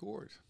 [0.00, 0.40] Record.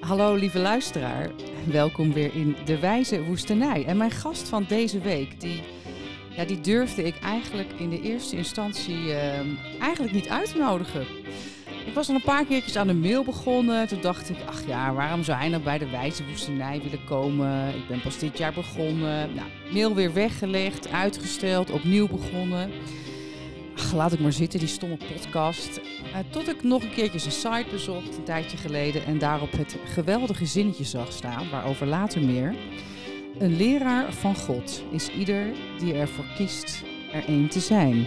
[0.00, 1.30] Hallo lieve luisteraar,
[1.66, 3.84] welkom weer in De Wijze Woestenij.
[3.84, 5.62] En mijn gast van deze week, die,
[6.36, 9.46] ja, die durfde ik eigenlijk in de eerste instantie ehm,
[9.80, 11.06] eigenlijk niet uit te nodigen.
[11.86, 13.88] Ik was al een paar keertjes aan de mail begonnen.
[13.88, 17.74] Toen dacht ik, ach ja, waarom zou hij nou bij De Wijze Woestenij willen komen?
[17.74, 19.34] Ik ben pas dit jaar begonnen.
[19.34, 22.70] Nou, mail weer weggelegd, uitgesteld, opnieuw begonnen.
[23.94, 25.78] Laat ik maar zitten, die stomme podcast.
[25.78, 29.76] Uh, tot ik nog een keertje zijn site bezocht, een tijdje geleden, en daarop het
[29.84, 32.54] geweldige zinnetje zag staan, waarover later meer.
[33.38, 35.46] Een leraar van God is ieder
[35.78, 38.06] die ervoor kiest er één te zijn.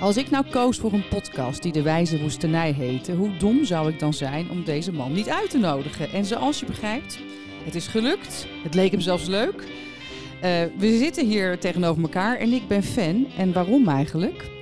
[0.00, 3.90] Als ik nou koos voor een podcast die De Wijze Woestenij heette, hoe dom zou
[3.90, 6.12] ik dan zijn om deze man niet uit te nodigen?
[6.12, 7.18] En zoals je begrijpt,
[7.64, 8.46] het is gelukt.
[8.62, 9.62] Het leek hem zelfs leuk.
[9.62, 10.42] Uh,
[10.78, 13.26] we zitten hier tegenover elkaar en ik ben fan.
[13.36, 14.54] En waarom eigenlijk?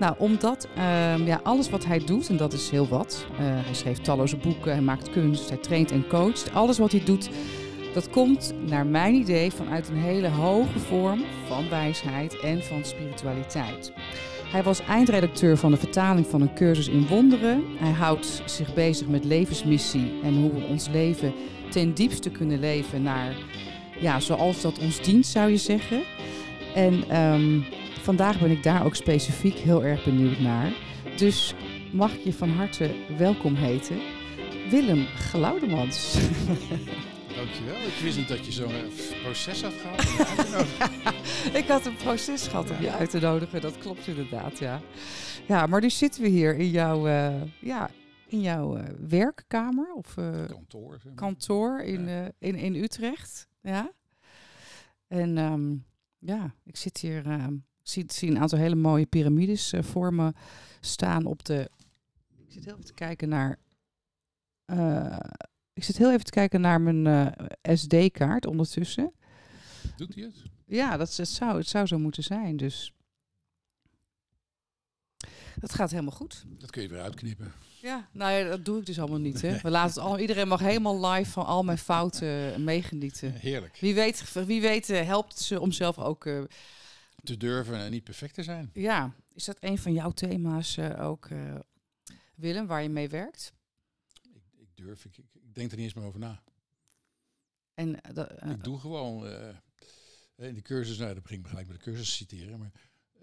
[0.00, 3.26] Nou, omdat uh, ja, alles wat hij doet, en dat is heel wat.
[3.32, 6.54] Uh, hij schreef talloze boeken, hij maakt kunst, hij traint en coacht.
[6.54, 7.30] Alles wat hij doet,
[7.94, 13.92] dat komt naar mijn idee vanuit een hele hoge vorm van wijsheid en van spiritualiteit.
[14.44, 17.64] Hij was eindredacteur van de vertaling van een cursus in wonderen.
[17.78, 21.32] Hij houdt zich bezig met levensmissie en hoe we ons leven
[21.70, 23.36] ten diepste kunnen leven naar,
[23.98, 26.02] ja, zoals dat ons dient, zou je zeggen.
[26.74, 27.64] En um,
[28.16, 30.72] vandaag ben ik daar ook specifiek heel erg benieuwd naar.
[31.16, 31.54] Dus
[31.92, 33.98] mag ik je van harte welkom heten,
[34.70, 36.14] Willem Glaudemans.
[37.36, 37.76] Dankjewel.
[37.76, 38.72] Ik wist niet dat je zo'n
[39.22, 40.00] proces had gehad.
[41.62, 43.60] ik had een proces gehad om je uit te nodigen.
[43.60, 44.80] Dat klopt inderdaad, ja.
[45.46, 47.90] Ja, maar nu zitten we hier in jouw, uh, ja,
[48.26, 51.14] in jouw uh, werkkamer of uh, kantoor, zeg maar.
[51.14, 52.30] kantoor in, ja.
[52.38, 53.48] in, in Utrecht.
[53.62, 53.92] Ja.
[55.06, 55.84] En um,
[56.18, 57.26] ja, ik zit hier.
[57.26, 60.32] Um, zie, zie een aantal hele mooie piramides uh, voor me
[60.80, 61.70] staan op de.
[62.46, 63.58] Ik zit heel even te kijken naar.
[64.66, 65.18] Uh,
[65.72, 69.12] ik zit heel even te kijken naar mijn uh, SD-kaart ondertussen.
[69.96, 70.42] Doet hij het?
[70.66, 72.56] Ja, dat, het, zou, het zou zo moeten zijn.
[72.56, 72.92] Dus.
[75.56, 76.44] Dat gaat helemaal goed.
[76.48, 77.52] Dat kun je weer uitknippen.
[77.80, 79.42] Ja, nou ja, dat doe ik dus allemaal niet.
[79.42, 79.58] Hè.
[79.62, 83.32] We laten het al, iedereen mag helemaal live van al mijn fouten meegenieten.
[83.32, 83.76] Heerlijk.
[83.80, 86.26] Wie weet, wie weet helpt ze om zelf ook
[87.22, 88.70] te durven en niet perfect te zijn.
[88.72, 91.54] Ja, is dat een van jouw thema's uh, ook, uh,
[92.34, 93.52] Willem, waar je mee werkt?
[94.32, 96.42] Ik, ik durf, ik, ik, denk er niet eens meer over na.
[97.74, 99.26] En, uh, ik doe gewoon
[100.36, 102.72] in de cursus, nou, dat begin ik gelijk met de cursus citeren, maar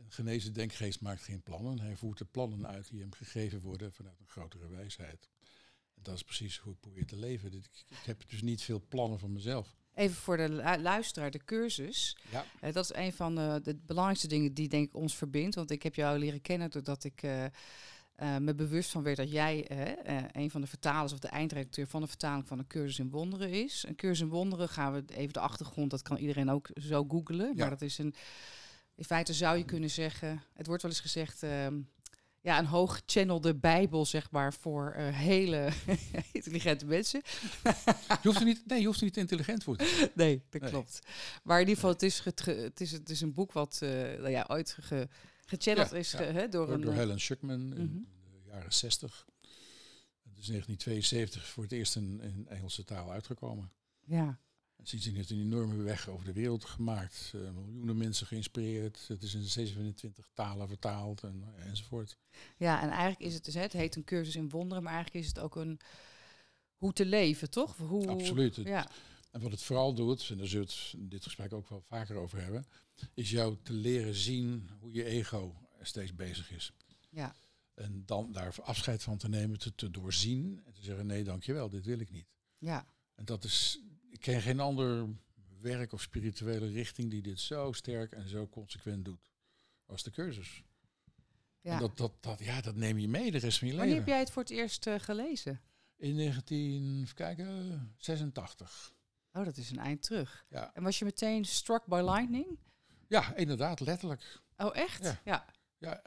[0.08, 1.79] een genezen denkgeest maakt geen plannen.
[1.79, 5.29] Hij voert de plannen uit die hem gegeven worden vanuit een grotere wijsheid.
[5.94, 7.53] En dat is precies hoe ik probeer te leven.
[7.53, 9.75] Ik, ik heb dus niet veel plannen van mezelf.
[9.97, 10.50] Even voor de
[10.81, 12.18] luisteraar, de cursus.
[12.31, 12.46] Ja.
[12.63, 15.56] Uh, dat is een van de, de, belangrijkste dingen die denk ik ons verbindt.
[15.56, 19.31] Want ik heb jou leren kennen doordat ik uh, uh, me bewust van werd dat
[19.31, 19.68] jij
[20.31, 23.50] een van de vertalers of de eindredacteur van de vertaling van een cursus in wonderen
[23.50, 23.85] is.
[23.88, 27.47] Een cursus in wonderen gaan we even de achtergrond, dat kan iedereen ook zo googlen.
[27.47, 27.53] Ja.
[27.56, 28.14] Maar dat is een,
[28.96, 31.79] in feite zou je kunnen zeggen, het wordt wel eens gezegd, ehm,
[32.47, 35.69] ja, een hoog channelde bijbel, zeg maar, voor uh, hele
[36.31, 37.22] intelligente mensen.
[38.08, 40.09] je hoeft er niet, nee, je hoeft er niet intelligent voor te zijn.
[40.25, 40.69] Nee, dat nee.
[40.69, 41.00] klopt.
[41.44, 44.30] Maar in ieder geval, het is, het, is, het is een boek wat uh, nou
[44.30, 45.08] ja, ooit ge,
[45.46, 46.18] gechanneld ja, is ja.
[46.18, 46.81] Ge, hè, door, door, een...
[46.81, 48.08] door Helen Schuckman in mm -hmm.
[48.31, 49.25] de jaren 60.
[50.24, 53.72] Het is 1972 voor het eerst in, in Engelse taal uitgekomen.
[54.06, 54.40] Ja.
[54.84, 57.32] Sindsdien heeft een enorme weg over de wereld gemaakt.
[57.36, 59.06] Uh, miljoenen mensen geïnspireerd.
[59.08, 62.18] Het is in 27 talen vertaald en, enzovoort.
[62.58, 65.30] Ja, en eigenlijk is het dus, het heet een cursus in wonderen, maar eigenlijk is
[65.32, 65.80] het ook een
[66.78, 67.78] hoe te leven, toch?
[67.78, 68.56] Hoe, Absoluut.
[68.56, 68.90] Het, ja.
[69.32, 71.82] En wat het vooral doet, en daar zullen we het in dit gesprek ook wel
[71.82, 72.66] vaker over hebben,
[73.14, 76.72] is jou te leren zien hoe je ego steeds bezig is.
[77.09, 77.36] Ja.
[77.74, 81.70] En dan daar afscheid van te nemen, te, te doorzien en te zeggen, nee, dankjewel,
[81.70, 82.28] dit wil ik niet.
[82.58, 82.88] Ja.
[83.16, 83.80] En dat is,
[84.17, 85.07] ik ken geen ander
[85.61, 89.31] werk of spirituele richting die dit zo sterk en zo consequent doet
[89.85, 90.63] als de cursus.
[91.61, 91.73] Ja.
[91.73, 94.05] En dat, dat, dat, ja, dat neem je mee de rest van je Wanneer leven.
[94.05, 95.61] heb jij het voor het eerst uh, gelezen?
[95.96, 98.96] In 19, even kijken, 86.
[99.31, 100.46] Oh, dat is een eind terug.
[100.49, 102.59] Ja, En was je meteen struck by lightning?
[103.08, 104.41] ja inderdaad, letterlijk.
[104.58, 105.03] Oh, echt?
[105.03, 105.22] Ja.
[105.23, 105.46] ja.
[105.78, 106.02] Ja,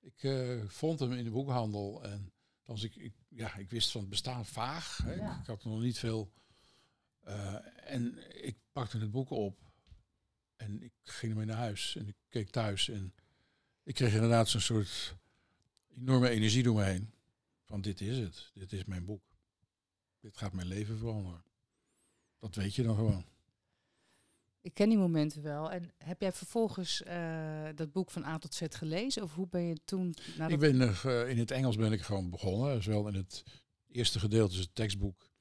[0.00, 2.32] ik eh, vond hem in de boekhandel en
[2.64, 4.96] was ik, ik, ja, ik wist van het bestaan vaag.
[4.96, 5.14] Hè.
[5.14, 5.32] Ja.
[5.34, 6.32] Ik, ik had nog niet veel.
[7.24, 7.56] Eh,
[7.92, 9.58] en ik pakte het boek op
[10.56, 13.14] en ik ging ermee naar huis en ik keek thuis en
[13.82, 15.16] ik kreeg inderdaad zo'n soort
[15.96, 17.12] enorme energie door me heen.
[17.64, 19.22] Van dit is het, dit is mijn boek.
[20.20, 21.44] Dit gaat mijn leven veranderen.
[22.38, 23.24] Dat weet je dan gewoon.
[24.60, 25.70] Ik ken die momenten wel.
[25.70, 29.22] En heb jij vervolgens uh, dat boek van A tot Z gelezen?
[29.22, 30.14] Of hoe ben je toen...
[30.38, 32.82] Naar ik ben uh, in het Engels ben ik gewoon begonnen.
[32.82, 33.44] Zowel in het
[33.88, 35.33] eerste gedeelte is het tekstboek.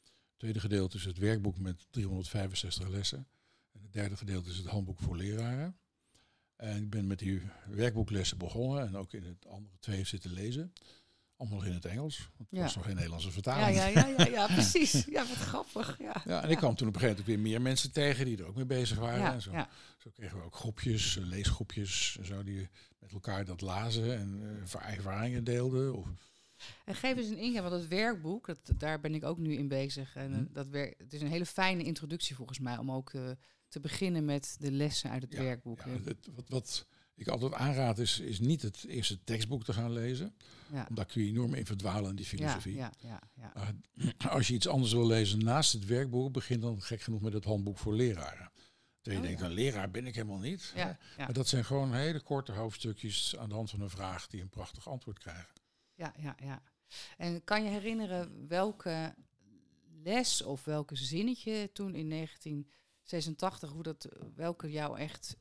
[0.44, 3.28] Het tweede gedeelte is het werkboek met 365 lessen.
[3.72, 5.78] En het derde gedeelte is het handboek voor leraren.
[6.56, 10.74] En ik ben met die werkboeklessen begonnen en ook in het andere twee zitten lezen.
[11.36, 12.30] Allemaal nog in het Engels.
[12.38, 13.78] Want er was nog geen Nederlandse vertaling.
[13.78, 15.06] Ja, ja, ja, ja, ja precies.
[15.06, 15.98] Ja, wat grappig.
[16.00, 18.38] Ja, ja en ik kwam toen op een gegeven moment weer meer mensen tegen die
[18.38, 19.34] er ook mee bezig waren.
[19.34, 19.51] en zo,
[19.98, 22.69] zo kregen we ook groepjes, eh, leesgroepjes, zo, die
[23.00, 25.95] met elkaar dat lazen en uh, ervaringen deelden.
[25.95, 26.07] Of,
[26.86, 29.68] en geef eens een ingang, want het werkboek, dat, daar ben ik ook nu in
[29.68, 30.15] bezig.
[30.15, 30.48] En mm.
[30.51, 33.30] dat werk, het is een hele fijne introductie volgens mij om ook uh,
[33.68, 35.81] te beginnen met de lessen uit het werkboek.
[35.86, 40.36] Ja, wat, wat ik altijd aanraad is, is niet het eerste tekstboek te gaan lezen.
[40.71, 40.88] Ja.
[40.92, 42.75] Daar kun je enorm in verdwalen in die filosofie.
[42.75, 43.74] Ja, ja, ja,
[44.30, 47.44] als je iets anders wil lezen naast het werkboek, begin dan gek genoeg met het
[47.44, 48.51] handboek voor leraren.
[49.01, 50.71] Dat je oh, denkt, een leraar ben ik helemaal niet.
[50.75, 54.42] Ja, Maar dat zijn gewoon hele korte hoofdstukjes aan de hand van een vraag die
[54.42, 55.48] een prachtig antwoord krijgen.
[55.95, 56.62] Ja, ja, ja.
[57.18, 59.16] En kan je herinneren welke
[60.04, 65.38] les of welke zinnetje toen in 1986, hoe dat, welke jou echt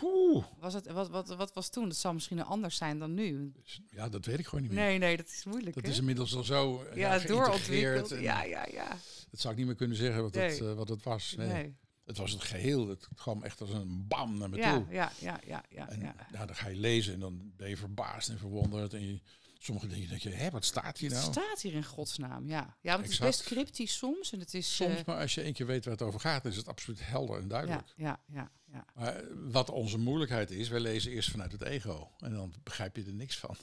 [0.00, 0.44] Poeh.
[0.58, 1.88] Was het, wat, wat, wat was toen?
[1.88, 3.52] Dat zal misschien anders zijn dan nu.
[3.90, 4.84] Ja, dat weet ik gewoon niet meer.
[4.84, 5.74] Nee, nee, dat is moeilijk.
[5.74, 8.08] Dat is inmiddels al zo uh, ja, doorontwikkeld.
[8.08, 8.88] Ja, ja, ja.
[9.30, 11.34] Dat zou ik niet meer kunnen zeggen wat, het, uh, wat het was.
[11.36, 11.48] Nee.
[11.48, 11.76] nee.
[12.04, 12.88] Het was het geheel.
[12.88, 14.86] Het kwam echt als een bam naar me ja, toe.
[14.90, 15.88] Ja, ja, ja, ja.
[15.88, 16.00] En
[16.32, 16.46] ja.
[16.46, 18.94] dan ga je lezen en dan ben je verbaasd en verwonderd.
[18.94, 19.20] En je,
[19.66, 21.24] sommige dingen denk je, hé, wat staat hier nou?
[21.24, 22.48] Wat staat hier in godsnaam?
[22.48, 24.32] Ja, ja want het is best cryptisch soms.
[24.32, 26.44] En het is, soms, uh, maar als je één keer weet waar het over gaat,
[26.44, 27.92] is het absoluut helder en duidelijk.
[27.96, 28.50] Ja, ja, ja.
[28.72, 28.84] ja.
[28.94, 32.10] Maar wat onze moeilijkheid is, wij lezen eerst vanuit het ego.
[32.18, 33.56] En dan begrijp je er niks van.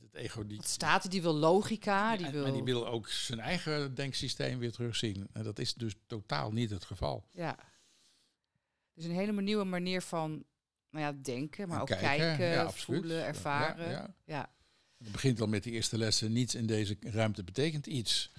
[0.00, 0.62] Het ego die...
[0.62, 2.16] Staat die wil logica.
[2.16, 2.52] Die en, wil...
[2.52, 5.28] die wil ook zijn eigen denksysteem weer terugzien.
[5.32, 7.24] En dat is dus totaal niet het geval.
[7.30, 7.58] Ja.
[8.94, 10.44] Dus een hele nieuwe manier van
[10.90, 13.90] nou ja, denken, maar ook kijken, voelen, ervaren.
[13.90, 14.14] ja.
[14.24, 14.52] ja.
[14.98, 16.32] Het begint al met de eerste lessen.
[16.32, 18.30] Niets in deze ruimte betekent iets.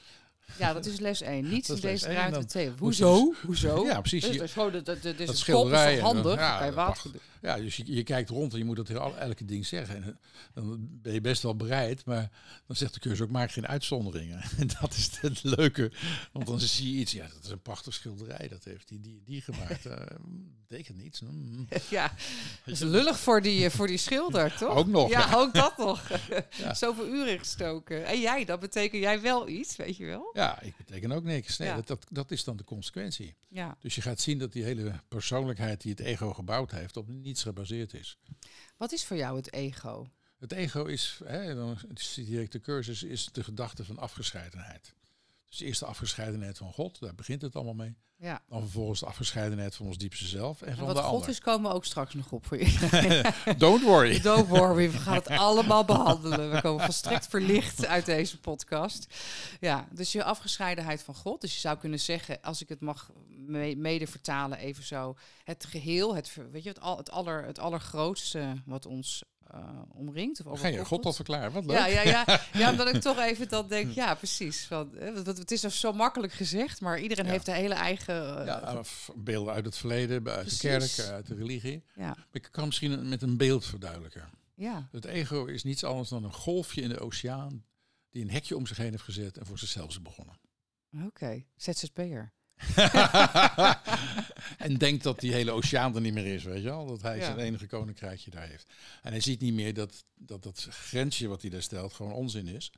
[0.57, 1.49] Ja, dat is les 1.
[1.49, 2.71] Niets in deze ruimte 2.
[2.77, 3.33] Hoezo?
[3.45, 3.85] Hoezo?
[3.85, 4.37] Ja, precies.
[4.37, 5.99] Dus, gewoon de, de, de, dat schilderij.
[5.99, 6.35] handig.
[6.39, 7.11] Ja, water.
[7.45, 10.03] Ja, dus je, je, kijkt rond en je moet dat elke ding zeggen.
[10.03, 10.19] En
[10.53, 12.31] dan ben je best wel bereid, maar
[12.67, 14.43] dan zegt de cursus ook, maak geen uitzonderingen.
[14.57, 15.91] En dat is het leuke.
[16.31, 18.47] Want dan zie je iets, ja, dat is een prachtig schilderij.
[18.47, 19.85] Dat heeft die, die, die gemaakt.
[19.85, 19.93] Uh,
[20.67, 21.21] betekent niets.
[21.21, 21.67] Mm.
[21.89, 22.13] Ja,
[22.65, 24.75] dat is lullig voor die, voor die schilder, toch?
[24.75, 25.09] Ook nog.
[25.09, 26.11] Ja, ook dat nog.
[26.71, 28.05] Zoveel uren gestoken.
[28.05, 30.29] En jij, dat betekent jij wel iets, weet je wel?
[30.33, 31.57] Ja, ik beteken ook niks.
[31.57, 33.35] Nee, dat, dat, dat is dan de consequentie.
[33.49, 33.77] Ja.
[33.79, 37.07] Dus je gaat zien dat die hele persoonlijkheid die het ego gebouwd heeft, op
[37.41, 38.17] gebaseerd is.
[38.77, 40.09] Wat is voor jou het ego?
[40.37, 44.93] Het ego is, hè, dan citeer ik de cursus, is de gedachte van afgescheidenheid.
[45.49, 47.95] Dus eerst de afgescheidenheid van God, daar begint het allemaal mee.
[48.17, 48.41] Ja.
[48.49, 51.29] Dan vervolgens de afgescheidenheid van ons diepste zelf en, van wat de God ander.
[51.29, 53.33] is, komen we ook straks nog op voor je.
[53.57, 54.21] Don't worry.
[54.31, 56.51] Don't worry, we gaan het allemaal behandelen.
[56.51, 59.13] We komen volstrekt verlicht uit deze podcast.
[59.59, 61.41] Ja, dus je afgescheidenheid van God.
[61.41, 63.11] Dus je zou kunnen zeggen, als ik het mag
[63.75, 68.61] mede vertalen even zo, het geheel, het, weet je, het, al, het, aller, het allergrootste
[68.65, 70.43] wat ons uh, omringt.
[70.43, 71.51] Of Ga je God al verklaren?
[71.51, 71.77] Wat leuk.
[71.77, 72.25] Ja, ja, ja.
[72.59, 74.67] ja, omdat ik toch even dat denk, ja, precies.
[74.67, 74.95] Want,
[75.25, 78.39] het is zo makkelijk gezegd, maar iedereen heeft een hele eigen...
[78.39, 78.81] Uh, ja,
[79.15, 81.83] beelden uit het verleden, uit de kerk, uit de religie.
[81.95, 82.15] Ja.
[82.31, 84.29] Ik kan misschien met een beeld verduidelijken.
[84.55, 84.87] Ja.
[84.91, 87.65] Het ego is niets anders dan een golfje in de oceaan
[88.09, 90.39] die een hekje om zich heen heeft gezet en voor zichzelf is begonnen.
[90.93, 91.47] Oké, okay.
[91.55, 92.33] ZZP'er.
[94.57, 96.85] en denkt dat die hele oceaan er niet meer is, weet je wel?
[96.85, 98.73] Dat hij zijn enige koninkrijkje daar heeft.
[99.01, 102.47] En hij ziet niet meer dat dat, dat grensje wat hij daar stelt gewoon onzin
[102.47, 102.71] is.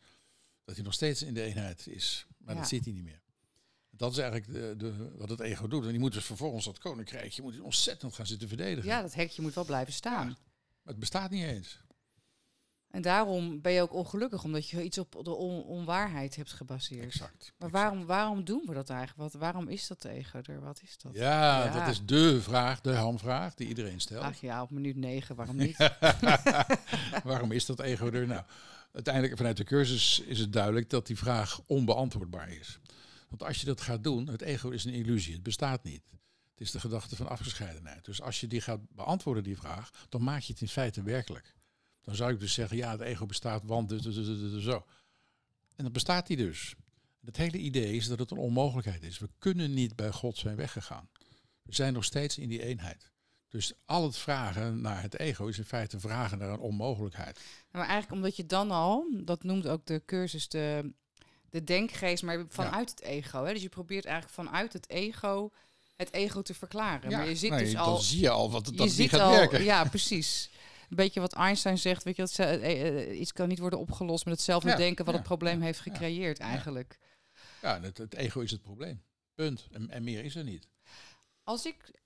[0.63, 2.25] Dat hij nog steeds in de eenheid is.
[2.37, 3.21] Maar dat ziet hij niet meer.
[3.89, 5.83] Dat is eigenlijk de, de, wat het ego doet.
[5.83, 8.89] En die moet dus vervolgens dat koninkrijkje moet ontzettend gaan zitten verdedigen.
[8.89, 10.27] Ja, dat hekje moet wel blijven staan.
[10.27, 10.35] maar
[10.83, 11.79] het bestaat niet eens.
[12.97, 15.33] En daarom ben je ook ongelukkig, omdat je iets op de
[15.65, 17.03] onwaarheid hebt gebaseerd.
[17.03, 17.53] Exact.
[17.57, 19.19] Maar Waarom, waarom doen we dat eigenlijk?
[19.31, 20.61] Wat, waarom is dat tegen er?
[20.61, 21.11] Wat is dat?
[21.13, 24.23] Ja, dat is de vraag, de hamvraag die iedereen stelt.
[24.23, 25.77] Ach ja, op minuut negen, waarom niet?
[27.23, 28.27] waarom is dat ego er?
[28.27, 28.43] Nou,
[28.91, 32.79] uiteindelijk vanuit de cursus is het duidelijk dat die vraag onbeantwoordbaar is.
[33.29, 36.03] Want als je dat gaat doen, het ego is een illusie, het bestaat niet.
[36.51, 38.05] Het is de gedachte van afgescheidenheid.
[38.05, 41.55] Dus als je die gaat beantwoorden, die vraag, dan maak je het in feite werkelijk.
[42.07, 43.91] Dan zou ik dus zeggen, ja, het ego bestaat, want
[44.59, 44.85] zo.
[45.75, 46.75] En dan bestaat die dus.
[47.25, 49.19] Het hele idee is dat het een onmogelijkheid is.
[49.19, 51.09] We kunnen niet bij God zijn weggegaan.
[51.61, 53.11] We zijn nog steeds in die eenheid.
[53.47, 57.39] Dus al het vragen naar het ego is in feite vragen naar een onmogelijkheid.
[57.71, 60.93] Maar eigenlijk omdat je dan al, dat noemt ook de cursus de,
[61.49, 63.43] de denkgeest, maar vanuit het ego.
[63.43, 63.53] Hè?
[63.53, 65.51] Dus je probeert eigenlijk vanuit het ego
[65.95, 67.09] het ego te verklaren.
[67.09, 67.97] Ja, maar je nee, dus dan al...
[67.97, 69.63] zie je al wat, dat je niet ziet gaat al, werken.
[69.63, 70.49] Ja, precies.
[70.89, 73.79] Een beetje wat Einstein zegt, weet je, dat ze, eh, eh, iets kan niet worden
[73.79, 76.99] opgelost met hetzelfde Ja, denken wat ja, het probleem ja, heeft gecreëerd eigenlijk.
[77.61, 79.03] Ja, het, het ego is het probleem.
[79.33, 79.67] Punt.
[79.71, 80.67] En, en meer is er niet.
[81.43, 82.01] Als ik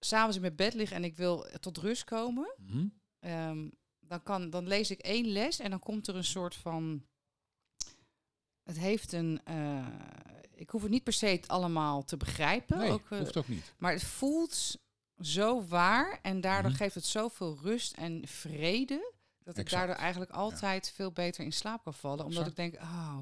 [0.00, 2.86] s'avonds in mijn bed lig en ik wil tot rust komen, Hm?
[3.18, 3.68] ehm,
[4.00, 7.04] dan, kan, dan lees ik één les en dan komt er een soort van.
[8.62, 9.40] Het heeft een.
[9.44, 9.86] eh,
[10.54, 12.78] ik hoef het niet per se het allemaal te begrijpen.
[12.78, 13.74] Nee, ook, eh, hoeft ook niet.
[13.78, 14.78] maar het voelt
[15.20, 16.80] zo waar en daardoor Mhm.
[16.80, 19.12] geeft het zoveel rust en vrede.
[19.44, 19.70] Dat ik Exact.
[19.70, 22.24] daardoor eigenlijk altijd veel beter in slaap kan vallen.
[22.24, 22.58] Omdat Exact.
[22.58, 23.18] ik denk, oh,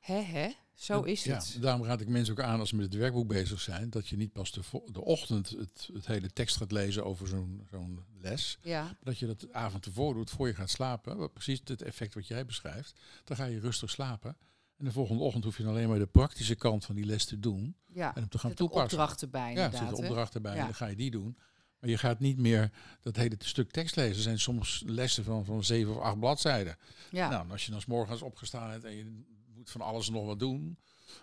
[0.00, 1.56] hè hè, zo is ja, het.
[1.60, 4.16] Daarom raad ik mensen ook aan als ze met het werkboek bezig zijn, dat je
[4.16, 4.60] niet pas de,
[4.92, 8.58] de ochtend het, het hele tekst gaat lezen over zo'n zo'n les.
[8.62, 11.32] Ja, Dat je dat de avond ervoor doet, voor je gaat slapen.
[11.32, 13.00] Precies het effect wat jij beschrijft.
[13.24, 14.36] Dan ga je rustig slapen.
[14.80, 17.24] En de volgende ochtend hoef je dan alleen maar de praktische kant van die les
[17.24, 17.76] te doen.
[17.86, 18.08] ja.
[18.14, 18.84] En hem te gaan Er toepassen.
[18.98, 19.88] opdrachten bij Ja, er inderdaad.
[19.88, 20.08] zit een hè?
[20.10, 20.58] opdracht erbij Ja.
[20.58, 21.38] en dan ga je die doen.
[21.80, 22.70] Maar je gaat niet meer
[23.00, 24.16] dat hele stuk tekst lezen.
[24.16, 26.76] Er zijn soms lessen van, van zeven of acht bladzijden.
[27.10, 27.28] Ja.
[27.28, 30.26] Nou, en als je dan 's morgens opgestaan bent en je moet van alles nog
[30.26, 30.78] wat doen.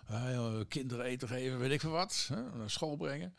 [0.06, 2.26] eh, kinderen eten geven, weet ik veel wat.
[2.32, 3.34] Hè, naar school brengen.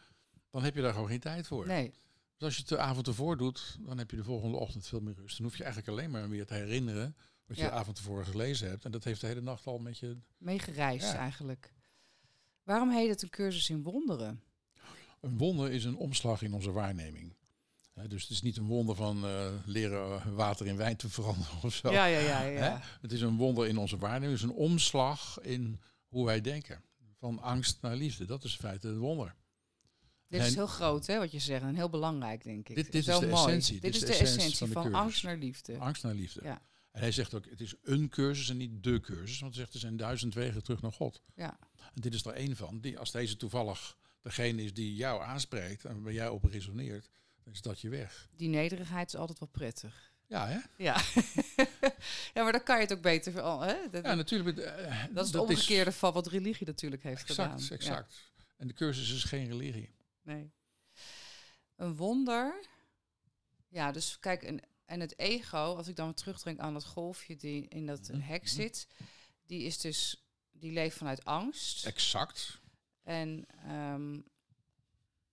[0.50, 1.68] Dan heb je daar gewoon geen tijd voor.
[1.68, 1.92] Nee,
[2.38, 5.00] Dus als je het de avond ervoor doet, dan heb je de volgende ochtend veel
[5.02, 5.38] meer rust.
[5.38, 7.16] Dan hoef je eigenlijk alleen maar weer te herinneren
[7.50, 8.86] wat je de avond ervoor gelezen hebt.
[8.86, 10.18] En dat heeft de hele nacht al met je...
[10.38, 11.74] meegereisd eigenlijk.
[12.64, 14.44] Waarom heet het een cursus in wonderen?
[15.20, 17.38] Een wonder is een omslag in onze waarneming.
[18.08, 21.64] Dus het is niet een wonder van eh, leren eh, water in wijn te veranderen
[21.64, 21.92] of zo.
[21.92, 22.42] Ja, ja, ja.
[22.42, 22.82] ja.
[23.02, 24.32] Het is een wonder in onze waarneming.
[24.32, 26.84] Het is een omslag in hoe wij denken.
[27.20, 28.26] Van angst naar liefde.
[28.26, 29.36] Dat is in feite het wonder.
[30.28, 31.62] Dit is heel groot, hè, wat je zegt.
[31.62, 32.76] En heel belangrijk, denk ik.
[32.76, 33.32] Dit- dit is de mooi.
[33.32, 33.80] essentie.
[33.80, 35.78] Dit is de essentie essentie van de van, angst naar liefde.
[35.78, 36.40] Angst naar liefde.
[36.44, 36.62] Ja.
[36.92, 39.40] En hij zegt ook, het is een cursus en niet de cursus.
[39.40, 41.22] Want hij zegt, er zijn duizend wegen terug naar God.
[41.36, 41.58] Ja.
[41.94, 42.80] En dit is er één van.
[42.80, 47.10] Die, als deze toevallig degene is die jou aanspreekt en waar jij op resoneert,
[47.44, 48.30] dan is dat je weg.
[48.36, 50.14] Die nederigheid is altijd wel prettig.
[50.28, 50.60] Ja, hè?
[50.78, 51.02] Ja.
[52.34, 53.34] ja, maar dan kan je het ook beter...
[53.66, 53.90] Hè?
[53.90, 54.58] Dat, Ja, natuurlijk.
[54.58, 57.64] eh, dat is het omgekeerde van wat religie natuurlijk heeft Exact, gedaan.
[57.64, 57.76] Ja.
[57.76, 58.32] exact.
[58.58, 59.90] En de cursus is geen religie.
[60.22, 60.52] Nee.
[61.76, 62.66] Een wonder.
[63.68, 67.36] Ja, dus kijk, en, en het ego, als ik dan weer terugdenk aan dat golfje
[67.36, 68.52] die in dat Mhm, hek mhm.
[68.52, 68.88] zit,
[69.46, 71.86] die is dus, die leeft vanuit angst.
[71.86, 72.60] Exact.
[73.04, 74.20] En, ehm,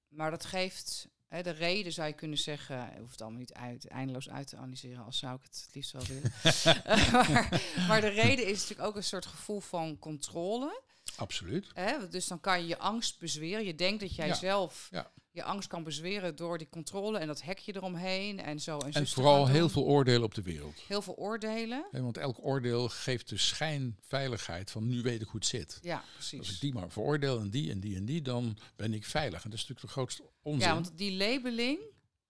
[0.08, 3.88] maar dat geeft, hè, de reden zou je kunnen zeggen, hoeft het allemaal niet uit,
[3.88, 6.32] eindeloos uit te analyseren, als zou ik het het liefst wel willen.
[7.12, 10.82] maar, maar de reden is natuurlijk ook een soort gevoel van controle.
[11.16, 11.70] Absoluut.
[11.74, 12.08] Hè?
[12.08, 13.64] Dus dan kan je je angst bezweren.
[13.64, 15.12] Je denkt dat jij Ja, zelf ja.
[15.36, 18.78] Je angst kan bezweren door die controle en dat hekje eromheen en zo.
[18.78, 20.80] En, En vooral heel veel oordelen op de wereld.
[20.86, 21.86] Heel veel oordelen.
[21.90, 25.78] Want elk oordeel geeft de schijnveiligheid van nu weet ik hoe het zit.
[25.82, 26.60] Ja, Als ik precies.
[26.60, 29.44] die maar veroordeel en die en die en die, dan ben ik veilig.
[29.44, 30.68] En dat is natuurlijk de grootste onzin.
[30.68, 31.78] Ja, want die labeling,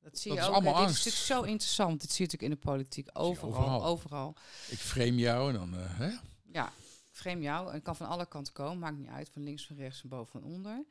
[0.01, 0.55] dat zie Dat je is ook.
[0.55, 1.07] allemaal hè, dit angst.
[1.07, 2.01] is natuurlijk zo interessant.
[2.01, 3.09] Dit zie je natuurlijk in de politiek.
[3.13, 3.85] Overal, overal.
[3.85, 4.37] overal.
[4.69, 5.75] Ik frame jou en dan...
[5.75, 6.11] eh, hè?
[6.53, 6.73] Ja,
[7.11, 7.73] frame jou.
[7.73, 8.79] En kan van alle kanten komen.
[8.79, 9.29] Maakt niet uit.
[9.33, 10.85] Van links, van rechts, van boven, van onder.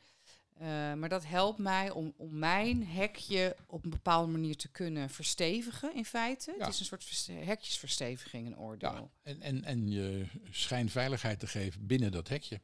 [0.59, 5.09] Eh, maar dat helpt mij om, om mijn hekje op een bepaalde manier te kunnen
[5.09, 6.53] verstevigen, in feite.
[6.57, 6.65] Ja.
[6.65, 8.91] Het is een soort verste- hekjesversteviging, een oordeel.
[8.91, 12.59] Ja, en, en, en je schijnveiligheid te geven binnen dat hekje.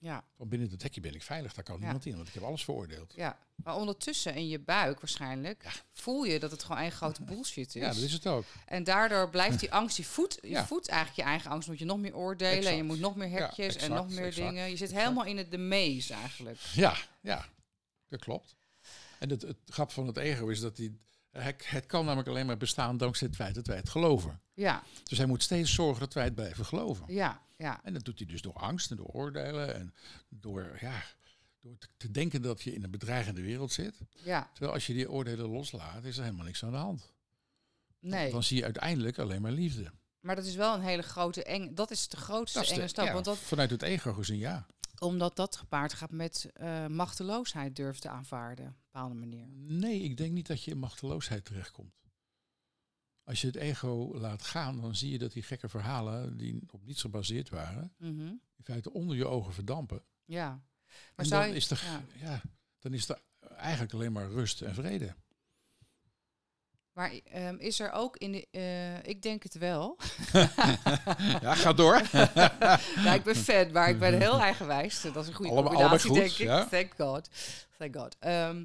[0.00, 1.80] Ja, Want binnen dat hekje ben ik veilig, daar kan Ja.
[1.82, 3.12] niemand in, want ik heb alles veroordeeld.
[3.16, 3.38] ja.
[3.64, 7.82] Maar ondertussen in je buik waarschijnlijk voel je dat het gewoon één grote bullshit is.
[7.82, 8.44] Ja, dat is het ook.
[8.66, 11.68] En daardoor blijft die angst, je voedt, je voedt eigenlijk je eigen angst.
[11.68, 14.48] Moet je nog meer oordelen en je moet nog meer hekjes en nog meer exact,
[14.48, 14.70] dingen.
[14.70, 16.58] Je zit helemaal in het de mees eigenlijk.
[16.74, 17.46] Ja, ja,
[18.08, 18.56] dat klopt.
[19.18, 20.98] En het, het grap van het ego is dat die,
[21.30, 24.40] het kan namelijk alleen maar bestaan dankzij het feit dat wij het geloven.
[24.54, 27.04] Ja, Dus hij moet steeds zorgen dat wij het blijven geloven.
[27.14, 27.80] ja, ja.
[27.84, 29.94] En dat doet hij dus door angst en door oordelen en
[30.28, 31.02] door, ja,
[31.60, 33.94] door te, denken dat je in een bedreigende wereld zit.
[34.24, 37.12] Ja, Terwijl als je die oordelen loslaat, is er helemaal niks aan de hand.
[38.00, 38.30] nee.
[38.30, 39.92] Dan zie je uiteindelijk alleen maar liefde.
[40.20, 41.74] Maar dat is wel een hele grote eng.
[41.74, 43.06] Dat is de grootste Dat is de- enge stap.
[43.06, 44.66] ja, Want dat, Vanuit het ego gezien, ja.
[44.98, 48.66] omdat dat gepaard gaat met eh, machteloosheid durven te aanvaarden.
[48.66, 49.46] Op een bepaalde manier.
[49.78, 51.92] Nee, ik denk niet dat je in machteloosheid terechtkomt.
[53.28, 56.84] Als je het ego laat gaan, dan zie je dat die gekke verhalen, die op
[56.84, 58.20] niets gebaseerd waren, Mhm.
[58.56, 60.02] in feite onder je ogen verdampen.
[60.24, 60.48] Ja.
[60.48, 60.60] Maar
[61.16, 62.02] en zou dan je, is, er, ja.
[62.28, 62.40] ja.
[62.78, 63.20] dan is er
[63.56, 65.14] eigenlijk alleen maar rust en vrede.
[66.92, 68.46] Maar ehm, is er ook in de.
[68.50, 69.98] eh, ik denk het wel.
[71.42, 72.02] ja, ga door.
[73.04, 75.00] ja, ik ben fan, maar ik ben heel eigenwijs.
[75.02, 76.46] Dat is een goede Allebei- combinatie, denk goed, ik.
[76.46, 76.64] ja.
[76.66, 77.28] Thank God.
[77.78, 78.16] Thank God.
[78.18, 78.64] Ehm,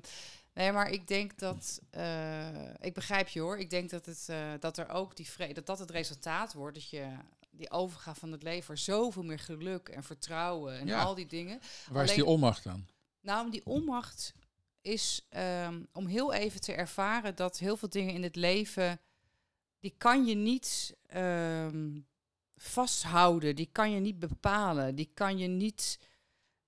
[0.54, 1.82] nee, maar ik denk dat...
[1.90, 3.58] eh, ik begrijp je hoor.
[3.60, 5.54] Ik denk dat, het, eh, dat er ook die vrede...
[5.54, 6.76] Dat dat het resultaat wordt.
[6.76, 7.08] Dat je
[7.52, 8.78] die overgaat van het leven...
[8.78, 11.02] zoveel meer geluk en vertrouwen en Ja.
[11.04, 11.60] al die dingen.
[11.90, 12.86] Waar is die onmacht dan?
[13.22, 14.34] Nou, die onmacht
[14.82, 19.00] is ehm, om heel even te ervaren dat heel veel dingen in het leven,
[19.80, 22.00] die kan je niet ehm,
[22.56, 26.00] vasthouden, die kan je niet bepalen, die kan je niet.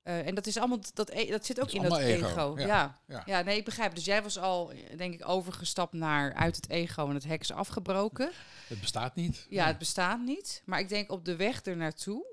[0.05, 2.27] Eh, en dat is allemaal, dat, e- dat zit ook in dat ego.
[2.27, 2.65] ego, Ja.
[2.67, 3.23] ja, Ja.
[3.25, 3.41] ja.
[3.41, 3.95] nee, ik begrijp.
[3.95, 7.51] Dus jij was al, denk ik, overgestapt naar uit het ego en het hek is
[7.51, 8.31] afgebroken.
[8.67, 9.45] Het bestaat niet.
[9.49, 10.61] Ja, het bestaat niet.
[10.65, 12.25] Maar ik denk op de weg er naartoe,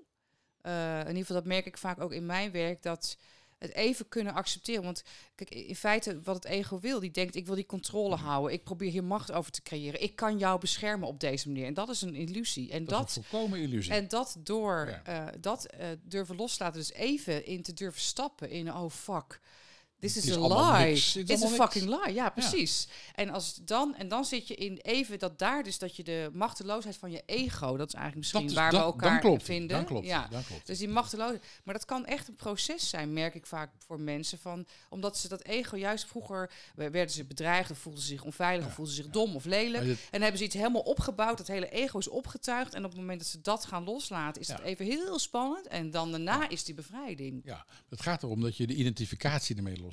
[0.60, 3.16] eh, in ieder geval dat merk ik vaak ook in mijn werk, dat
[3.62, 4.82] het even kunnen accepteren.
[4.84, 5.02] Want
[5.34, 8.52] kijk, in feite wat het ego wil, die denkt ik wil die controle houden.
[8.52, 10.02] Ik probeer hier macht over te creëren.
[10.02, 11.66] Ik kan jou beschermen op deze manier.
[11.66, 12.70] En dat is een illusie.
[12.70, 13.92] En Dat, dat, is een volkomen illusie.
[13.92, 15.26] en dat door Ja.
[15.28, 19.40] eh, dat eh, durven loslaten, dus even in te durven stappen in oh fuck.
[20.02, 20.86] This Het is is a lie.
[20.86, 21.14] niks.
[21.14, 22.14] Het is It's a allemaal fucking lie.
[22.14, 22.88] Ja, precies.
[23.14, 26.30] En als dan en dan zit je in even dat daar dus dat je de
[26.32, 29.20] machteloosheid van je ego, dat is eigenlijk misschien Dat is- waar dat- we elkaar dan
[29.20, 29.68] klopt, vinden.
[29.76, 30.06] Dan klopt.
[30.06, 30.28] Ja.
[30.30, 30.66] Dan klopt.
[30.66, 31.42] Dus die machteloosheid.
[31.64, 34.38] Maar dat kan echt een proces zijn, merk ik vaak voor mensen.
[34.38, 38.22] Van, omdat ze dat ego juist vroeger we- werden ze bedreigd, of voelden ze zich
[38.24, 39.18] onveilig, of voelden ze zich ja.
[39.18, 39.84] dom of lelijk.
[39.84, 42.74] Dit- En hebben ze iets helemaal opgebouwd, dat hele ego is opgetuigd.
[42.74, 44.54] En op het moment dat ze dat gaan loslaten, is Ja.
[44.54, 45.66] het even heel spannend.
[45.68, 47.40] En dan daarna is die bevrijding.
[47.44, 49.90] ja, het gaat erom dat je de identificatie ermee loslaat.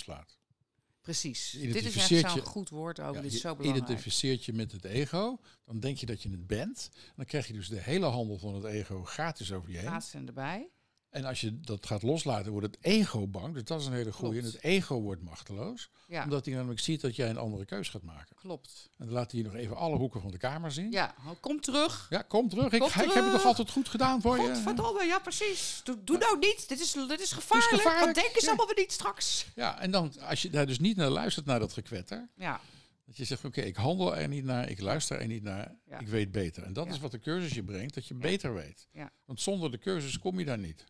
[1.01, 1.51] Precies.
[1.51, 3.15] Je Dit is echt zo'n goed woord ook.
[3.15, 3.85] Ja, Dit is zo belangrijk.
[3.85, 6.89] identificeert je met het ego, dan denk je dat je het bent.
[7.15, 9.87] Dan krijg je dus de hele handel van het ego gratis over je heen.
[9.87, 10.69] Gaat ze erbij?
[11.09, 13.53] En als je dat gaat loslaten, wordt het ego bang.
[13.53, 14.37] Dus dat is een hele goede.
[14.39, 15.89] En het ego wordt machteloos.
[16.07, 18.35] Ja, Omdat hij namelijk ziet dat jij een andere keus gaat maken.
[18.35, 18.89] klopt.
[18.97, 20.91] En dan laat hij je nog even alle hoeken van de kamer zien.
[20.91, 22.07] Ja, kom terug.
[22.09, 22.65] Ja, kom terug.
[22.65, 24.41] Ik, ik heb het toch altijd goed gedaan voor je.
[24.47, 25.81] Godverdomme, ja precies.
[25.83, 26.67] Doe, doe nou niet.
[26.69, 27.69] Dit is, dit is gevaarlijk.
[27.71, 28.47] gevaarlijk, Wat denken ze ja.
[28.47, 29.45] allemaal weer niet straks?
[29.55, 32.29] Ja, en dan als je daar dus niet naar luistert, naar dat gekwetter.
[32.35, 32.61] Ja,
[33.05, 35.99] Dat je zegt, oké, ik handel er niet naar, ik luister er niet naar, Ja.
[35.99, 36.63] ik weet beter.
[36.63, 38.87] En dat is wat de cursus je brengt, dat je beter weet.
[38.91, 39.11] Ja.
[39.25, 40.85] Want zonder de cursus kom je daar niet.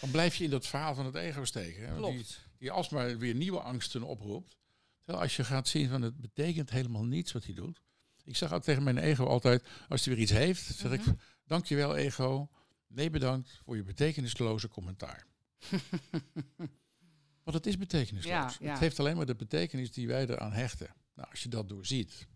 [0.00, 1.80] Dan blijf je in dat verhaal van het ego steken.
[1.82, 2.48] hè, Die, klopt.
[2.58, 4.56] die alsmaar weer nieuwe angsten oproept.
[5.02, 7.80] Terwijl als je gaat zien van het betekent helemaal niets wat hij doet.
[8.24, 11.10] Ik zeg altijd tegen mijn ego altijd, als hij weer iets heeft, zeg Mhm.
[11.10, 11.16] ik,
[11.46, 12.48] dankjewel ego.
[12.86, 15.26] Nee bedankt voor je betekenisloze commentaar.
[17.44, 18.32] Want het is betekenisloos.
[18.32, 18.70] Ja, ja.
[18.70, 20.94] Het heeft alleen maar de betekenis die wij eraan hechten.
[21.14, 22.26] Nou, als je dat doorziet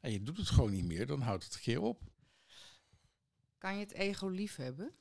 [0.00, 2.02] en je doet het gewoon niet meer, dan houdt het een keer op.
[3.58, 4.92] Kan je het ego lief hebben?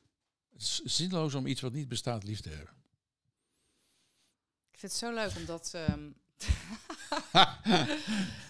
[0.51, 2.73] Het is zinloos om iets wat niet bestaat lief te hebben.
[4.71, 5.73] Ik vind het zo leuk omdat.
[5.73, 6.11] ehm,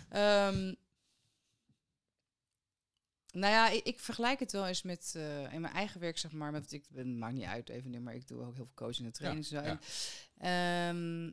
[0.10, 0.74] ehm,
[3.32, 6.32] nou ja, ik, ik vergelijk het wel eens met eh, in mijn eigen werk, zeg
[6.32, 6.52] maar.
[6.52, 9.08] Met, ik het maakt niet uit even nu, maar ik doe ook heel veel coaching
[9.08, 9.48] en training.
[9.48, 9.80] ja.
[10.38, 11.32] Ehm,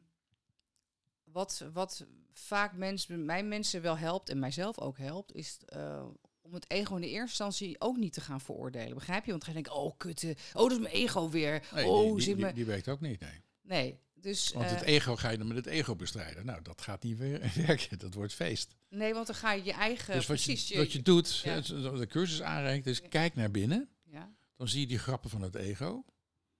[1.24, 6.06] wat, wat vaak mensen, mijn mensen wel helpt en mijzelf ook helpt, is eh,
[6.46, 8.94] om het ego in de eerste instantie ook niet te gaan veroordelen.
[8.94, 9.30] Begrijp je?
[9.30, 11.62] Want dan ga je denken, oh kutte, oh dat is mijn ego weer.
[11.74, 12.52] Nee, oh, die, die, zit die, me...
[12.52, 13.20] die werkt ook niet.
[13.20, 13.40] Nee.
[13.62, 14.52] Nee, dus...
[14.52, 16.46] Want het eh, ego ga je dan met het ego bestrijden.
[16.46, 17.98] Nou, dat gaat niet weer werken.
[17.98, 18.76] Dat wordt feest.
[18.88, 20.14] Nee, want dan ga je je eigen.
[20.14, 21.60] dus wat je, precies, wat je doet, ja.
[21.60, 23.88] de cursus aanreikt, is kijk naar binnen.
[24.04, 26.04] Ja, Dan zie je die grappen van het ego.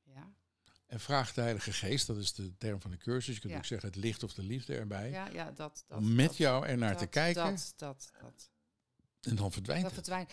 [0.02, 0.32] ja,
[0.86, 3.34] En vraag de Heilige Geest, dat is de term van de cursus.
[3.34, 3.58] Je kunt Ja.
[3.58, 5.10] ook zeggen het licht of de liefde erbij.
[5.10, 5.84] ja, ja, dat.
[5.86, 7.44] dat om met dat, jou er naar dat, te kijken.
[7.44, 8.50] Dat, dat, dat,
[9.26, 10.04] en dan verdwijnt dat het.
[10.04, 10.32] verdwijnt.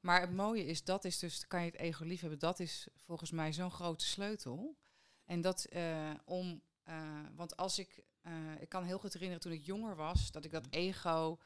[0.00, 2.86] Maar het mooie is, dat is dus, kan je het ego lief hebben, dat is
[3.06, 4.76] volgens mij zo'n grote sleutel.
[5.24, 6.96] En dat eh, om, eh,
[7.34, 10.50] want als ik, eh, ik kan heel goed herinneren toen ik jonger was, dat ik
[10.50, 11.38] dat ego,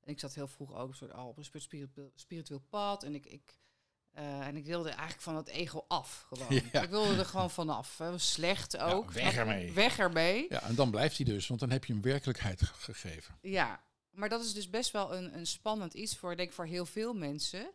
[0.00, 3.26] en ik zat heel vroeg ook soort al op een spiritueel, spiritueel pad, en ik,
[3.26, 3.58] ik
[4.16, 6.60] en ik wilde eigenlijk van het ego af gewoon.
[6.72, 6.82] Ja.
[6.82, 7.98] Ik wilde er gewoon vanaf.
[7.98, 8.18] Hè.
[8.18, 9.10] Slecht ook.
[9.12, 9.72] weg ermee.
[9.72, 10.46] Weg ermee.
[10.48, 13.38] Ja, en dan blijft hij dus, want dan heb je hem werkelijkheid ge- gegeven.
[13.40, 13.80] Ja,
[14.16, 16.86] maar dat is dus best wel een, een spannend iets voor, ik denk voor heel
[16.86, 17.70] veel mensen.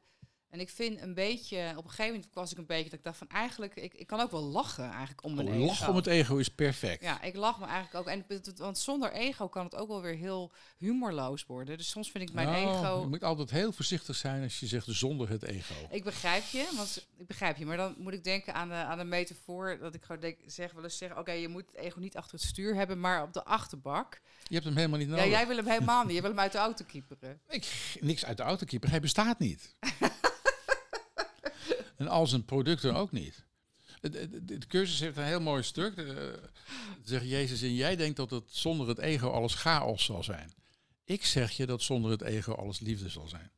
[0.51, 3.03] En ik vind een beetje, op een gegeven moment was ik een beetje dat ik
[3.03, 5.65] dacht van eigenlijk, ik, ik kan ook wel lachen eigenlijk om mijn Oh, ego.
[5.65, 7.03] Lachen om het ego is perfect.
[7.03, 8.13] Ja, ik lach me eigenlijk ook.
[8.13, 11.77] En, want zonder ego kan het ook wel weer heel humorloos worden.
[11.77, 13.01] Dus soms vind ik mijn Nou, ego...
[13.01, 15.73] Je moet altijd heel voorzichtig zijn als je zegt zonder het ego.
[15.89, 17.65] Ik begrijp je, want ik begrijp je.
[17.65, 20.71] Maar dan moet ik denken aan de, aan de metafoor dat ik gewoon denk, zeg
[20.71, 23.33] wel eens zeggen, oké, je moet het ego niet achter het stuur hebben, maar op
[23.33, 24.21] de achterbak.
[24.43, 25.23] Je hebt hem helemaal niet nodig.
[25.23, 26.15] Ja, jij wil hem helemaal niet.
[26.15, 27.41] Je wil hem uit de auto kieperen.
[27.47, 28.65] Ik, niks uit de auto.
[28.79, 29.75] Hij bestaat niet.
[31.97, 33.45] en al zijn producten ook niet.
[33.99, 35.97] Het- het- het- De cursus heeft een heel mooi stuk.
[35.97, 36.15] eh,
[37.03, 40.53] zegt Jezus, en jij denkt dat het zonder het ego alles chaos zal zijn.
[41.03, 43.51] Ik zeg je dat zonder het ego alles liefde zal zijn.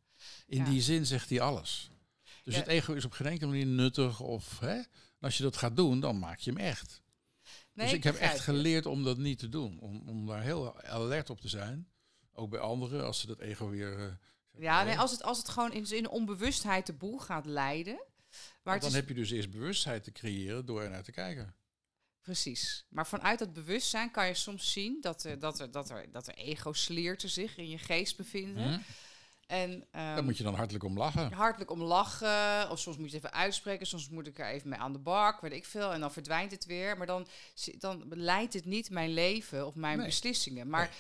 [0.48, 0.66] In Ja.
[0.70, 1.90] die zin zegt hij alles.
[2.44, 2.60] Dus Ja.
[2.60, 4.20] het ego is op geen enkele manier nuttig.
[4.20, 4.76] Of, hè?
[4.76, 4.86] En
[5.20, 7.02] als je dat gaat doen, dan maak je hem echt.
[7.74, 9.80] Nee, dus ik heb echt geleerd om dat niet te doen.
[9.80, 11.88] Om, om daar heel alert op te zijn.
[12.34, 14.20] Ook bij anderen, als ze dat ego weer...
[14.58, 18.04] Ja, nee, als het, als het gewoon in zijn onbewustheid de boel gaat leiden.
[18.64, 21.56] Maar dan is, heb je dus eerst bewustheid te creëren door er naar te kijken.
[22.22, 22.86] Precies.
[22.90, 26.28] Maar vanuit dat bewustzijn kan je soms zien dat er, dat er, dat er, dat
[26.28, 28.74] er ego-sleerten zich in je geest bevinden.
[28.74, 28.80] Hm?
[29.48, 31.32] En, Daar ehm, moet je dan hartelijk om lachen.
[31.32, 32.70] hartelijk om lachen.
[32.70, 33.88] Of soms moet je het even uitspreken.
[33.88, 35.94] Soms moet ik er even mee aan de bak, weet ik veel.
[35.94, 36.98] En dan verdwijnt het weer.
[36.98, 37.28] Maar dan,
[37.78, 40.06] dan leidt het niet mijn leven of mijn Nee.
[40.06, 40.70] beslissingen.
[40.70, 40.98] Maar Nee.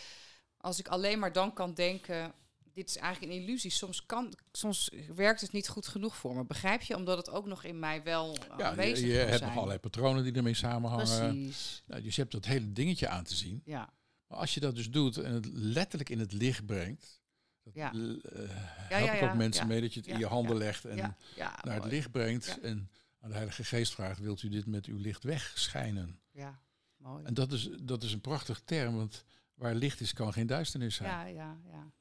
[0.57, 2.33] als ik alleen maar dan kan denken...
[2.73, 3.71] Dit is eigenlijk een illusie.
[3.71, 6.45] Soms, kan, soms werkt het niet goed genoeg voor me.
[6.45, 6.95] Begrijp je?
[6.95, 9.79] Omdat het ook nog in mij wel Ja, je, aanwezig je kan hebt nog allerlei
[9.79, 11.05] patronen die ermee samenhangen.
[11.05, 11.83] Precies.
[11.85, 13.61] Nou, dus je hebt dat hele dingetje aan te zien.
[13.65, 13.89] Ja.
[14.27, 17.21] Maar als je dat dus doet en het letterlijk in het licht brengt,
[17.63, 17.91] dat Ja.
[17.93, 20.85] eh, help ja, ik ja, ook mensen mee dat je het in je handen legt
[20.85, 24.85] en naar het licht brengt en aan de Heilige Geest vraagt, wilt u dit met
[24.85, 26.19] uw licht wegschijnen?
[26.31, 26.59] Ja,
[26.97, 27.23] mooi.
[27.23, 30.95] En dat is, dat is een prachtig term, want waar licht is kan geen duisternis
[30.95, 31.09] zijn.
[31.09, 31.91] Ja, ja, ja.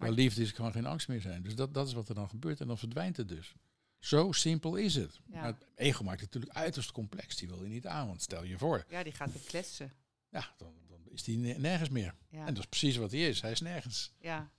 [0.00, 1.42] Waar liefde is kan geen angst meer zijn.
[1.42, 3.54] Dus dat, dat is wat er dan gebeurt en dan verdwijnt het dus.
[3.98, 5.20] Zo simpel is het.
[5.26, 5.36] Ja.
[5.40, 7.36] Maar het ego maakt het natuurlijk uiterst complex.
[7.36, 9.92] Die wil je niet aan, want stel je voor, Ja, die gaat weer kletsen.
[10.28, 12.14] ja, dan, dan is die ne- nergens meer.
[12.28, 12.46] Ja.
[12.46, 13.40] En dat is precies wat hij is.
[13.40, 14.12] Hij is nergens.
[14.20, 14.50] Ja.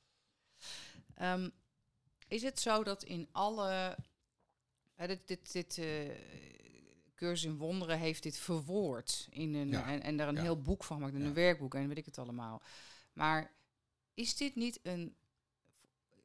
[1.15, 1.49] Ehm,
[2.27, 3.97] is het zo dat in alle.
[4.95, 6.10] dit dit, dit eh,
[7.15, 9.27] cursus in wonderen heeft dit verwoord.
[9.30, 9.86] In een, Ja.
[9.91, 11.15] en, en daar een heel boek van gemaakt.
[11.15, 11.27] En Ja.
[11.27, 12.62] een werkboek en weet ik het allemaal.
[13.13, 13.51] Maar
[14.13, 15.15] is dit niet een,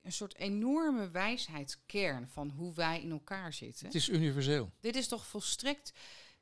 [0.07, 3.87] een soort enorme wijsheidskern van hoe wij in elkaar zitten?
[3.87, 4.73] Het is universeel.
[4.81, 5.92] Dit is toch volstrekt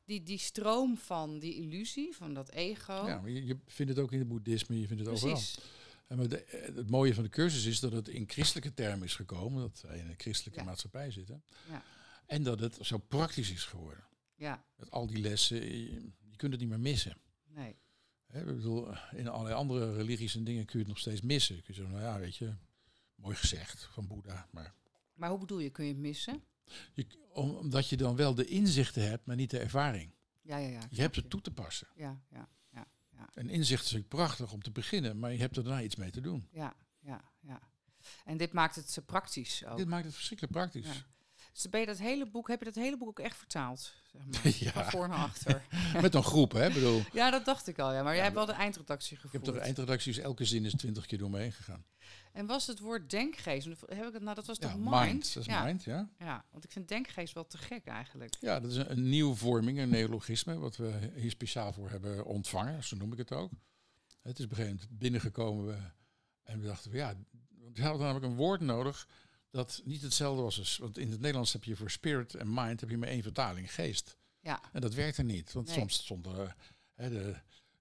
[0.04, 2.92] die, die stroom van die illusie, van dat ego.
[2.92, 5.32] Ja, maar je, je vindt het ook in het boeddhisme, je vindt het overal.
[5.34, 5.58] Precies.
[6.06, 9.04] En maar de- eh, het mooie van de cursus is dat het in christelijke termen
[9.06, 9.60] is gekomen.
[9.62, 10.64] Dat wij in een christelijke Ja.
[10.66, 11.44] maatschappij zitten.
[11.68, 11.82] Ja.
[12.26, 14.04] En dat het zo praktisch is geworden.
[14.36, 15.92] Ja, Met al die lessen, je,
[16.30, 17.16] je kunt het niet meer missen.
[17.44, 17.76] nee.
[18.26, 21.54] Hè, ik bedoel, in allerlei andere religies en dingen kun je het nog steeds missen.
[21.62, 22.54] Kun je zeggen, nou ja, weet je,
[23.14, 24.48] mooi gezegd van Boeddha.
[24.50, 24.74] Maar
[25.14, 26.42] Maar hoe bedoel je, kun je het missen?
[26.94, 30.14] je, om- omdat je dan wel de inzichten hebt, maar niet de ervaring.
[30.42, 30.80] Ja, ja, ja.
[30.90, 31.88] Je hebt het toe te passen.
[31.96, 32.48] Ja, ja,
[33.34, 36.10] En inzicht is natuurlijk prachtig om te beginnen, maar je hebt er daarna iets mee
[36.10, 36.48] te doen.
[36.52, 37.60] ja, ja, ja.
[38.24, 39.76] En dit maakt het praktisch ook.
[39.76, 40.86] Dit maakt het verschrikkelijk praktisch.
[40.86, 41.06] Ja.
[41.54, 43.92] Dus ben je dat hele boek, heb je dat hele boek ook echt vertaald?
[44.12, 44.70] Zeg maar, Ja.
[44.72, 45.64] Van voor naar achter.
[46.02, 46.70] Met een groep, hè?
[46.70, 48.02] Bedoel, ja, dat dacht ik al, ja.
[48.02, 49.54] Maar jij hebt wel de eindredactie ik heb gevoerd.
[49.56, 51.84] toch eindredacties, elke zin is twintig keer door me heen gegaan.
[52.32, 53.66] En was het woord denkgeest?
[53.66, 54.90] Heb ik het, nou, dat was toch Ja, mind?
[55.06, 55.64] mind, dat is ja.
[55.64, 56.08] mind, ja.
[56.18, 58.36] ja, want ik vind denkgeest wel te gek eigenlijk.
[58.40, 62.24] Ja, dat is een, een nieuwe vorming, een neologisme, wat we hier speciaal voor hebben
[62.24, 63.50] ontvangen, zo noem ik het ook.
[64.22, 65.76] Het is op een gegeven moment binnengekomen we,
[66.42, 67.14] en we dachten, ja,
[67.62, 69.08] want we hadden namelijk een woord nodig
[69.54, 70.58] dat niet hetzelfde was.
[70.58, 73.22] Als, want in het Nederlands heb je voor spirit en mind heb je maar één
[73.22, 74.16] vertaling, geest.
[74.40, 75.76] Ja, En dat werkte niet, want Nee.
[75.78, 76.54] soms stond er,
[76.94, 77.34] hè, de,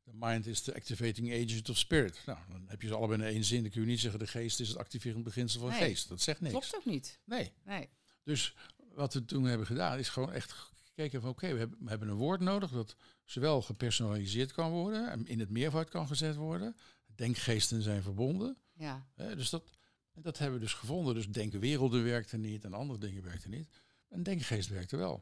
[0.03, 2.21] de mind is de activating agent of spirit.
[2.25, 4.27] Nou, dan heb je ze allebei in één zin, dan kun je niet zeggen de
[4.27, 5.79] geest is het activerend beginsel van Nee.
[5.79, 6.09] geest.
[6.09, 6.51] Dat zegt niks.
[6.53, 7.19] klopt ook niet.
[7.25, 7.51] Nee.
[7.65, 7.89] Nee.
[8.23, 8.55] Dus
[8.93, 10.51] wat we toen hebben gedaan, is gewoon echt
[10.83, 15.11] gekeken van oké, we, hebben, we hebben een woord nodig dat zowel gepersonaliseerd kan worden
[15.11, 16.75] en in het meervoud kan gezet worden.
[17.15, 18.57] Denkgeesten zijn verbonden.
[18.73, 19.63] Ja, Hè, dus dat,
[20.13, 21.13] en dat hebben we dus gevonden.
[21.13, 23.69] Dus denkwerelden werkten niet en andere dingen werkten niet.
[24.09, 25.21] En denkgeest werkte wel.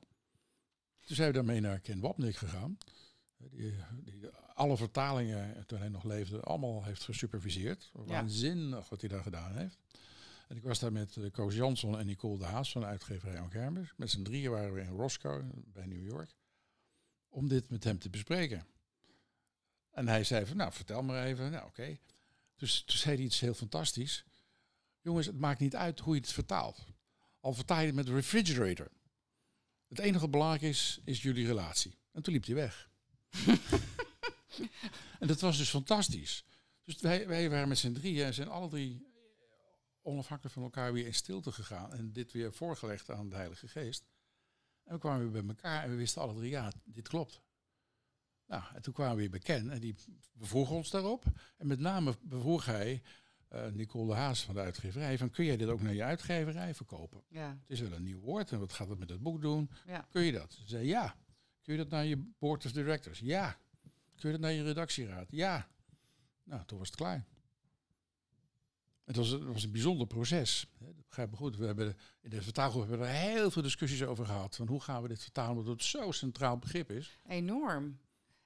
[1.02, 2.78] Toen zijn we daarmee naar Ken Wapnick gegaan.
[3.38, 3.74] Die,
[4.04, 7.90] die alle vertalingen, eh, toen hij nog leefde, allemaal heeft gesuperviseerd.
[7.94, 9.78] Waanzinnig wat hij daar gedaan heeft.
[10.48, 13.48] En ik was daar met uh, Koos Jansson en Nicole de Haas van de uitgeverij
[13.50, 13.94] Kermis.
[13.96, 16.36] Met z'n drieën waren we in Roscoe, bij New York.
[17.30, 18.66] Om dit met hem te bespreken.
[19.92, 21.52] En hij zei van, nou, vertel maar even.
[21.52, 21.98] Nou, oké.
[22.56, 24.26] Dus toen zei hij iets heel fantastisch.
[25.02, 26.86] Jongens, het maakt niet uit hoe je het vertaalt.
[27.40, 28.92] Al vertaal je het met refrigerator.
[29.88, 31.98] Het enige belangrijk is, is jullie relatie.
[32.12, 32.90] En toen liep hij weg.
[35.20, 36.46] en dat was dus fantastisch.
[36.84, 39.10] Dus wij, wij waren met z'n drieën en zijn alle drie
[40.02, 41.94] onafhankelijk van elkaar weer in stilte gegaan.
[41.94, 44.06] En dit weer voorgelegd aan de Heilige Geest.
[44.84, 47.42] En we kwamen weer bij elkaar en we wisten alle drie, ja, dit klopt.
[48.46, 49.96] Nou, en toen kwamen we weer bij Ken en die
[50.34, 51.26] bevroeg ons daarop.
[51.58, 53.02] En met name bevroeg hij
[53.54, 56.74] uh, Nicole de Haas van de uitgeverij van kun jij dit ook naar je uitgeverij
[56.76, 57.22] verkopen?
[57.28, 59.70] ja, Het is wel een nieuw woord en wat gaat het met het boek doen?
[59.88, 60.08] ja.
[60.10, 60.54] Kun je dat?
[60.54, 61.16] Ze zei ja.
[61.62, 63.20] Kun je dat naar je board of directors?
[63.20, 63.58] Ja.
[64.16, 65.28] Kun je dat naar je redactieraad?
[65.32, 65.68] Ja.
[66.44, 67.26] Nou, toen was het klaar.
[69.06, 70.68] Het was, het was een bijzonder proces.
[70.80, 71.58] Hè, Dat begrijp me goed.
[71.58, 74.56] We hebben in de vertaalgroep hebben we er heel veel discussies over gehad.
[74.56, 77.18] Van hoe gaan we dit vertalen, omdat het zo'n centraal begrip is.
[77.28, 78.00] Enorm.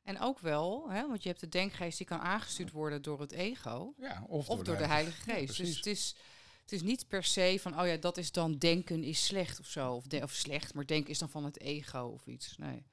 [0.05, 3.31] En ook wel, hè, want je hebt de denkgeest die kan aangestuurd worden door het
[3.31, 3.93] ego.
[3.97, 5.57] Ja, of, Of door de Heilige Geest.
[5.57, 6.15] dus het is,
[6.61, 9.65] het is niet per se van, oh ja, dat is dan denken is slecht of
[9.67, 9.93] zo.
[9.93, 12.57] Of, de, of slecht, maar denken is dan van het ego of iets.
[12.57, 12.85] Nee.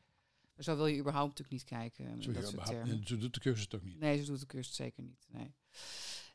[0.59, 2.23] Zo wil je überhaupt natuurlijk niet kijken.
[2.23, 3.07] Zo, dat soort termen.
[3.07, 3.99] zo doet de cursus het ook niet.
[3.99, 5.27] Nee, ze doet de cursus zeker niet.
[5.29, 5.55] Nee.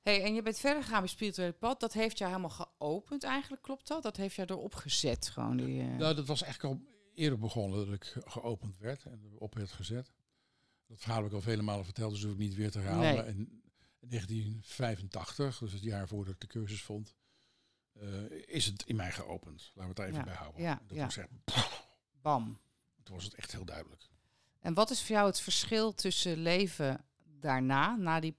[0.01, 1.79] Hey, en je bent verder gegaan met spirituele pad.
[1.79, 4.03] Dat heeft jou helemaal geopend eigenlijk, klopt dat?
[4.03, 5.57] Dat heeft jou erop gezet, gewoon.
[5.57, 6.81] Die, eh, Nou, dat was eigenlijk al
[7.15, 10.11] eerder begonnen dat ik ge- geopend werd en op werd gezet.
[10.87, 13.01] Dat verhaal heb ik al vele malen verteld, dus hoef ik niet weer te herhalen.
[13.03, 13.15] Nee.
[13.15, 13.61] Maar in
[13.99, 17.15] 1985, dus het jaar voordat ik de cursus vond,
[17.93, 19.71] eh, is het in mij geopend.
[19.75, 20.61] Laten we het daar even Ja, bij houden.
[20.61, 21.05] ja, dat ja.
[21.05, 21.27] ik zeg,
[22.21, 22.59] Bam.
[23.03, 24.09] toen was het echt heel duidelijk.
[24.59, 28.35] En wat is voor jou het verschil tussen leven daarna, na die...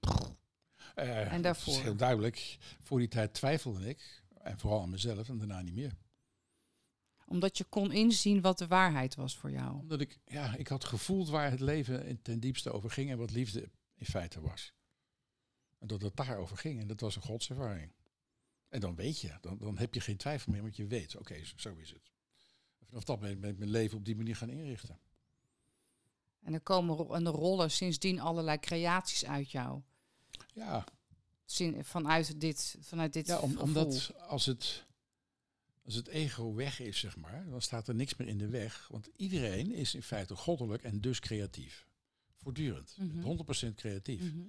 [0.95, 1.73] Eh, En daarvoor?
[1.73, 2.57] Het is heel duidelijk.
[2.81, 5.95] Voor die tijd twijfelde ik, en vooral aan mezelf, en daarna niet meer.
[7.29, 9.73] Omdat je kon inzien wat de waarheid was voor jou.
[9.79, 13.17] Omdat ik, ja, ik had gevoeld waar het leven in ten diepste over ging en
[13.17, 14.73] wat liefde in feite was.
[15.77, 17.91] En dat het daarover ging en dat was een godservaring.
[18.69, 21.43] En dan weet je, dan, dan heb je geen twijfel meer, want je weet, oké,
[21.45, 22.11] zo- zo is het.
[22.79, 24.99] En vanaf dat moment ben ik mijn leven op die manier gaan inrichten.
[26.41, 29.81] En er komen en er rollen sindsdien allerlei creaties uit jou.
[30.53, 30.85] Ja,
[31.45, 34.85] Zin, vanuit dit, vanuit dit ja om, omdat als het,
[35.89, 38.87] als het ego weg is, zeg maar, dan staat er niks meer in de weg.
[38.91, 41.87] Want iedereen is in feite goddelijk en dus creatief.
[42.35, 42.95] Voortdurend.
[42.97, 43.21] Mhm.
[43.21, 44.21] 100% creatief.
[44.33, 44.41] Mhm.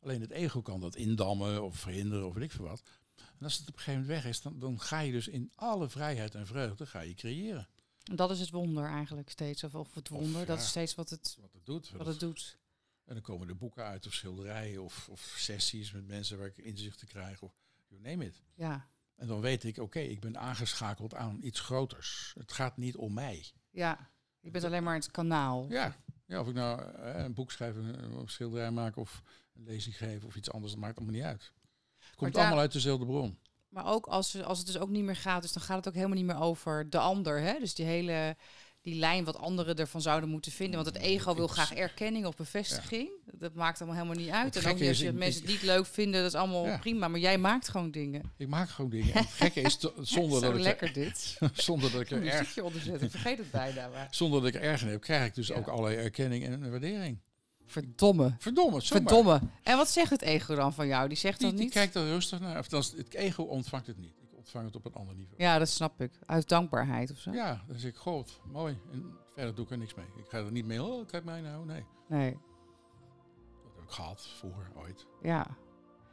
[0.00, 2.82] Alleen het ego kan dat indammen of verhinderen of weet ik veel wat.
[3.16, 5.52] En als het op een gegeven moment weg is, dan, dan ga je dus in
[5.54, 7.68] alle vrijheid en vreugde ga je creëren.
[8.04, 9.64] En Dat is het wonder eigenlijk steeds.
[9.64, 11.90] Of, of het Of, wonder, dat is steeds wat het, Wat het doet.
[11.90, 12.58] wat het doet.
[13.04, 16.58] En dan komen er boeken uit of schilderijen of, of sessies met mensen waar ik
[16.58, 17.42] inzichten krijg.
[17.42, 17.52] Of
[17.86, 18.42] you name it.
[18.54, 22.32] Ja, En dan weet ik, oké, ik ben aangeschakeld aan iets groters.
[22.38, 23.44] Het gaat niet om mij.
[23.70, 24.10] ja.
[24.40, 25.66] Je bent alleen maar het kanaal.
[25.68, 29.22] Ja, ja of ik nou eh, een boek schrijf, een, een schilderij maak of
[29.54, 31.52] een lezing geef of iets anders, dat maakt allemaal niet uit.
[31.98, 33.38] Het komt daar- allemaal uit dezelfde bron.
[33.68, 35.94] Maar ook als, als het dus ook niet meer gaat, dus dan gaat het ook
[35.94, 37.40] helemaal niet meer over de ander.
[37.40, 37.58] Hè?
[37.58, 38.36] Dus die hele
[38.86, 40.82] die lijn wat anderen ervan zouden moeten vinden.
[40.84, 43.08] Want het ego wil graag erkenning of bevestiging.
[43.32, 44.56] Dat maakt allemaal helemaal niet uit.
[44.56, 46.78] En ook als je mensen het niet leuk vinden, dat is allemaal Ja.
[46.78, 47.08] prima.
[47.08, 48.32] Maar jij maakt gewoon dingen.
[48.36, 49.14] Ik maak gewoon dingen.
[49.14, 49.78] En het gekke is,
[50.14, 51.36] zonder, Zo dat ik lekker dit.
[51.40, 52.56] er, zonder dat ik er erg.
[52.56, 53.88] Ik vergeet het bijna.
[53.88, 54.06] Maar.
[54.20, 55.54] Zonder dat ik er erg in heb, krijg ik dus Ja.
[55.54, 57.18] ook allerlei erkenning en waardering.
[57.66, 58.34] Verdomme.
[58.38, 59.02] Verdomme, zomaar.
[59.02, 59.40] Verdomme.
[59.62, 61.08] En wat zegt het ego dan van jou?
[61.08, 61.74] Die zegt Die, dat die niet?
[61.74, 62.58] kijkt er rustig naar.
[62.58, 64.14] Of het ego ontvangt het niet.
[64.46, 65.42] Ontvang het op een ander niveau.
[65.42, 66.10] Ja, dat snap ik.
[66.26, 67.30] Uit dankbaarheid of zo?
[67.32, 68.78] Ja, dan zeg ik, god, mooi.
[68.92, 70.06] En verder doe ik er niks mee.
[70.16, 71.64] Ik ga er niet mee, oh, kijk mij nou.
[71.66, 72.30] Nee, Nee.
[73.62, 75.06] dat heb ik gehad, vroeger, ooit.
[75.22, 75.46] Ja.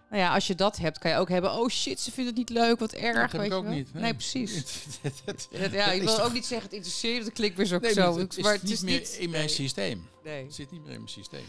[0.09, 1.51] Nou ja, als je dat hebt, kan je ook hebben.
[1.51, 3.13] Oh shit, ze vindt het niet leuk, wat erg.
[3.13, 3.73] dat heb weet ik je ook wel.
[3.73, 3.93] niet.
[3.93, 4.53] Nee, precies.
[5.01, 7.79] Het- het- Ja, is wil ook niet zeggen, het interesseert je, dat klinkt weer zo.
[7.79, 9.53] Nee, maar het, is maar niet meer in mijn nee.
[9.53, 10.07] systeem.
[10.23, 10.43] Nee.
[10.43, 11.43] Het zit niet meer in mijn systeem.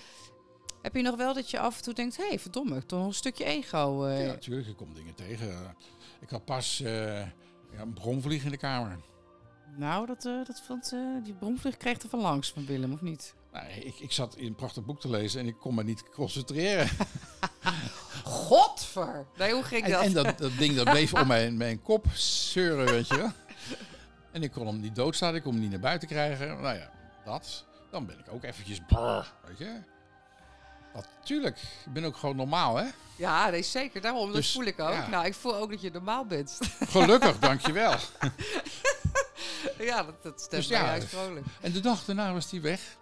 [0.82, 3.08] Heb je nog wel dat je af en toe denkt, hé, hey, verdomme, toch nog
[3.08, 4.04] een stukje ego.
[4.04, 4.20] eh.
[4.20, 5.76] Ja, natuurlijk, ik kom dingen tegen.
[6.24, 7.20] Ik had pas eh,
[7.70, 8.98] ja, een bronvlieg in de kamer.
[9.76, 13.00] Nou, dat, eh, dat vond, eh, die bromvlieg kreeg er van langs van Willem, of
[13.00, 13.34] niet?
[13.52, 16.10] Nou, ik, ik zat in een prachtig boek te lezen en ik kon me niet
[16.10, 16.88] concentreren.
[18.24, 19.26] Godver!
[19.36, 20.02] Nee, hoe ging En, dat?
[20.02, 23.30] en dat, dat ding dat bleef om mijn, mijn kop zeuren, weet je wel.
[24.32, 26.46] En ik kon hem niet doodstaan, ik kon hem niet naar buiten krijgen.
[26.60, 26.90] Nou ja,
[27.24, 27.64] dat.
[27.90, 29.80] Dan ben ik ook eventjes brrr, weet je.
[30.94, 32.86] Natuurlijk, ik ben ook gewoon normaal, hè.
[33.16, 34.00] Ja, nee, zeker.
[34.00, 34.92] Daarom, dat Dus, voel ik ook.
[34.92, 35.08] ja.
[35.08, 36.58] Nou, ik voel ook dat je normaal bent.
[36.88, 37.94] Gelukkig, dankjewel.
[39.78, 41.46] ja, dat, dat stemt Dus mij ja, juist vrolijk.
[41.60, 42.96] En de dag daarna was die weg.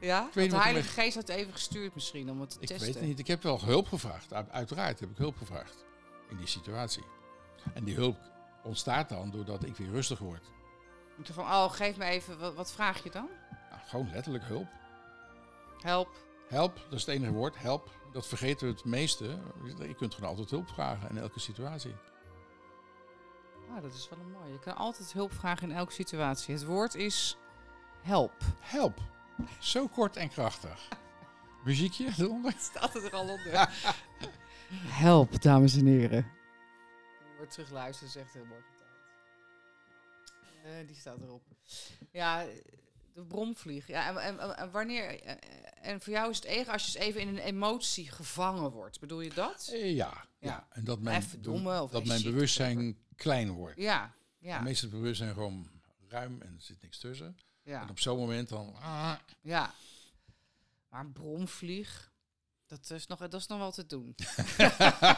[0.00, 0.28] Ja?
[0.32, 2.86] weet niet de Heilige Geest had even gestuurd misschien om het te Ik testen.
[2.86, 4.32] weet het niet, ik heb wel hulp gevraagd.
[4.50, 5.84] Uiteraard heb ik hulp gevraagd
[6.30, 7.04] in die situatie.
[7.74, 8.18] En die hulp
[8.62, 10.44] ontstaat dan doordat ik weer rustig word.
[11.16, 13.28] En toen van, oh, geef me even, wat, wat vraag je dan?
[13.70, 14.66] Nou, gewoon letterlijk hulp.
[15.80, 16.26] Help.
[16.48, 17.58] Help, dat is het enige woord.
[17.58, 17.90] Help.
[18.12, 19.38] Dat vergeten we het meeste.
[19.78, 21.94] Je kunt gewoon altijd hulp vragen in elke situatie.
[23.70, 24.52] Ah, dat is wel een mooie.
[24.52, 26.54] Je kan altijd hulp vragen in elke situatie.
[26.54, 27.36] Het woord is
[28.02, 28.32] help.
[28.60, 28.98] Help.
[29.60, 30.88] Zo kort en krachtig.
[31.64, 32.54] Muziekje eronder.
[32.58, 33.68] Staat het er al onder.
[35.04, 36.22] help, dames en heren.
[37.18, 38.62] Die wordt terugluisteren, is echt heel mooi.
[40.64, 41.42] Eh, die staat erop.
[42.10, 42.46] Ja,
[43.18, 43.86] de bromvlieg.
[43.86, 45.22] Ja, en, en, wanneer...
[45.22, 45.34] eh,
[45.82, 49.00] En voor jou is het ego als je eens even in een emotie gevangen wordt.
[49.00, 49.70] Bedoel je dat?
[49.72, 50.48] Eh, Ja, ja.
[50.48, 50.66] Ja.
[50.70, 53.76] En dat mijn, domme of dat mijn bewustzijn klein wordt.
[53.76, 55.70] Ja, ja, Meestal het bewustzijn gewoon
[56.08, 57.36] ruim en er zit niks tussen.
[57.62, 57.82] ja.
[57.82, 58.74] En op zo'n moment dan...
[58.80, 59.74] ah, Ja.
[60.88, 62.12] Maar een bromvlieg,
[62.66, 64.14] dat is nog, dat is nog wel te doen.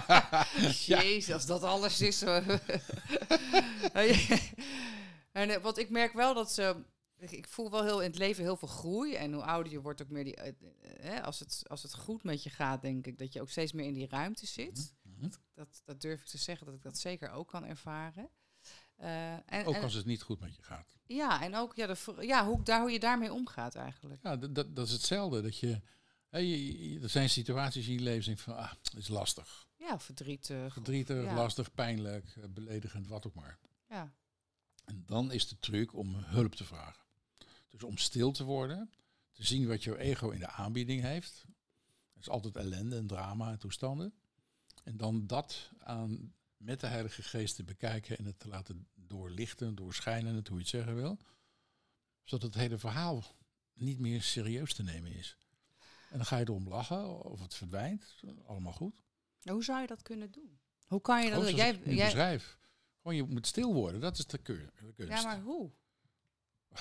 [0.86, 2.22] Jezus, als dat alles is.
[5.32, 6.76] en, eh, want ik merk wel dat ze.
[7.20, 9.14] Ik, voel wel heel in het leven heel veel groei.
[9.14, 10.36] En hoe ouder je wordt, ook meer die.
[10.36, 13.50] eh, eh, als, het, als het goed met je gaat, denk ik dat je ook
[13.50, 14.94] steeds meer in die ruimte zit.
[15.02, 15.28] mhm.
[15.54, 18.28] Dat, dat durf ik te zeggen dat ik dat zeker ook kan ervaren.
[18.96, 20.94] Eh, en, Ook en- als het niet goed met je gaat.
[21.06, 24.22] ja, en ook ja, de, ja, hoe, daar, hoe je daarmee omgaat eigenlijk.
[24.22, 25.40] Ja, dat, dat, dat is hetzelfde.
[25.42, 25.80] Dat je,
[26.28, 29.68] hè, je, je- er zijn situaties in je leven denk van, ah, het is lastig.
[29.76, 30.72] Ja, verdrietig.
[30.72, 31.34] Verdrietig, ja.
[31.34, 33.58] lastig, pijnlijk, beledigend, wat ook maar.
[33.88, 34.12] Ja.
[34.84, 37.02] En dan is de truc om hulp te vragen.
[37.70, 38.90] Dus om stil te worden,
[39.32, 41.44] te zien wat jouw ego in de aanbieding heeft.
[42.12, 44.14] Dat is altijd ellende en drama en toestanden.
[44.84, 49.74] En dan dat aan, met de Heilige Geest te bekijken en het te laten doorlichten,
[49.74, 51.18] doorschijnen, het hoe je het zeggen wil.
[52.24, 53.24] Zodat het hele verhaal
[53.72, 55.36] niet meer serieus te nemen is.
[56.10, 58.14] En dan ga je erom lachen of het verdwijnt.
[58.46, 59.02] Allemaal goed.
[59.42, 60.58] Hoe zou je dat kunnen doen?
[60.86, 62.58] Hoe kan je dat Jij, jij, beschrijf.
[62.96, 64.00] Gewoon je moet stil worden.
[64.00, 64.72] Dat is de kunst.
[64.96, 65.70] ja, maar hoe?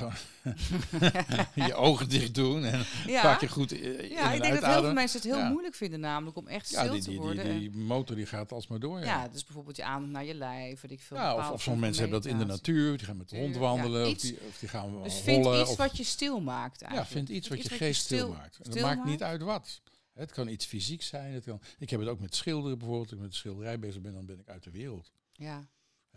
[1.56, 3.36] je ogen dicht doen en Ja.
[3.36, 5.50] keer goed i- in Ja, ik denk dat heel veel mensen het heel Ja.
[5.50, 7.60] moeilijk vinden, namelijk om echt Ja, stil die, te die, worden.
[7.60, 9.00] die, die motor die gaat alsmaar door.
[9.00, 11.18] Ja, ja, dus bijvoorbeeld je aandacht naar je lijf, weet ik veel.
[11.18, 12.98] Ja, of, sommige mensen hebben dat in de natuur.
[12.98, 14.08] Die gaan met de hond Ja, wandelen.
[14.08, 17.16] of, die, of die gaan Dus vind iets of, wat je stil maakt ja, eigenlijk.
[17.16, 18.58] vind iets wat je geest stil, maakt.
[18.58, 19.82] En dat stil maakt niet uit wat.
[20.14, 21.34] Het kan iets fysiek zijn.
[21.34, 23.10] Het kan, ik heb het ook met schilderen bijvoorbeeld.
[23.10, 25.12] Als ik met schilderij bezig ben, dan ben ik uit de wereld.
[25.34, 25.68] Ja,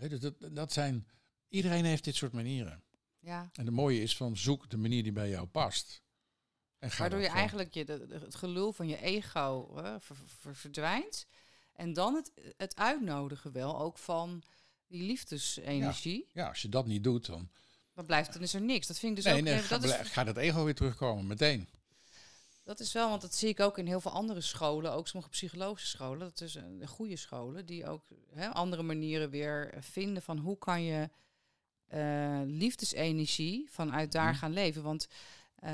[0.08, 1.06] dus dat, dat zijn,
[1.48, 2.82] iedereen heeft dit soort manieren.
[3.22, 3.50] Ja.
[3.52, 6.02] En het mooie is van zoek de manier die bij jou past.
[6.78, 10.00] En ga Waardoor je van- eigenlijk je, de- de- het gelul van je ego hè,
[10.00, 11.26] ver- ver- verdwijnt.
[11.72, 14.42] En dan het, het uitnodigen wel ook van
[14.86, 16.28] die liefdesenergie.
[16.32, 17.48] Ja, als je dat niet doet, dan,
[17.94, 18.86] Dan blijft dan is er niks.
[18.86, 19.46] Dat vind ik dus nee, ook.
[19.46, 21.68] nee, eh, ga, dat, is, blij- gaat het ego weer terugkomen, meteen.
[22.64, 25.30] dat is wel, want dat zie ik ook in heel veel andere scholen, ook sommige
[25.32, 26.18] psychologische scholen.
[26.18, 30.82] Dat is een goede scholen die ook hè, andere manieren weer vinden van hoe kan
[30.82, 31.10] je
[31.92, 34.38] eh, liefdesenergie vanuit daar Mhm.
[34.38, 34.82] gaan leven.
[34.82, 35.06] Want
[35.56, 35.72] eh,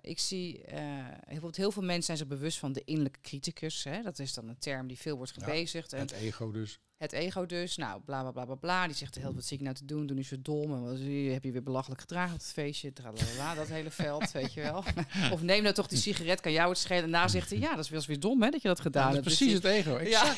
[0.00, 0.80] ik zie eh,
[1.24, 3.84] bijvoorbeeld heel veel mensen zijn zich bewust van de innerlijke criticus.
[3.84, 4.02] Hè?
[4.02, 5.92] Dat is dan een term die veel wordt Ja, gebezigd.
[5.92, 6.78] en Het ego dus.
[6.96, 8.86] het ego dus, nou, bla bla bla bla bla.
[8.86, 10.06] Die zegt de hele wat zit ik nou te doen?
[10.06, 10.72] Doe niet zo dom.
[10.74, 10.98] En wat
[11.32, 12.92] heb je weer belachelijk gedragen op het feestje?
[12.92, 14.84] Tralala, dat hele veld, weet je wel.
[15.32, 17.04] of neem nou toch die sigaret, kan jou het schelen.
[17.04, 18.80] En daarna zegt hij, ja, dat is wel eens weer dom hè, dat je dat
[18.80, 19.26] gedaan Ja, dat hebt.
[19.32, 20.34] is Dus precies die- het ego, Ja.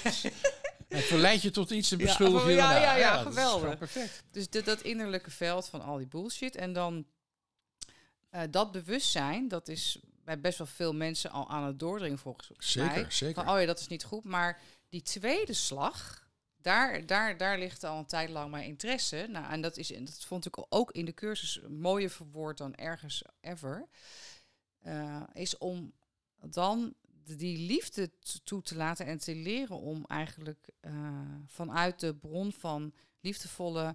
[0.90, 3.78] Het verleidt je tot iets en Ja, beschuldigt je ja, ja, ja, geweldig.
[3.78, 4.22] perfect.
[4.30, 6.56] Dus dat innerlijke veld van al die bullshit.
[6.56, 7.06] En dan
[8.30, 12.48] eh, dat bewustzijn, dat is bij best wel veel mensen al aan het doordringen volgens
[12.48, 12.56] mij.
[12.58, 13.44] Zeker, zeker.
[13.44, 14.24] Van, oh ja, dat is niet goed.
[14.24, 19.26] Maar die tweede slag, daar, daar, daar ligt al een tijd lang mijn interesse.
[19.28, 22.74] Nou, en dat, is, en dat vond ik ook in de cursus mooier verwoord dan
[22.74, 23.88] ergens ever.
[24.80, 25.92] eh, is om
[26.46, 26.94] dan
[27.36, 28.10] die liefde
[28.44, 33.94] toe te laten en te leren om eigenlijk eh, vanuit de bron van liefdevolle.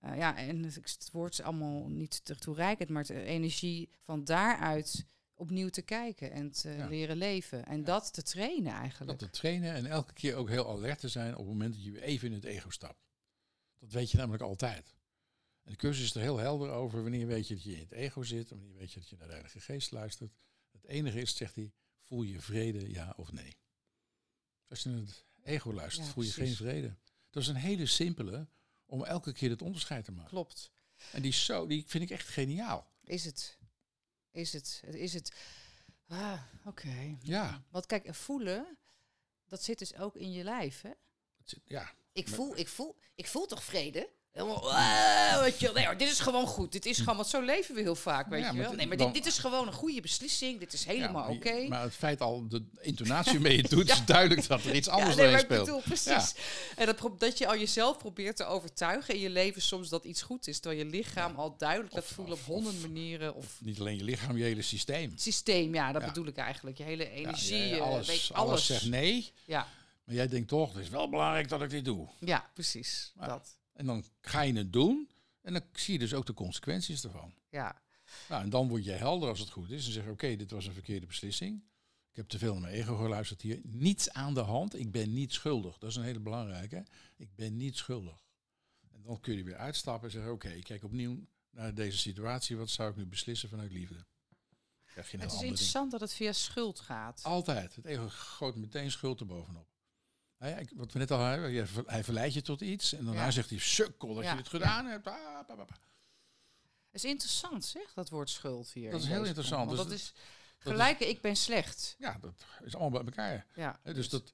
[0.00, 5.06] eh, ja, en het, woord is allemaal niet te toereikend, maar de energie van daaruit
[5.34, 6.86] opnieuw te kijken en te Ja.
[6.88, 7.66] leren leven.
[7.66, 7.84] En Ja.
[7.84, 9.18] dat te trainen eigenlijk.
[9.20, 11.84] Dat te trainen en elke keer ook heel alert te zijn op het moment dat
[11.84, 13.04] je even in het ego stapt.
[13.78, 14.94] Dat weet je namelijk altijd.
[15.62, 17.92] En de cursus is er heel helder over wanneer weet je dat je in het
[17.92, 20.32] ego zit wanneer weet je dat je naar de Heilige Geest luistert.
[20.72, 21.72] Het enige is, zegt hij,
[22.04, 23.56] voel je vrede, ja of nee.
[24.68, 26.56] Als je naar het ego luistert, Ja, voel je precies.
[26.56, 26.96] geen vrede.
[27.30, 28.48] Dat is een hele simpele
[28.86, 30.30] om elke keer het onderscheid te maken.
[30.30, 30.72] Klopt.
[31.12, 32.92] En die, zo, die vind ik echt geniaal.
[33.04, 33.58] Is het?
[34.30, 34.82] Is het?
[34.86, 35.32] Is het?
[36.06, 37.16] Ah, oké.
[37.22, 38.78] Ja, Want kijk, voelen,
[39.46, 40.90] dat zit dus ook in je lijf, hè?
[41.64, 41.94] ja.
[42.12, 44.10] Ik voel, ik voel, ik voel toch vrede?
[44.34, 45.74] Helemaal, weet je wel.
[45.74, 46.72] Nee hoor, dit is gewoon goed.
[46.72, 48.72] Dit is gewoon, want zo leven we heel vaak, weet Ja, je wel.
[48.72, 50.60] Nee, maar dan- dit, dit is gewoon een goede beslissing.
[50.60, 51.66] Dit is helemaal oké.
[51.68, 55.16] Maar het feit al, de intonatie waarmee je doet, is duidelijk dat er iets anders
[55.16, 55.64] nee, speelt.
[55.64, 56.34] bedoel, precies.
[56.76, 60.22] En dat, dat je al jezelf probeert te overtuigen in je leven soms dat iets
[60.22, 60.58] goed is.
[60.60, 63.34] Terwijl je lichaam al duidelijk laat Of- voelen op honderd manieren.
[63.34, 65.12] Of Niet alleen je lichaam, je hele systeem.
[65.16, 66.78] systeem, ja, dat bedoel ik eigenlijk.
[66.78, 68.48] Je hele energie, eh, alles, weet, alles.
[68.50, 68.66] alles.
[68.66, 69.68] zegt nee, Ja,
[70.04, 72.08] maar jij denkt toch, het is wel belangrijk dat ik dit doe.
[72.18, 73.12] ja, precies.
[73.26, 73.56] Dat.
[73.74, 75.08] En dan ga je het doen
[75.40, 77.34] en dan zie je dus ook de consequenties ervan.
[77.48, 77.82] Ja,
[78.28, 80.50] Nou, en dan word je helder als het goed is en zeg je, oké, dit
[80.50, 81.62] was een verkeerde beslissing.
[82.10, 83.60] Ik heb te veel naar mijn ego geluisterd hier.
[83.62, 85.78] Niets aan de hand, ik ben niet schuldig.
[85.78, 86.86] Dat is een hele belangrijke.
[87.16, 88.24] Ik ben niet schuldig.
[88.92, 92.56] En dan kun je weer uitstappen en zeggen, oké, ik kijk opnieuw naar deze situatie.
[92.56, 94.06] Wat zou ik nu beslissen vanuit liefde?
[94.94, 95.42] Het is ding.
[95.42, 97.20] interessant dat het via schuld gaat.
[97.22, 97.74] Altijd.
[97.74, 99.73] Het ego gooit meteen schuld erbovenop.
[100.38, 102.92] Hij, ik- wat we net al hadden, hij verleidt je tot iets.
[102.92, 103.30] En daarna Ja.
[103.30, 105.06] zegt hij, sukkel dat Ja, je dit gedaan hebt.
[105.06, 105.48] Ah.
[105.48, 108.90] Het is interessant, zeg, dat woord schuld hier.
[108.90, 109.68] Dat is heel interessant.
[109.68, 110.12] Dus dat is
[110.58, 111.94] dat gelijke, ik ben slecht.
[111.98, 113.46] Ja, dat is allemaal bij elkaar.
[113.54, 114.32] Ja, Hè, dus dat is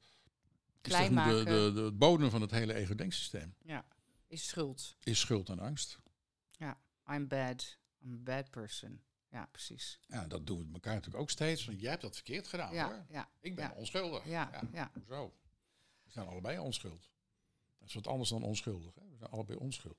[0.81, 3.55] klein de, maken de, de, bodem van het hele ego-denksysteem.
[4.27, 4.97] is schuld.
[5.03, 5.99] Is schuld en angst.
[7.11, 7.77] I'm bad.
[8.05, 9.03] I'm a bad person.
[9.31, 9.99] Ja, precies.
[10.07, 11.65] Ja, dat doen we met elkaar natuurlijk ook steeds.
[11.65, 13.05] Want jij hebt dat verkeerd gedaan Ja, hoor.
[13.11, 13.75] ja, Ik ben ja.
[13.77, 14.25] onschuldig.
[14.25, 14.91] ja, ja.
[14.95, 15.35] Hoezo?
[16.11, 17.11] We zijn allebei onschuld.
[17.79, 18.95] Dat is wat anders dan onschuldig.
[18.95, 19.09] Hè?
[19.11, 19.97] We zijn allebei onschuld.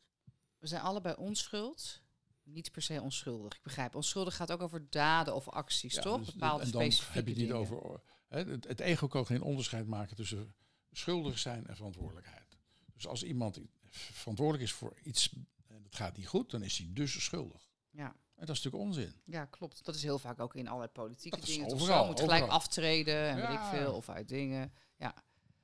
[0.58, 2.02] We zijn allebei onschuld.
[2.44, 3.56] Niet per se onschuldig.
[3.56, 3.96] Ik begrijp.
[3.96, 6.18] Onschuldig gaat ook over daden of acties, Ja, toch?
[6.20, 8.02] dus- Bepaalde en dan specifieke heb je het niet over.
[8.28, 10.56] Hè, het, het ego kan geen onderscheid maken tussen
[10.92, 12.58] schuldig zijn en verantwoordelijkheid.
[12.94, 13.60] Dus als iemand
[13.90, 15.34] verantwoordelijk is voor iets
[15.68, 17.70] en het gaat niet goed, dan is hij dus schuldig.
[17.90, 18.16] Ja.
[18.36, 19.14] En dat is natuurlijk onzin.
[19.26, 19.86] Ja, klopt.
[19.86, 21.74] Dat is heel vaak ook in allerlei politieke Dat dingen.
[21.74, 22.08] overal, zo.
[22.10, 23.70] moet gelijk aftreden en weet ik Ja.
[23.70, 23.94] veel.
[23.94, 24.74] Of uit dingen.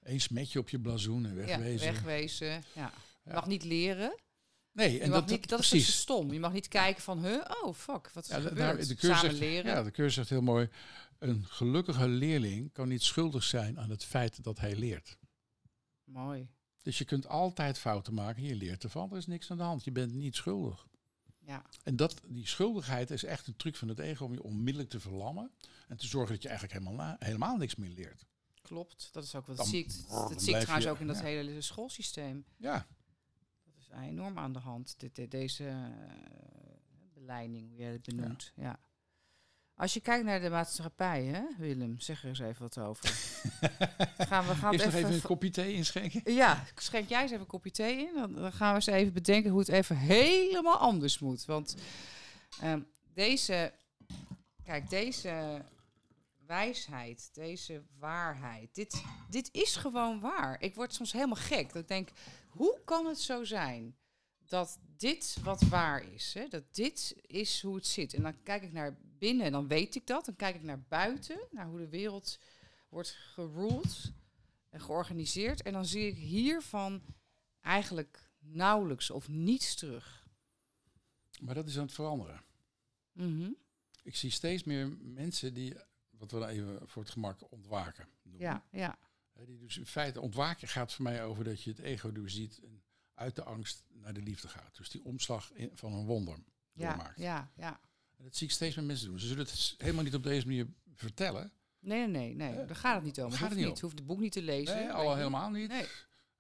[0.08, 1.88] Eén smetje op je blazoen en wegwezen.
[1.88, 2.64] Ja, wegwezen.
[2.76, 2.93] Ja.
[3.24, 4.20] Je mag niet leren.
[4.72, 5.86] Nee, Je en mag dat, niet, dat is precies.
[5.88, 6.34] dus stom.
[6.34, 8.88] Je mag niet kijken van, huh, oh fuck, wat is Ja, er gebeurd?
[8.88, 9.72] de cursus Samen zegt- leren.
[9.72, 10.70] Ja, de cursus zegt heel mooi.
[11.20, 15.18] Een gelukkige leerling kan niet schuldig zijn aan het feit dat hij leert.
[16.03, 16.47] Mooi.
[16.82, 18.43] Dus je kunt altijd fouten maken.
[18.43, 19.12] Je leert ervan.
[19.12, 19.84] Er is niks aan de hand.
[19.84, 20.88] Je bent niet schuldig.
[21.39, 24.89] Ja, En dat, die schuldigheid is echt een truc van het ego om je onmiddellijk
[24.91, 25.51] te verlammen.
[25.88, 28.26] En te zorgen dat je eigenlijk helemaal, na- helemaal niks meer leert.
[28.68, 29.09] Klopt.
[29.11, 31.07] Dat is ook wat Dan- zie ik, dan dat zie ik trouwens je- ook in
[31.07, 31.24] dat ja.
[31.24, 32.45] hele schoolsysteem.
[32.57, 32.88] Ja,
[33.65, 35.76] Dat is enorm aan de hand, dit, dit- deze eh,
[37.13, 38.51] beleiding, hoe jij het benoemt.
[38.55, 38.80] Ja.
[39.76, 43.09] Als je kijkt naar de maatschappij, hè, Willem, zeg er eens even wat over.
[44.30, 46.34] gaan we gaan eerst nog even, even een kopje thee inschenken.
[46.34, 48.13] Ja, schenk jij eens even een kopje thee in.
[48.15, 51.45] Dan, dan gaan we eens even bedenken hoe het even helemaal anders moet.
[51.45, 51.76] Want
[52.61, 52.82] ehm,
[53.13, 53.74] deze,
[54.63, 55.61] kijk, deze
[56.47, 60.61] wijsheid, deze waarheid, dit, dit is gewoon waar.
[60.61, 61.73] Ik word soms helemaal gek.
[61.73, 62.09] Dat ik denk,
[62.47, 63.95] hoe kan het zo zijn
[64.45, 66.33] dat dit wat waar is?
[66.33, 66.47] Hè?
[66.47, 68.13] Dat dit is hoe het zit.
[68.13, 70.25] En dan kijk ik naar binnen en dan weet ik dat.
[70.25, 72.39] Dan kijk ik naar buiten, naar hoe de wereld
[72.89, 74.11] wordt geruled
[74.69, 75.61] en georganiseerd.
[75.61, 77.01] En dan zie ik hiervan
[77.61, 80.25] eigenlijk nauwelijks of niets terug.
[81.41, 82.43] Maar dat is aan het veranderen.
[83.11, 83.49] Mhm.
[84.03, 85.73] Ik zie steeds meer mensen die,
[86.18, 88.41] wat we dan even voor het gemak ontwaken noemen.
[88.41, 88.97] Ja, ja,
[89.45, 92.82] Die dus in feite ontwaken gaat voor mij over dat je het ego doorziet en
[93.13, 94.76] uit de angst naar de liefde gaat.
[94.78, 96.38] Dus die omslag in- van een wonder
[96.74, 97.20] ja, doormaakt.
[97.20, 97.80] ja, ja.
[98.18, 99.20] En dat zie ik steeds meer mensen doen.
[99.20, 101.51] Ze zullen het helemaal niet op deze manier vertellen.
[101.80, 102.65] Nee, nee, nee, nee.
[102.65, 103.32] Daar gaat het niet om.
[103.32, 103.80] gaat het niet niet.
[103.82, 104.76] Hoeft het boek niet te lezen.
[104.76, 105.70] Nee, al helemaal niet.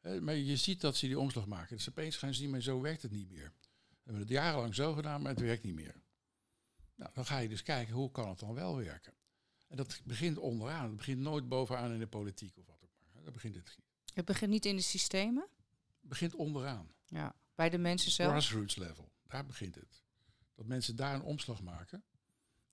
[0.01, 0.21] Nee.
[0.21, 1.75] Maar je ziet dat ze die omslag maken.
[1.75, 3.53] Dus opeens gaan ze zien, maar zo werkt het niet meer.
[3.89, 5.95] We hebben het jarenlang zo gedaan, maar het werkt niet meer.
[6.95, 9.13] Nou, dan ga je dus kijken, hoe kan het dan wel werken?
[9.67, 10.87] En dat begint onderaan.
[10.87, 13.23] Het begint nooit bovenaan in de politiek of wat ook maar.
[13.23, 13.77] Dat begint het,
[14.13, 15.47] Het begint niet in de systemen.
[15.99, 16.91] het begint onderaan.
[17.05, 17.35] Ja.
[17.55, 18.31] Bij de mensen zelf.
[18.31, 19.11] Grassroots level.
[19.27, 20.03] Daar begint het.
[20.55, 22.03] Dat mensen daar een omslag maken.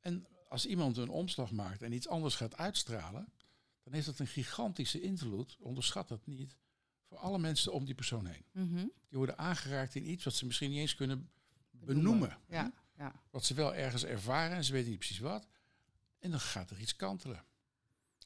[0.01, 3.33] En als iemand een omslag maakt en iets anders gaat uitstralen,
[3.83, 6.57] dan heeft dat een gigantische invloed, onderschat dat niet,
[7.09, 8.45] voor alle mensen om die persoon heen.
[8.53, 8.87] Mhm.
[9.09, 11.31] Die worden aangeraakt in iets wat ze misschien niet eens kunnen
[11.71, 12.39] benoemen.
[12.49, 13.23] Ja, ja.
[13.31, 15.47] Wat ze wel ergens ervaren en ze weten niet precies wat.
[16.25, 17.37] En dan gaat er iets kantelen.
[17.37, 17.45] En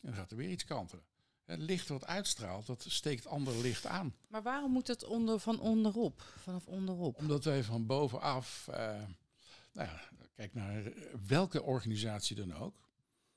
[0.00, 1.04] dan gaat er weer iets kantelen.
[1.44, 4.14] Het licht wat uitstraalt, dat steekt ander licht aan.
[4.28, 6.20] Maar waarom moet het onder, van onderop?
[6.20, 7.16] Vanaf onderop?
[7.18, 8.76] Omdat wij van bovenaf, eh,
[9.72, 10.00] nou ja,
[10.34, 10.92] kijk naar
[11.26, 12.88] welke organisatie dan ook.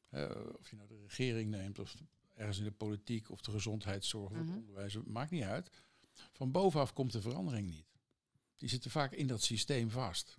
[0.09, 1.95] Eh, of je nou de regering neemt, of
[2.35, 4.47] ergens in de politiek, of de gezondheidszorg, of Mhm.
[4.47, 5.69] het onderwijs, het maakt niet uit.
[6.33, 7.85] Van bovenaf komt de verandering niet.
[8.55, 10.37] Die zitten vaak in dat systeem vast.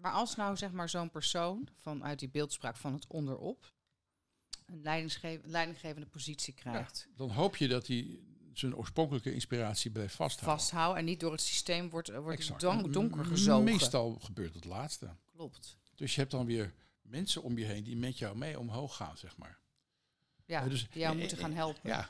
[0.00, 3.72] Maar als nou zeg maar zo'n persoon vanuit die beeldspraak van het onderop
[4.66, 4.82] een
[5.44, 8.18] leidinggevende positie krijgt, Dan hoop je dat hij
[8.52, 10.58] zijn oorspronkelijke inspiratie blijft vasthouden.
[10.60, 13.64] vasthouden en niet door het systeem wordt, wordt don- En donker gezogen.
[13.64, 15.10] Meestal gebeurt het laatste.
[15.32, 15.78] Klopt.
[15.94, 19.16] Dus je hebt dan weer mensen om je heen die met jou mee omhoog gaan,
[19.18, 19.58] zeg maar.
[20.44, 21.90] Ja, Ja, dus- die jou eh, moeten eh, gaan helpen.
[21.90, 22.08] Ja,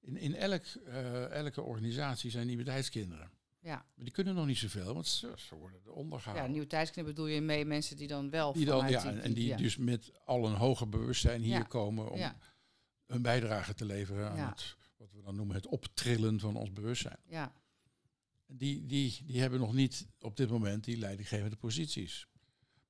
[0.00, 3.30] in, in elk, eh, elke organisatie zijn nieuwe tijdskinderen.
[3.68, 3.74] Ja.
[3.94, 6.50] Maar die kunnen nog niet zoveel, want ze, ze worden eronder Ja, gehouden.
[6.50, 9.46] nieuwe tijdskinderen bedoel je mee mensen die dan wel die dan, ja, die, en die
[9.46, 9.56] ja.
[9.56, 11.62] dus met al een hoger bewustzijn hier Ja.
[11.62, 12.36] komen om Ja.
[13.06, 14.48] een bijdrage te leveren aan Ja.
[14.48, 17.18] het, wat we dan noemen het optrillen van ons bewustzijn.
[17.26, 17.52] ja,
[18.46, 22.26] Die, die, die hebben nog niet op dit moment die leidinggevende posities.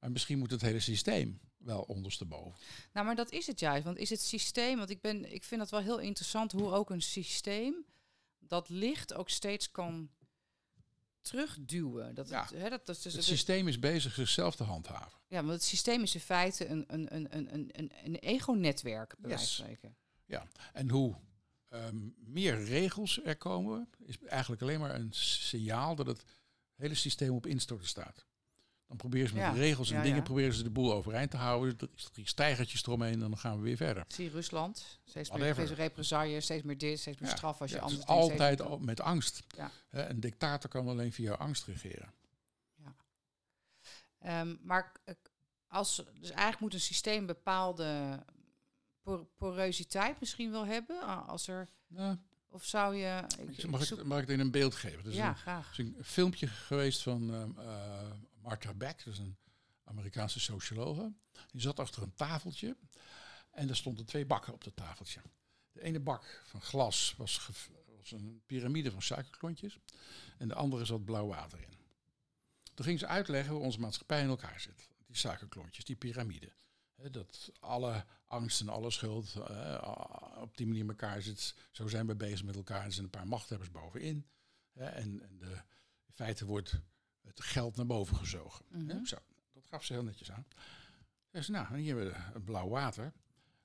[0.00, 2.58] Maar misschien moet het hele systeem wel ondersteboven.
[2.92, 3.84] Nou, maar dat is het juist.
[3.84, 6.90] Want is het systeem, want ik, ben, ik vind dat wel heel interessant hoe ook
[6.90, 7.84] een systeem
[8.38, 10.10] dat licht ook steeds kan
[11.28, 12.14] terugduwen.
[12.14, 12.42] Dat Ja.
[12.42, 15.18] het, hè, dat, dat, dus, Het systeem is bezig zichzelf te handhaven.
[15.28, 19.28] ja, want het systeem is in feite een, een, een, een, een, een, ego-netwerk, bij
[19.28, 19.96] wijze van spreken.
[20.72, 21.16] En hoe
[21.68, 26.24] ehm, meer regels er komen, is eigenlijk alleen maar een signaal dat het
[26.74, 28.26] hele systeem op instorten staat.
[28.88, 30.22] Dan proberen ze met Ja, regels en ja, dingen ja.
[30.22, 31.76] proberen ze de boel overeind te houden.
[31.78, 34.04] Er is drie stijgertjes eromheen en dan gaan we weer verder.
[34.08, 37.76] Zie Rusland, steeds meer steeds represailles, steeds meer dit, steeds meer Ja, straf als je
[37.76, 39.42] Ja, het anders is altijd al met angst.
[39.56, 39.70] Ja.
[39.90, 42.12] Een dictator kan alleen via angst regeren.
[44.18, 44.92] Ehm, maar
[45.66, 48.18] als, dus eigenlijk moet een systeem bepaalde
[49.02, 51.26] por- porositeit misschien wel hebben.
[51.26, 51.68] Als er,
[52.48, 53.24] of zou je...
[53.56, 54.98] Ik, mag, ik, mag ik het in een beeld geven?
[54.98, 55.66] Er is ja, een, graag.
[55.66, 58.10] er is een filmpje geweest van ehm, eh,
[58.48, 59.36] Martha Beck, is een
[59.84, 61.12] Amerikaanse sociologe.
[61.50, 62.76] Die zat achter een tafeltje
[63.50, 65.20] en er stonden twee bakken op dat tafeltje.
[65.72, 67.46] De ene bak van glas was,
[67.96, 69.78] was een piramide van suikerklontjes
[70.38, 71.76] en de andere zat blauw water in.
[72.74, 74.88] Toen ging ze uitleggen hoe onze maatschappij in elkaar zit.
[75.06, 76.52] Die suikerklontjes, die piramide.
[77.10, 79.36] Dat alle angst en alle schuld
[80.40, 81.54] op die manier in elkaar zit.
[81.70, 82.84] Zo zijn we bezig met elkaar.
[82.84, 84.26] Er zijn een paar machthebbers bovenin.
[84.72, 85.62] En, en de,
[86.06, 86.80] in feite wordt
[87.28, 88.64] het geld naar boven gezogen.
[88.68, 89.04] Mhm.
[89.04, 89.16] Zo,
[89.52, 90.46] dat gaf ze heel netjes aan.
[91.32, 93.12] Ze zei, nou, hier hebben we blauw water.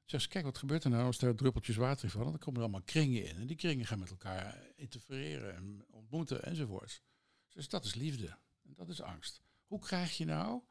[0.05, 2.29] Ze zei, kijk, wat gebeurt er nou als er druppeltjes water in vallen?
[2.29, 3.35] Dan komen er allemaal kringen in.
[3.35, 7.01] En die kringen gaan met elkaar interfereren en ontmoeten enzovoorts.
[7.49, 8.37] Dus dat is liefde.
[8.63, 9.41] En dat is angst.
[9.65, 10.61] Hoe krijg je nou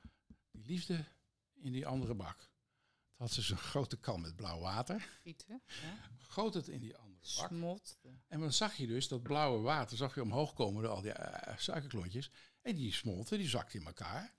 [0.51, 1.05] die liefde
[1.55, 2.38] in die andere bak?
[2.38, 5.09] Toen had ze zo'n grote kan met blauw water.
[5.22, 5.62] Gieten.
[5.66, 6.11] Ja.
[6.18, 7.49] Goot het in die andere bak.
[7.49, 7.99] Smot.
[8.28, 11.12] En dan zag je dus dat blauwe water, zag je omhoog komen door al die
[11.12, 12.30] eh, suikerklontjes.
[12.62, 14.34] En die smolten, die zakten in elkaar.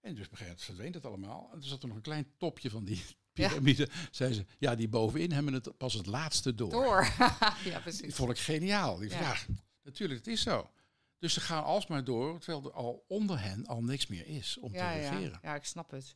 [0.00, 0.26] En dus
[0.56, 1.48] verdween het allemaal.
[1.52, 3.48] En toen zat er nog een klein topje van die Ja.
[3.48, 3.88] piramide.
[4.10, 6.70] Zei ze, ja, die bovenin hebben het pas het laatste door.
[6.70, 7.04] Door.
[7.18, 8.14] ja, Die precies.
[8.14, 8.96] vond ik geniaal.
[8.96, 9.20] Die ja.
[9.20, 9.32] Ja.
[9.32, 9.36] ja,
[9.82, 10.70] natuurlijk, het is zo.
[11.18, 14.72] Dus ze gaan alsmaar door, terwijl er al onder hen al niks meer is om
[14.72, 15.10] Ja, te ja.
[15.10, 15.38] regeren.
[15.42, 16.14] ja, ik snap het.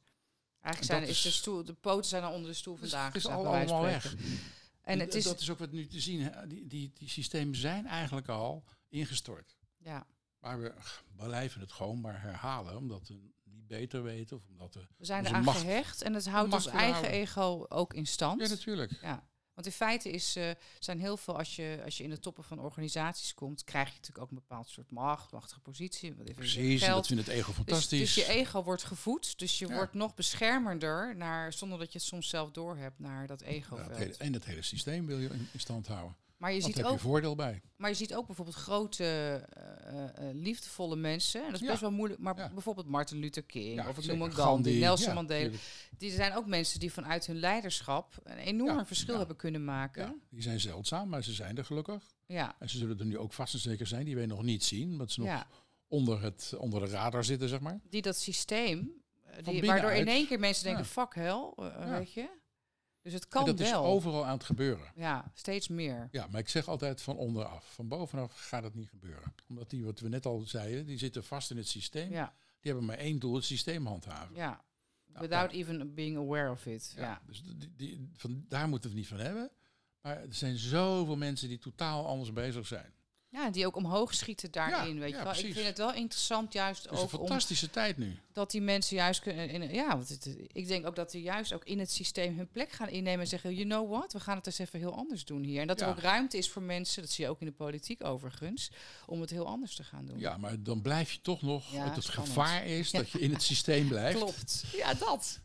[0.59, 3.07] En Eigenlijk zijn, is de, stoel, de poten zijn al onder de stoel vandaag.
[3.07, 4.15] het is al allemaal weg.
[4.83, 6.33] En het is, dat is ook wat nu te zien.
[6.49, 9.57] Die, die, die systemen zijn eigenlijk al ingestort.
[9.79, 10.07] ja,
[10.45, 10.73] Maar we
[11.17, 13.15] blijven het gewoon maar herhalen, omdat we
[13.45, 14.37] niet beter weten.
[14.37, 14.81] Of omdat we...
[14.97, 18.41] we zijn eraan macht- gehecht en het houdt ons eigen ego ook in stand.
[18.41, 18.99] Ja, natuurlijk.
[19.03, 19.25] Ja.
[19.55, 22.45] Want in feite is, eh, zijn heel veel, als je, als je in de toppen
[22.45, 26.15] van organisaties komt, krijg je natuurlijk ook een bepaald soort macht, machtige positie.
[26.35, 28.15] Precies, dat vindt het ego Dus, fantastisch.
[28.15, 29.75] dus je ego wordt gevoed, dus je Ja.
[29.75, 33.55] wordt nog beschermender, naar, zonder dat je het soms zelf doorhebt, naar dat Ja, het
[33.55, 33.97] ego-veld.
[33.97, 36.17] hele, en het hele systeem wil je in, in stand houden.
[36.45, 37.63] Maar, je ziet heb ook, je voordeel bij.
[37.77, 41.41] maar je ziet ook bijvoorbeeld grote, eh, eh, liefdevolle mensen.
[41.41, 41.67] En dat is Ja.
[41.69, 42.51] best wel moeilijk, maar Ja.
[42.53, 45.57] bijvoorbeeld Martin Luther King, Ja, of ik noem een Gandhi, Nelson Mandela.
[45.99, 50.03] Die zijn ook mensen die vanuit hun leiderschap een enorm verschil hebben kunnen maken.
[50.03, 52.03] Ja, die zijn zeldzaam, maar ze zijn er gelukkig.
[52.27, 54.05] Ja, En ze zullen er nu ook vast en zeker zijn.
[54.05, 55.47] Die we nog niet zien, omdat ze nog
[55.89, 57.81] onder, het, onder de radar zitten, zeg maar.
[57.91, 62.13] die dat systeem, eh, die, waardoor in één keer mensen denken, fuck hell, eh, weet
[62.13, 62.29] je.
[63.05, 63.85] Dus het En kan dat is wel.
[63.85, 64.93] overal aan het gebeuren.
[64.95, 66.09] Ja, steeds meer.
[66.11, 67.73] Ja, maar ik zeg altijd van onderaf.
[67.75, 69.35] Van bovenaf gaat het niet gebeuren.
[69.49, 72.11] Omdat die, wat we net al zeiden, die zitten vast in het systeem.
[72.11, 74.35] Ja, Die hebben maar één doel, het systeem handhaven.
[74.37, 74.65] ja.
[75.07, 76.93] Nou, Without daar- even being aware of it.
[76.97, 77.03] Ja.
[77.03, 79.51] Ja, Dus die, die, van, daar moeten we het niet van hebben.
[80.01, 82.94] Maar er zijn zoveel mensen die totaal anders bezig zijn.
[83.35, 85.33] Ja, die ook omhoog schieten daarin, Ja, weet je ja, wel.
[85.33, 88.17] Ik vind het wel interessant juist Het is een om fantastische tijd nu.
[88.33, 89.49] dat die mensen juist kunnen...
[89.49, 92.49] In, ja, want het, ik denk ook dat die juist ook in het systeem hun
[92.49, 93.55] plek gaan innemen en zeggen...
[93.55, 95.61] You know what, we gaan het eens even heel anders doen hier.
[95.61, 98.05] En dat er ook ruimte is voor mensen, dat zie je ook in de politiek
[98.05, 98.71] overigens...
[99.07, 100.19] om het heel anders te gaan doen.
[100.19, 101.73] Ja, maar dan blijf je toch nog.
[101.73, 104.19] Het het gevaar is dat je in het systeem blijft.
[104.23, 104.65] Klopt.
[104.73, 105.41] Ja, dat.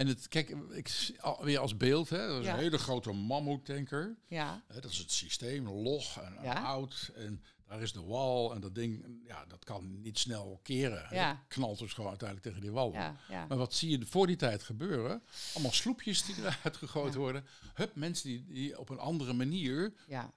[0.00, 2.52] En het, kijk, ik, weer als beeld, hè, dat is Ja.
[2.52, 4.16] een hele grote mammoetanker.
[4.28, 6.62] Ja, dat is het systeem, log en, en Ja.
[6.62, 7.10] oud.
[7.14, 11.06] En daar is de wal en dat ding, ja, dat kan niet snel keren.
[11.14, 11.44] Ja.
[11.48, 12.92] Knalt dus gewoon uiteindelijk tegen die wal.
[12.92, 13.46] ja, ja.
[13.46, 15.22] Maar wat zie je voor die tijd gebeuren?
[15.54, 17.46] Allemaal sloepjes die eruit gegooid worden.
[17.74, 19.92] Hup, mensen die, die op een andere manier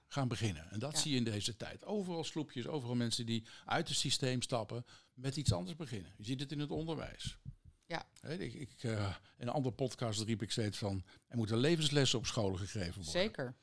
[0.08, 0.70] gaan beginnen.
[0.70, 1.84] En dat zie je in deze tijd.
[1.84, 4.84] Overal sloepjes, overal mensen die uit het systeem stappen,
[5.14, 6.12] met iets anders beginnen.
[6.16, 7.38] Je ziet het in het onderwijs.
[7.86, 8.06] Ja.
[8.28, 12.26] Ik, ik, eh, in een andere podcast riep ik steeds van, er moeten levenslessen op
[12.26, 13.12] scholen gegeven worden.
[13.22, 13.54] Zeker.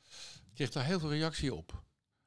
[0.48, 1.82] Ik kreeg daar heel veel reactie op.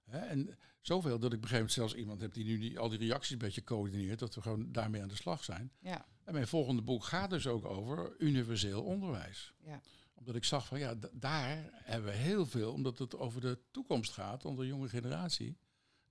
[0.05, 2.89] En zoveel dat ik op een gegeven moment zelfs iemand heb die nu die, al
[2.89, 5.71] die reacties een beetje coördineert, dat we gewoon daarmee aan de slag zijn.
[5.79, 9.53] Ja, En mijn volgende boek gaat dus ook over universeel onderwijs.
[9.63, 9.81] ja.
[10.17, 14.11] Omdat ik zag van ja, daar hebben we heel veel, omdat het over de toekomst
[14.11, 15.57] gaat, onder de jonge generatie.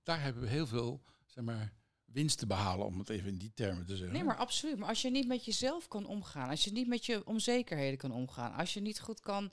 [0.03, 1.73] Daar hebben we heel veel, zeg maar,
[2.15, 4.15] winst te behalen, om het even in die termen te zeggen.
[4.15, 4.77] Nee, maar absoluut.
[4.77, 8.11] Maar als je niet met jezelf kan omgaan, als je niet met je onzekerheden kan
[8.11, 9.51] omgaan, als je niet goed kan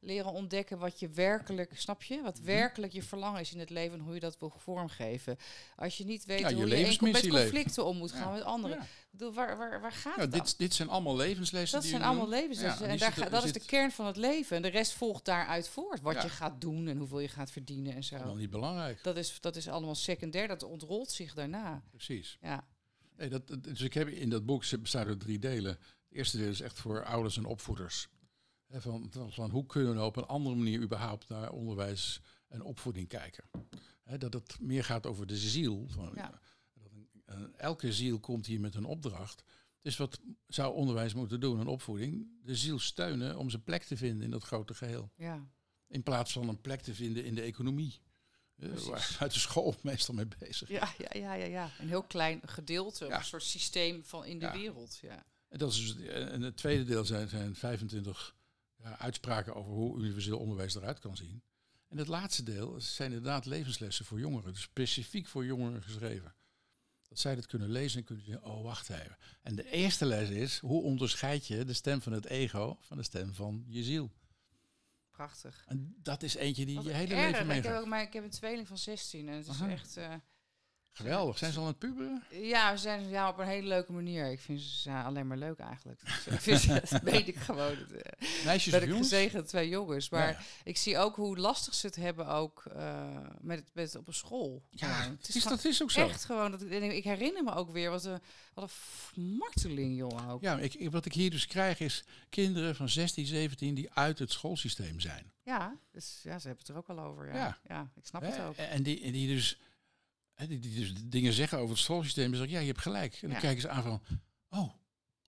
[0.00, 2.14] leren ontdekken wat je werkelijk, snap je?
[2.14, 2.24] Mhm.
[2.24, 5.36] Wat werkelijk je verlangen is in het leven en hoe je dat wil vormgeven.
[5.76, 8.34] Als je niet weet Ja, je hoe je in- met conflicten om moet gaan Ja.
[8.34, 8.76] met anderen.
[8.76, 8.82] Ja.
[8.82, 10.40] Ik bedoel, waar, waar, waar gaat het dan?
[10.40, 11.72] dit, dit zijn allemaal levenslessen.
[11.72, 12.86] Dat die zijn allemaal levenslessen.
[12.86, 14.56] En daar ga- dat is de kern van het leven.
[14.56, 16.00] En de rest volgt daaruit voort.
[16.00, 18.34] Wat je gaat doen en hoeveel je gaat verdienen en zo.
[18.34, 19.02] niet belangrijk.
[19.02, 20.48] Dat is, dat is allemaal secundair.
[20.48, 21.82] Dat ontrolt zich daarna.
[21.90, 22.38] Precies.
[22.40, 22.66] Ja,
[23.16, 25.70] Nee, dat, dat- dus ik heb in dat boek bestaat uit drie delen.
[25.72, 28.08] Het eerste deel is echt voor ouders en opvoeders.
[28.70, 33.44] Van, hoe kunnen we nou op een andere manier überhaupt naar onderwijs en opvoeding kijken?
[34.02, 35.86] Hè, dat het meer gaat over de ziel.
[35.88, 36.40] Van, Ja.
[36.74, 36.90] dat
[37.24, 39.42] een- elke ziel komt hier met een opdracht.
[39.80, 42.28] Dus wat zou onderwijs moeten doen en opvoeding?
[42.42, 45.10] De ziel steunen om zijn plek te vinden in dat grote geheel.
[45.16, 45.46] ja.
[45.90, 48.00] In plaats van een plek te vinden in de economie.
[48.56, 50.68] Eh, waar uit de school meestal mee bezig.
[50.68, 51.70] Ja, ja, ja, ja, ja.
[51.78, 53.18] Een heel klein gedeelte, Ja.
[53.18, 54.98] een soort systeem van in de wereld.
[55.02, 55.24] Ja.
[55.48, 58.37] En, dat is dus, en het tweede deel zijn, zijn 25 ja,
[58.82, 61.42] uitspraken over hoe universeel onderwijs eruit kan zien.
[61.88, 66.34] En het laatste deel zijn inderdaad levenslessen voor jongeren, dus specifiek voor jongeren geschreven.
[67.08, 69.16] Dat zij dat kunnen lezen en kunnen zeggen, oh wacht even.
[69.42, 73.02] En de eerste les is, hoe onderscheid je de stem van het ego van de
[73.02, 74.10] stem van je ziel?
[75.10, 75.64] Prachtig.
[75.66, 77.24] En dat is eentje die Wat je hele erg.
[77.26, 77.80] leven Ik heb, meegaat.
[77.82, 79.96] ook, maar ik heb een tweeling van 16 en het is echt...
[79.96, 80.14] eh,
[80.92, 81.38] Geweldig.
[81.38, 82.22] Zijn ze al aan het puberen?
[82.30, 84.30] ja, we zijn ja, op een hele leuke manier.
[84.30, 86.00] Ik vind ze ja, alleen maar leuk eigenlijk.
[86.04, 87.76] Dus, ik vind ze, dat weet ik gewoon.
[87.76, 89.08] Eh, Meisjes ben of ik jongens?
[89.08, 90.08] gezegend twee jongens.
[90.08, 93.06] Maar Ja, ik zie ook hoe lastig ze het hebben ook eh,
[93.40, 94.62] met, het, met het op een school.
[94.70, 96.08] Ja, het is, dat is ook zo.
[96.08, 96.50] Echt gewoon.
[96.50, 98.20] Dat, ik, ik herinner me ook weer wat een,
[98.54, 98.72] wat
[99.14, 100.28] een marteling, jongen.
[100.28, 100.42] Ook.
[100.42, 104.32] Ja, ik, wat ik hier dus krijg is kinderen van 16, 17 die uit het
[104.32, 105.32] schoolsysteem zijn.
[105.42, 107.34] Ja, dus ja, ze hebben het er ook al over.
[107.34, 107.90] Ja, Ja.
[107.96, 108.56] ik snap het ook.
[108.56, 109.58] En die, en die dus
[110.46, 112.30] die, die dus dingen zeggen over het schoolsysteem.
[112.30, 113.12] En zeggen, ja, je hebt gelijk.
[113.14, 113.38] En dan Ja.
[113.38, 114.02] kijken ze aan van,
[114.48, 114.72] oh,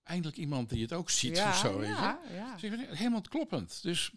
[0.02, 1.78] eindelijk iemand die het ook ziet ja, of zo.
[1.78, 1.94] Weet je?
[1.94, 2.52] ja, ja.
[2.52, 3.82] Dus ik vind het helemaal kloppend.
[3.82, 4.12] Dus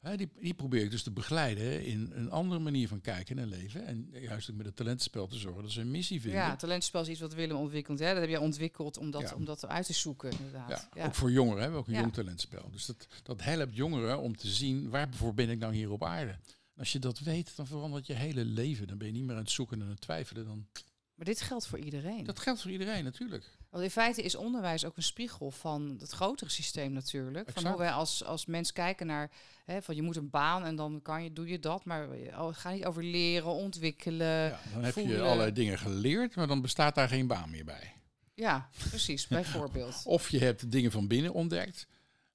[0.00, 3.48] hè, die, die probeer ik dus te begeleiden in een andere manier van kijken en
[3.48, 3.86] leven.
[3.86, 6.40] En juist ook met het talentenspel te zorgen dat ze een missie vinden.
[6.40, 7.98] Ja, talentspel is iets wat Willem ontwikkelt.
[7.98, 8.12] Hè?
[8.12, 10.88] Dat heb jij ontwikkeld om dat, om dat uit te zoeken, inderdaad.
[10.94, 12.70] Ja, Ook voor jongeren hebben we ook een jong talentspel.
[12.70, 16.38] Dus dat, dat helpt jongeren om te zien waarvoor ben ik nou hier op aarde.
[16.76, 18.86] Als je dat weet, dan verandert je hele leven.
[18.86, 20.44] Dan ben je niet meer aan het zoeken en aan het twijfelen.
[20.44, 20.66] Dan,
[21.14, 22.24] Maar dit geldt voor iedereen.
[22.24, 23.50] dat geldt voor iedereen natuurlijk.
[23.70, 27.44] Want in feite is onderwijs ook een spiegel van het grotere systeem natuurlijk.
[27.44, 27.68] Van Exact.
[27.68, 29.30] hoe wij als, als mens kijken naar,
[29.64, 31.84] hè, van je moet een baan en dan kan je, doe je dat.
[31.84, 32.08] Maar
[32.38, 34.26] oh, gaat niet over leren, ontwikkelen.
[34.26, 35.22] Ja, Ja, dan heb je voelen.
[35.22, 37.92] allerlei dingen geleerd, maar dan bestaat daar geen baan meer bij.
[38.88, 40.02] precies, bijvoorbeeld.
[40.16, 41.86] Of je hebt dingen van binnen ontdekt.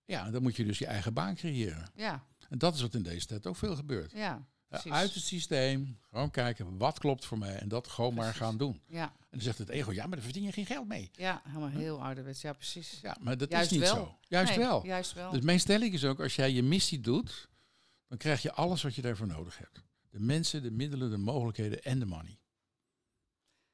[0.06, 1.90] Ja, dan moet je dus je eigen baan creëren.
[1.96, 4.12] Ja, En dat is wat in deze tijd ook veel gebeurt.
[4.12, 4.92] ja, Ja, precies.
[4.92, 8.82] uit het systeem, gewoon kijken wat klopt voor mij en dat gewoon maar gaan doen.
[8.88, 11.10] Ja, En dan zegt het ego, ja, maar daar verdien je geen geld mee.
[11.14, 12.42] ja, helemaal heel ouderwets.
[12.42, 13.00] Ja, precies.
[13.02, 13.96] Ja, maar dat Juist is niet wel.
[13.96, 14.18] zo.
[14.22, 14.86] Juist Nee, wel.
[14.86, 15.32] Juist wel.
[15.32, 17.50] Dus mijn stelling is ook, als jij je missie doet,
[18.08, 19.84] dan krijg je alles wat je daarvoor nodig hebt.
[20.10, 22.40] De mensen, de middelen, de mogelijkheden en de money.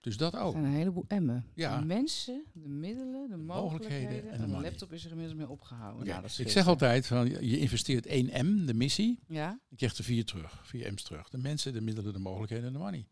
[0.04, 0.52] Dus dat Er ook.
[0.52, 1.46] zijn een heleboel emmen.
[1.54, 1.80] Ja.
[1.80, 4.32] De mensen, de middelen, de mogelijkheden mogelijkheden.
[4.32, 6.02] en En de de laptop is er inmiddels mee opgehouden.
[6.02, 9.76] Oké, Nou, dat Ik zeg altijd, van, je investeert 1 M, de missie, Ja, je
[9.76, 10.62] krijgt er 4 terug.
[10.68, 11.30] 4 M's terug.
[11.30, 13.08] De mensen, de middelen, de mogelijkheden en de money.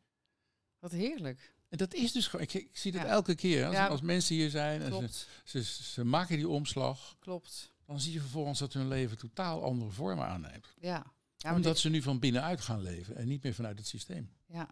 [0.80, 1.54] wat heerlijk.
[1.70, 3.08] En dat is dus gewoon, ik, ik zie dat Ja.
[3.08, 3.66] elke keer.
[3.66, 3.88] Als, Ja.
[3.88, 5.10] als mensen hier zijn en
[5.44, 7.74] ze, ze, ze maken die omslag, klopt.
[7.86, 10.68] dan zie je vervolgens dat hun leven totaal andere vormen aanneemt.
[10.80, 11.14] Ja.
[11.38, 14.30] ja Omdat dit- ze nu van binnenuit gaan leven en niet meer vanuit het systeem.
[14.48, 14.68] Ja.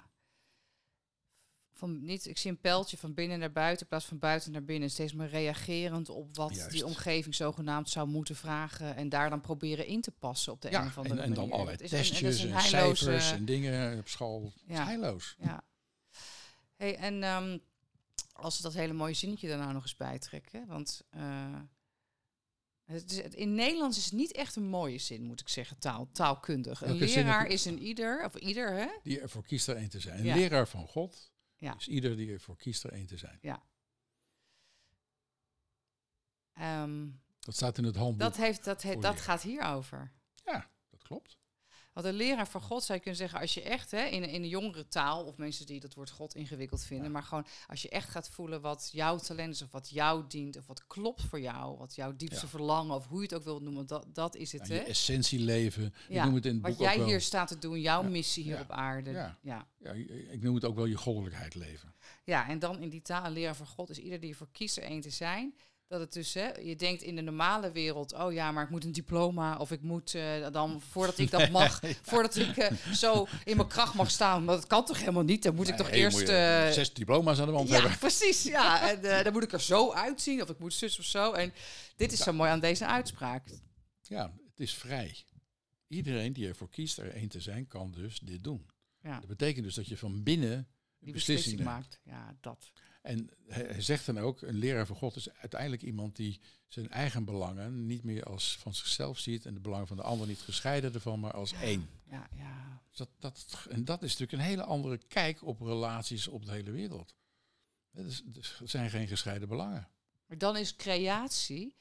[1.80, 4.64] Van niet, ik zie een pijltje van binnen naar buiten in plaats van buiten naar
[4.64, 4.90] binnen.
[4.90, 6.72] Steeds maar reagerend op wat Juist.
[6.72, 8.96] die omgeving zogenaamd zou moeten vragen.
[8.96, 11.34] En daar dan proberen in te passen op de een Ja, of en, andere en
[11.34, 14.54] dan allerlei Dat een- dat is testjes een en heilloze- cijfers en dingen op school.
[14.66, 14.86] Ja.
[14.86, 15.36] heilloos.
[15.40, 15.64] Ja.
[16.76, 17.58] Hey, en ehm,
[18.34, 20.68] als we dat hele mooie zinnetje daar nou nog eens bij trekken.
[20.68, 21.56] Want eh,
[22.86, 26.10] het is, in Nederlands is het niet echt een mooie zin, moet ik zeggen, taal,
[26.12, 26.82] taalkundig.
[26.82, 28.88] Een leraar is een ieder, of ieder, hè?
[29.04, 30.20] Die ervoor kiest er één te zijn.
[30.20, 30.36] Een Ja.
[30.36, 31.76] leraar van God Ja.
[31.76, 33.40] is ieder die ervoor kiest er één te zijn.
[36.54, 37.08] Ehm,
[37.40, 38.20] Dat staat in het handboek.
[38.20, 40.12] dat heeft, dat, he- dat gaat hierover.
[40.46, 41.39] Ja, dat klopt.
[41.94, 44.42] Want een leraar van God zou je kunnen zeggen, als je echt hè, in, in
[44.42, 47.12] de jongere taal, of mensen die dat woord God ingewikkeld vinden, Ja.
[47.12, 50.58] maar gewoon als je echt gaat voelen wat jouw talent is, of wat jou dient,
[50.58, 52.52] of wat klopt voor jou, wat jouw diepste Ja.
[52.52, 54.68] verlangen, of hoe je het ook wilt noemen, dat, dat is het.
[54.68, 54.80] Ja, hè?
[54.80, 55.86] je essentie leven.
[55.86, 58.04] Ik Ja, noem het in het Wat boek ook jij hier staat te doen, jouw
[58.04, 59.12] missie hier op aarde.
[59.12, 59.38] ja.
[59.42, 59.68] Ja.
[59.78, 59.92] Ja,
[60.32, 61.94] ik noem het ook wel je goddelijkheid leven.
[62.24, 64.78] ja, en dan in die taal, een leraar van God is ieder die ervoor kiest
[64.78, 65.56] er één te zijn.
[65.90, 68.84] Dat het dus, hè, je denkt in de normale wereld, oh ja, maar ik moet
[68.84, 73.28] een diploma of ik moet eh, dan, voordat ik dat mag, voordat ik eh, zo
[73.44, 75.44] in mijn kracht mag staan, maar dat kan toch helemaal niet?
[75.44, 76.20] Dan moet ik toch eerst...
[76.20, 77.98] je eh, zes diploma's aan de wand ja, hebben.
[77.98, 78.44] precies.
[78.44, 81.32] Ja, en dan moet ik er zo uitzien of ik moet zus of zo.
[81.32, 81.54] En
[81.96, 83.48] dit is zo mooi aan deze uitspraak.
[84.02, 85.26] Ja, het is vrij.
[85.88, 88.70] Iedereen die ervoor kiest er één te zijn, kan dus dit doen.
[89.02, 90.68] Ja, Dat betekent dus dat je van binnen
[91.00, 92.00] die beslissing maakt.
[92.04, 92.72] Ja, dat.
[93.02, 97.26] En hij, zegt dan ook, een leraar van God is uiteindelijk iemand die zijn eigen
[97.26, 100.94] belangen niet meer als van zichzelf ziet en de belangen van de ander niet gescheiden
[100.94, 101.90] ervan, maar als één.
[102.10, 102.82] Ja, ja.
[102.90, 106.52] Dus dat, dat, en dat is natuurlijk een hele andere kijk op relaties op de
[106.52, 107.16] hele wereld.
[107.92, 109.88] Het, is, dus het zijn geen gescheiden belangen.
[110.26, 111.76] Maar dan is creatie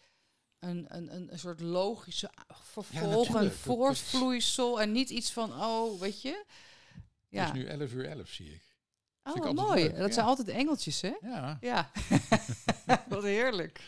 [0.58, 2.30] een, een, een, een soort logische
[2.62, 6.44] vervolg, een voortvloeisel en niet iets van, oh, weet je.
[7.28, 8.67] Ja, Het is nu 11 uur 11, zie ik.
[9.22, 9.82] Oh, wat mooi.
[9.82, 10.12] leuk, Dat ja.
[10.12, 11.12] zijn altijd engeltjes, hè?
[11.20, 11.90] Ja, Ja,
[13.08, 13.80] wat heerlijk.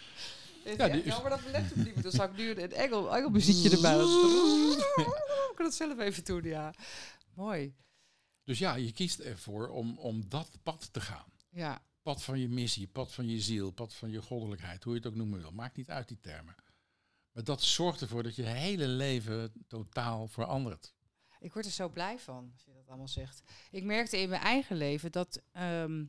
[0.64, 2.02] Ja, Ja, die nou, maar dat mijn laptop niet meer.
[2.02, 3.98] Dan zou ik nu een engel, engelmuziekje erbij.
[5.50, 6.74] Ik kan het zelf even doen, ja.
[7.34, 7.74] Mooi.
[8.44, 11.32] dus ja, je kiest ervoor om, om dat pad te gaan.
[11.50, 14.98] Ja, Pad van je missie, pad van je ziel, pad van je goddelijkheid, hoe je
[14.98, 15.50] het ook noemen wil.
[15.50, 16.54] Maakt niet uit die termen.
[17.32, 20.94] Maar dat zorgt ervoor dat je hele leven totaal verandert.
[21.38, 23.42] ik word er zo blij van, dat allemaal zegt.
[23.70, 25.40] Ik merkte in mijn eigen leven dat...
[25.52, 26.04] ehm,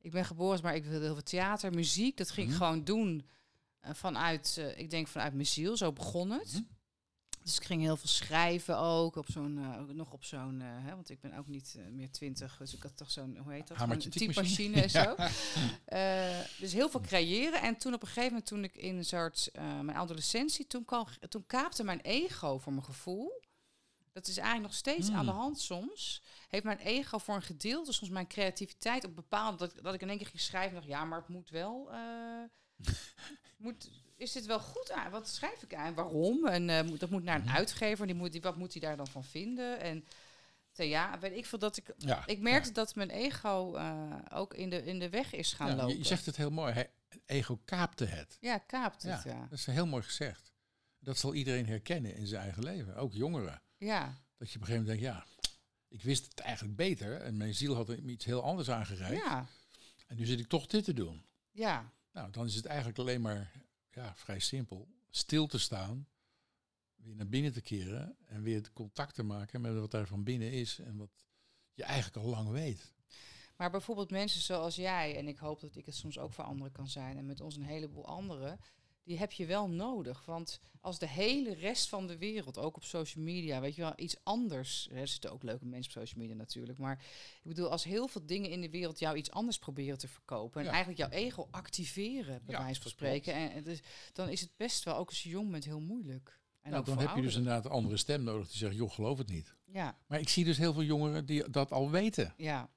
[0.00, 2.16] ik ben geboren, maar ik wilde heel veel theater, muziek.
[2.16, 2.62] Dat ging ik Mhm.
[2.64, 3.28] gewoon doen
[3.80, 5.76] eh, vanuit, eh, ik denk vanuit mijn ziel.
[5.76, 6.52] Zo begon het.
[6.52, 6.62] Mhm.
[7.42, 11.10] Dus ik ging heel veel schrijven ook, op zo'n, eh, nog op zo'n, hè, want
[11.10, 13.76] ik ben ook niet meer twintig, dus ik had toch zo'n, hoe heet dat?
[13.76, 14.82] Hamertje een typemachine.
[14.82, 15.14] en zo.
[16.60, 17.62] Dus heel veel creëren.
[17.62, 21.06] En toen op een gegeven moment, toen ik in een soort, mijn adolescentie, toen, kwam,
[21.28, 23.42] toen kaapte mijn ego voor mijn gevoel.
[24.14, 25.40] Dat is eigenlijk nog steeds aan de Hmm.
[25.40, 26.22] hand soms.
[26.48, 30.08] Heeft mijn ego voor een gedeelte, soms mijn creativiteit op bepaalde, dat, dat ik in
[30.08, 32.42] één keer ging schrijven en dacht, ja, maar het moet wel, eh,
[33.56, 35.10] moet, is dit wel goed aan?
[35.10, 35.94] Wat schrijf ik aan?
[35.94, 36.46] Waarom?
[36.46, 37.54] En eh, moet, dat moet naar een Mhm.
[37.56, 39.80] uitgever, die moet, die, wat moet hij daar dan van vinden?
[39.80, 40.04] En
[40.72, 44.70] ja, weet ik veel dat ik, Ja, ik merkte dat mijn ego eh, ook in
[44.70, 45.98] de, in de weg is gaan ja, lopen.
[45.98, 46.86] Je zegt het heel mooi.
[47.26, 48.36] Ego kaapte het.
[48.40, 49.46] Ja, kaapt Ja, het, ja.
[49.50, 50.52] dat is heel mooi gezegd.
[50.98, 52.96] Dat zal iedereen herkennen in zijn eigen leven.
[52.96, 53.62] Ook jongeren.
[53.84, 55.26] Ja, Dat je op een gegeven moment denkt, ja,
[55.88, 57.20] ik wist het eigenlijk beter.
[57.20, 59.24] En mijn ziel had me iets heel anders aangereikt.
[59.24, 59.46] ja,
[60.06, 61.24] En nu zit ik toch dit te doen.
[61.50, 63.52] ja, Nou, dan is het eigenlijk alleen maar
[63.90, 64.88] ja, vrij simpel.
[65.10, 66.08] Stil te staan,
[66.94, 70.52] weer naar binnen te keren en weer contact te maken met wat daar van binnen
[70.52, 71.10] is en wat
[71.72, 72.92] je eigenlijk al lang weet.
[73.56, 76.72] Maar bijvoorbeeld mensen zoals jij, en ik hoop dat ik het soms ook voor anderen
[76.72, 78.58] kan zijn, en met ons een heleboel anderen,
[79.04, 80.24] die heb je wel nodig.
[80.24, 83.92] Want als de hele rest van de wereld, ook op social media, weet je wel,
[83.96, 84.88] iets anders.
[84.92, 86.78] Er zitten ook leuke mensen op social media natuurlijk.
[86.78, 87.04] Maar
[87.42, 90.60] ik bedoel, als heel veel dingen in de wereld jou iets anders proberen te verkopen.
[90.60, 90.72] En Ja.
[90.72, 92.96] eigenlijk jouw ego activeren, bij Ja, wijze van klopt.
[92.96, 93.34] spreken.
[93.34, 93.82] En, is-
[94.12, 96.40] dan is het best wel, ook als je jong bent, heel moeilijk.
[96.60, 99.18] En nou, dan heb je dus inderdaad een andere stem nodig die zegt, joh, geloof
[99.18, 99.54] het niet.
[99.72, 102.34] Ja, Maar ik zie dus heel veel jongeren die dat al weten.
[102.36, 102.70] ja.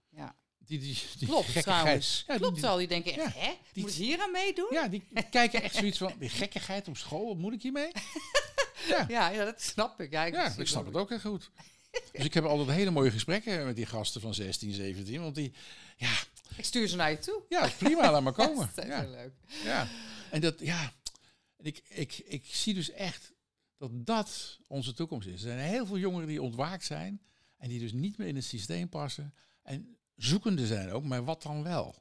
[0.67, 2.23] Die, die, die Klopt gekkigheid- trouwens.
[2.27, 2.77] Ja, Klopt die- al.
[2.77, 3.51] Die denken, Ja, echt, hè?
[3.73, 4.67] die- Moet ik hier aan meedoen?
[4.71, 7.91] Ja, die kijken echt zoiets van, die gekkigheid op school, wat moet ik hiermee?
[9.07, 10.11] Ja, ja, dat snap ik.
[10.11, 11.49] Ja, ik, Ja, ik snap het ook heel goed.
[12.11, 15.21] Dus ik heb altijd hele mooie gesprekken met die gasten van 16, 17.
[15.21, 15.53] Want die,
[15.97, 16.11] ja,
[16.57, 17.41] Ik stuur ze naar je toe.
[17.49, 18.69] ja prima, laat maar komen.
[18.75, 19.31] Dat is Ja, heel leuk.
[19.63, 19.87] ja.
[20.31, 20.93] En dat, ja,
[21.57, 23.31] ik, ik, ik zie dus echt
[23.77, 25.33] dat dat onze toekomst is.
[25.33, 27.21] Er zijn heel veel jongeren die ontwaakt zijn
[27.57, 29.33] en die dus niet meer in het systeem passen.
[29.63, 31.95] En zoekende zijn ook, maar wat dan wel?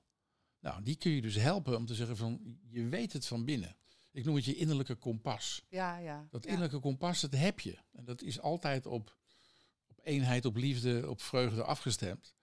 [0.61, 3.77] Nou, die kun je dus helpen om te zeggen van, je weet het van binnen.
[4.12, 5.64] Ik noem het je innerlijke kompas.
[5.69, 6.27] Ja, ja.
[6.31, 6.51] Dat ja.
[6.51, 7.79] innerlijke kompas, dat heb je.
[7.93, 9.17] En dat is altijd op,
[9.87, 12.35] op eenheid, op liefde, op vreugde afgestemd.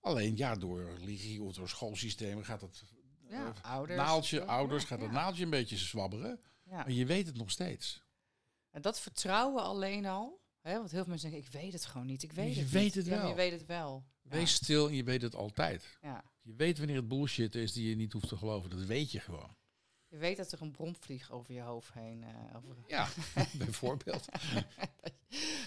[0.00, 2.84] Alleen ja, door religie of door schoolsystemen gaat het
[3.28, 3.98] Ja, eh, ouders.
[3.98, 5.14] naaldje, ouders, ja, gaat het ja.
[5.14, 6.40] naaldje een beetje zwabberen.
[6.62, 6.76] Ja.
[6.76, 8.02] Maar je weet het nog steeds.
[8.70, 10.41] En dat vertrouwen alleen al.
[10.62, 12.22] Hè, want heel veel mensen denken, ik weet het gewoon niet.
[12.22, 12.94] Ik weet Je het weet niet.
[12.94, 13.28] het Ja, wel.
[13.28, 14.04] je weet het wel.
[14.22, 15.98] Wees stil en je weet het altijd.
[16.02, 16.24] Ja.
[16.42, 18.70] Je weet wanneer het bullshit is die je niet hoeft te geloven.
[18.70, 19.56] Dat weet je gewoon.
[20.08, 22.22] Je weet dat er een bromvlieg over je hoofd heen...
[22.24, 23.08] eh, over, Ja,
[23.64, 24.24] bijvoorbeeld.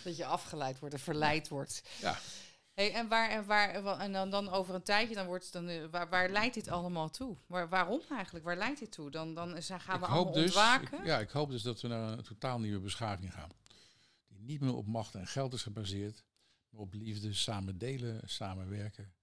[0.03, 1.81] dat je afgeleid wordt en verleid wordt.
[2.01, 2.17] Ja.
[2.73, 5.67] Hey, en waar, en, waar, wa- en dan, dan over een tijdje, dan wordt dan,
[5.67, 7.37] eh, waar, waar leidt dit allemaal toe?
[7.47, 8.45] Waar, waarom eigenlijk?
[8.45, 9.11] Waar leidt dit toe?
[9.11, 10.99] Dan, dan gaan we ik allemaal hoop dus, ontwaken.
[10.99, 13.49] ik- ja, ik hoop dus dat we naar een totaal nieuwe beschaving gaan.
[14.45, 16.23] Niet meer op macht en geld is gebaseerd,
[16.69, 19.13] maar op liefde, samen delen, samenwerken.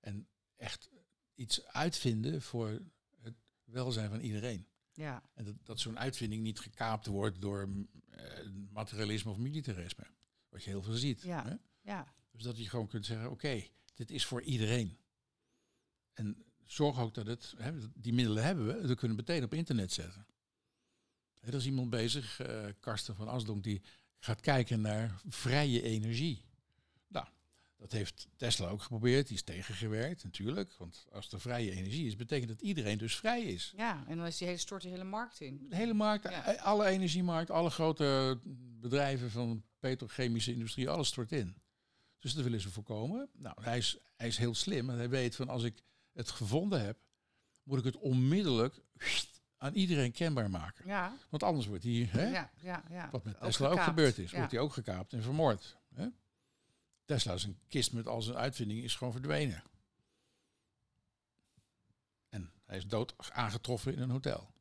[0.00, 0.90] En echt
[1.34, 2.80] iets uitvinden voor
[3.20, 4.66] het welzijn van iedereen.
[4.92, 5.22] ja.
[5.34, 10.06] En dat, dat zo'n uitvinding niet gekaapt wordt door mm, eh, materialisme of militarisme.
[10.48, 11.22] Wat je heel veel ziet.
[11.22, 11.44] Ja.
[11.44, 11.54] Hè?
[11.80, 12.14] ja.
[12.30, 14.98] Dus dat je gewoon kunt zeggen, oké, dit is voor iedereen.
[16.12, 19.54] En zorg ook dat het, hè, die middelen hebben we, dat kunnen we meteen op
[19.54, 20.26] internet zetten.
[21.40, 23.82] Er is iemand bezig, eh Karsten van Asdonk, die
[24.20, 26.44] gaat kijken naar vrije energie.
[27.08, 27.26] Nou,
[27.76, 30.72] dat heeft Tesla ook geprobeerd, die is tegengewerkt natuurlijk.
[30.78, 33.72] Want als er vrije energie is, betekent dat iedereen dus vrij is.
[33.76, 35.66] Ja, en dan is die hele, stort de hele markt in.
[35.68, 36.44] De hele markt, Ja.
[36.54, 38.40] eh, alle energiemarkt, alle grote
[38.80, 41.56] bedrijven van petrochemische industrie, alles stort in.
[42.18, 43.28] Dus dat willen ze voorkomen.
[43.36, 46.84] Nou, hij is, hij is heel slim en hij weet van als ik het gevonden
[46.84, 46.98] heb,
[47.62, 48.82] moet ik het onmiddellijk
[49.62, 50.86] aan iedereen kenbaar maken.
[50.86, 52.82] Ja, Want anders wordt hij, hè, ja, ja.
[52.90, 53.08] ja.
[53.10, 55.76] wat met Tesla ook gebeurd is, wordt hij ook gekaapt en vermoord.
[55.94, 56.08] Hè?
[57.04, 59.62] Tesla is een kist met al zijn uitvindingen, is gewoon verdwenen.
[62.28, 64.52] En hij is dood aangetroffen in een hotel.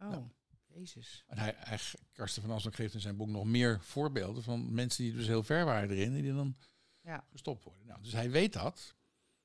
[0.00, 0.22] Oh, Ja.
[0.66, 1.24] jezus.
[1.26, 1.78] En hij, hij,
[2.12, 5.42] Karsten van Asdonk geeft in zijn boek nog meer voorbeelden van mensen die dus heel
[5.42, 6.56] ver waren erin en die dan
[7.00, 7.24] Ja.
[7.30, 7.86] gestopt worden.
[7.86, 8.94] Nou, dus hij weet dat.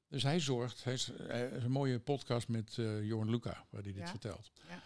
[0.07, 0.83] Dus hij zorgt.
[0.83, 4.07] Hij is, hij is een mooie podcast met eh Jorn Luca, waar hij dit Ja.
[4.07, 4.51] vertelt.
[4.67, 4.81] Ja.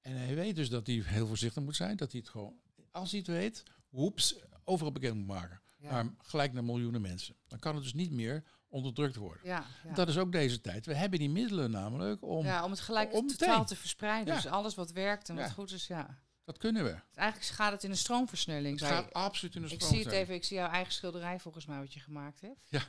[0.00, 1.96] En hij weet dus dat hij heel voorzichtig moet zijn.
[1.96, 2.54] Dat hij het gewoon,
[2.90, 5.60] als hij het weet, hoeps, overal bekend moet maken.
[5.78, 5.90] Ja.
[5.90, 7.36] Maar gelijk naar miljoenen mensen.
[7.46, 9.42] Dan kan het dus niet meer onderdrukt worden.
[9.44, 9.92] Ja, ja.
[9.94, 10.86] Dat is ook deze tijd.
[10.86, 12.44] We hebben die middelen namelijk om...
[12.44, 14.34] ja, om het gelijk om totaal te verspreiden.
[14.34, 14.40] Ja.
[14.40, 16.18] Dus alles wat werkt en wat goed is, ja.
[16.44, 16.90] Dat kunnen we.
[16.90, 18.80] Dus eigenlijk gaat het in een stroomversnelling.
[18.80, 20.92] Het gaat je- absoluut in de ik stroom zie het even, ik zie jouw eigen
[20.92, 22.60] schilderij volgens mij wat je gemaakt hebt.
[22.68, 22.82] Ja.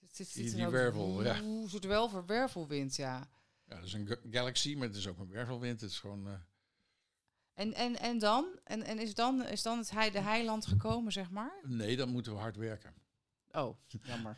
[0.00, 1.40] Het zit, Die- zit er wervel, ja.
[1.42, 3.28] Oeh, Een soort welver, wervelwind, ja.
[3.68, 5.80] Ja, dat is een ga- galaxy, maar het is ook een wervelwind.
[5.80, 6.26] Het is gewoon...
[6.28, 6.32] eh,
[7.54, 8.58] En, en, en dan?
[8.64, 11.52] En, en is dan, is dan het heide heiland gekomen, zeg maar?
[11.62, 12.94] nee, dan moeten we hard werken.
[13.50, 14.36] Oh, jammer.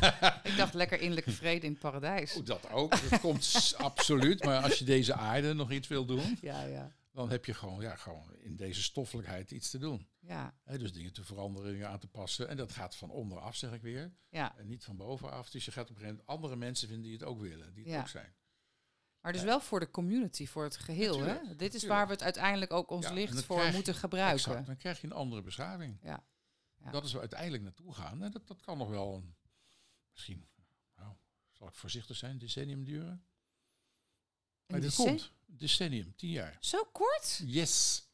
[0.50, 2.36] ik dacht lekker innerlijke vrede in het paradijs.
[2.36, 3.10] Oh, dat ook.
[3.10, 4.44] Dat komt absoluut.
[4.44, 6.92] Maar als je deze aarde nog iets wil doen, Ja, ja.
[7.12, 10.08] dan heb je gewoon, ja, gewoon in deze stoffelijkheid iets te doen.
[10.20, 12.48] Ja, dus dingen te veranderen, dingen aan te passen.
[12.48, 14.12] En dat gaat van onderaf, zeg ik weer.
[14.28, 14.58] ja.
[14.58, 15.50] En niet van bovenaf.
[15.50, 17.74] Dus je gaat op een gegeven moment andere mensen vinden die het ook willen.
[17.74, 18.00] Die het Ja.
[18.00, 18.34] ook zijn.
[19.20, 21.20] Maar dus wel voor de community, voor het geheel.
[21.20, 21.34] Hè?
[21.34, 21.84] Dit is natuurlijk.
[21.92, 24.36] waar we het uiteindelijk ook ons Ja, licht dat voor je- moeten gebruiken.
[24.50, 24.66] Exact.
[24.66, 25.98] Dan krijg je een andere beschaving.
[26.02, 26.24] Ja.
[26.84, 26.90] Ja.
[26.90, 28.22] Dat is waar we uiteindelijk naartoe gaan.
[28.22, 29.34] En dat, dat kan nog wel een,
[30.12, 30.48] misschien,
[30.96, 31.14] nou,
[31.52, 33.24] zal ik voorzichtig zijn, decennium duren.
[34.66, 35.32] Maar decen- komt.
[35.46, 36.56] Decennium, tien jaar.
[36.60, 37.40] Zo kort?
[37.44, 38.04] Yes.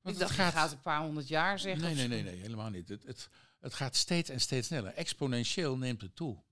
[0.00, 1.82] Want ik dacht, het het gaat een paar honderd jaar zeggen.
[1.84, 2.88] Nee, nee, nee, nee, helemaal niet.
[2.88, 3.28] Het, het,
[3.60, 4.92] het gaat steeds en steeds sneller.
[4.94, 6.42] Exponentieel neemt het toe.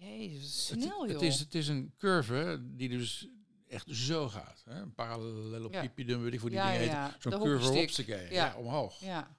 [0.00, 1.12] Jezus, Het- snel joh.
[1.12, 3.28] Het, is, het is een curve die dus
[3.68, 4.62] echt zo gaat.
[4.64, 4.80] Hè?
[4.80, 7.12] Een parallelopipedum, weet ik voor die ja, dingen ja, heet.
[7.12, 7.30] ja.
[7.30, 8.18] Zo'n curve Ja.
[8.30, 8.56] ja.
[8.56, 9.00] omhoog.
[9.00, 9.36] Ja,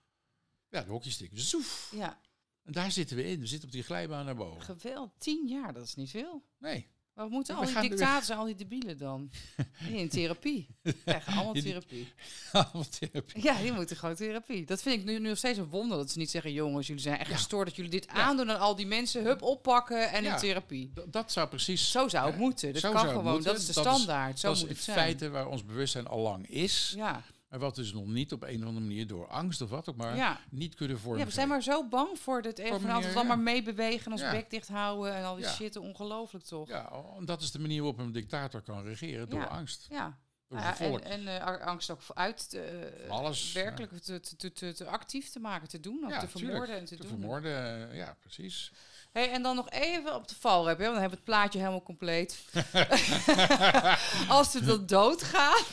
[0.70, 1.32] Ja, de hockeystick.
[1.34, 1.92] Zoef.
[1.96, 2.22] ja,
[2.64, 3.40] En daar zitten we in.
[3.40, 4.62] We zitten op die glijbaan naar boven.
[4.62, 5.12] geweldig.
[5.18, 6.44] Tien jaar, dat is niet veel.
[6.60, 6.88] Nee.
[7.14, 9.32] Wat moeten We al die dictators en al die debielen dan?
[9.92, 10.68] In therapie.
[11.06, 12.14] Krijgen allemaal therapie.
[12.52, 13.44] Allemaal therapie.
[13.44, 14.66] Ja, die moeten gewoon therapie.
[14.66, 15.98] Dat vind ik nu, nu nog steeds een wonder.
[15.98, 17.36] Dat ze niet zeggen, jongens, jullie zijn echt Ja.
[17.36, 19.24] gestoord dat jullie dit aandoen aan al die mensen.
[19.24, 20.34] Hup, oppakken en Ja.
[20.34, 20.92] in therapie.
[20.94, 21.92] D- Dat zou precies...
[21.92, 22.74] Zo zou het moeten.
[22.74, 23.34] Dat zo kan zou het gewoon.
[23.34, 23.52] moeten.
[23.52, 24.40] Dat is de is- standaard.
[24.40, 24.98] Zo dat is moet in het zijn.
[24.98, 26.94] feite waar ons bewustzijn al lang is.
[26.96, 29.90] Ja, Maar wat dus nog niet op een of andere manier door angst of wat
[29.90, 30.40] ook maar ja.
[30.50, 31.20] niet kunnen vormen.
[31.20, 32.60] ja, we zijn maar zo bang voor dit.
[32.60, 34.32] Even altijd dan maar meebewegen en ons Ja.
[34.32, 35.76] bek dicht houden en al die shit.
[35.76, 36.68] Ongelooflijk toch?
[36.68, 39.30] Ja, en dat is de manier waarop een dictator kan regeren.
[39.30, 39.88] Door angst.
[39.90, 40.18] Ja.
[40.48, 44.86] Door en en eh, angst ook voor uit eh, Alles, werkelijk te, te, te, te
[44.86, 46.80] actief te maken, te doen, te vermoorden tuurlijk.
[46.80, 47.12] en te, te doen.
[47.12, 48.72] vermoorden, eh, ja, precies.
[49.12, 51.60] Hey, en dan nog even op de valrep, hè, want dan hebben we het plaatje
[51.60, 52.46] helemaal compleet.
[54.30, 55.64] Als we dan doodgaan.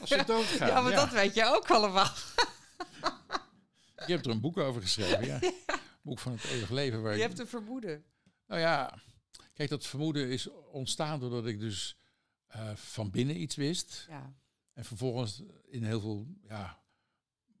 [0.00, 0.68] Als je doodgaat.
[0.68, 2.10] ja, maar dat weet je ook allemaal.
[4.06, 5.38] Je hebt er een boek over geschreven, ja.
[6.02, 7.02] Boek van het eeuwig leven.
[7.02, 8.04] Waar Je ik- hebt een vermoeden.
[8.46, 8.98] Nou ja,
[9.54, 11.96] kijk, dat vermoeden is ontstaan doordat ik dus
[12.46, 14.06] eh, van binnen iets wist.
[14.08, 14.34] Ja.
[14.72, 16.82] En vervolgens in heel veel ja,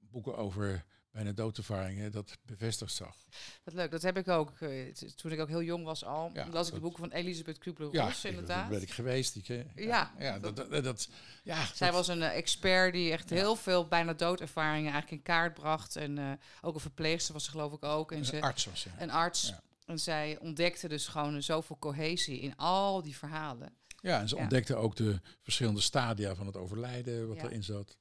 [0.00, 3.16] boeken over bijna doodervaringen dat bevestigd zag.
[3.64, 4.60] Wat leuk, dat heb ik ook.
[4.60, 7.58] eh, toen ik ook heel jong was al, Ja, las ik de boeken van Elisabeth
[7.58, 8.68] Kubler-Ross, Ja, ik- inderdaad.
[8.68, 9.42] ben ik geweest.
[9.42, 11.08] Ken- Ja, ja, dat, dat, dat-
[11.42, 15.22] ja, Zij dat- was een eh, expert die echt heel veel bijna doodervaringen eigenlijk in
[15.22, 15.96] kaart bracht.
[15.96, 18.12] En eh, ook een verpleegster was ze geloof ik ook.
[18.12, 18.84] En een ze, arts was.
[18.84, 18.90] Ja.
[18.98, 19.52] een arts.
[19.86, 23.74] En zij ontdekte dus gewoon zoveel cohesie in al die verhalen.
[24.02, 27.96] Ja, en ze ontdekte ook de verschillende stadia van het overlijden, wat erin zat.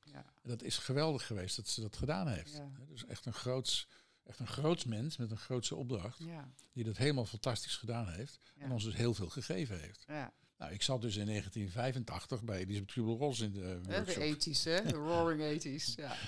[0.50, 2.54] Dat is geweldig geweest dat ze dat gedaan heeft.
[2.54, 2.72] Ja.
[2.88, 3.88] Dus echt een groots,
[4.24, 8.40] echt een groots mens met een grootse opdracht, Ja, die dat helemaal fantastisch gedaan heeft.
[8.56, 8.64] Ja.
[8.64, 10.04] En ons dus heel veel gegeven heeft.
[10.08, 10.34] ja.
[10.58, 14.24] Nou, ik zat dus in 1985 bij Elisabeth Kubler-Ross in de Hè, de workshop.
[14.24, 14.82] 80s, hè?
[14.82, 15.96] De roaring 80s.
[15.96, 16.16] Ja.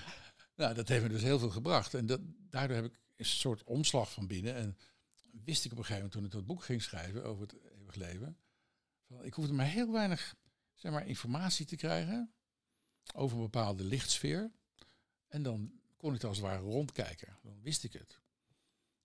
[0.56, 1.94] Nou, dat heeft me dus heel veel gebracht.
[1.94, 2.20] En dat,
[2.50, 4.56] daardoor heb ik een soort omslag van binnen.
[4.56, 4.78] En
[5.44, 7.96] wist ik op een gegeven moment toen ik dat boek ging schrijven over het eeuwig
[7.96, 8.38] leven.
[9.08, 10.36] Van, ik hoefde maar heel weinig
[10.76, 12.34] zeg maar, informatie te krijgen
[13.14, 14.52] over een bepaalde lichtsfeer.
[15.28, 17.38] En dan kon ik als het ware rondkijken.
[17.44, 18.20] Dan wist ik het.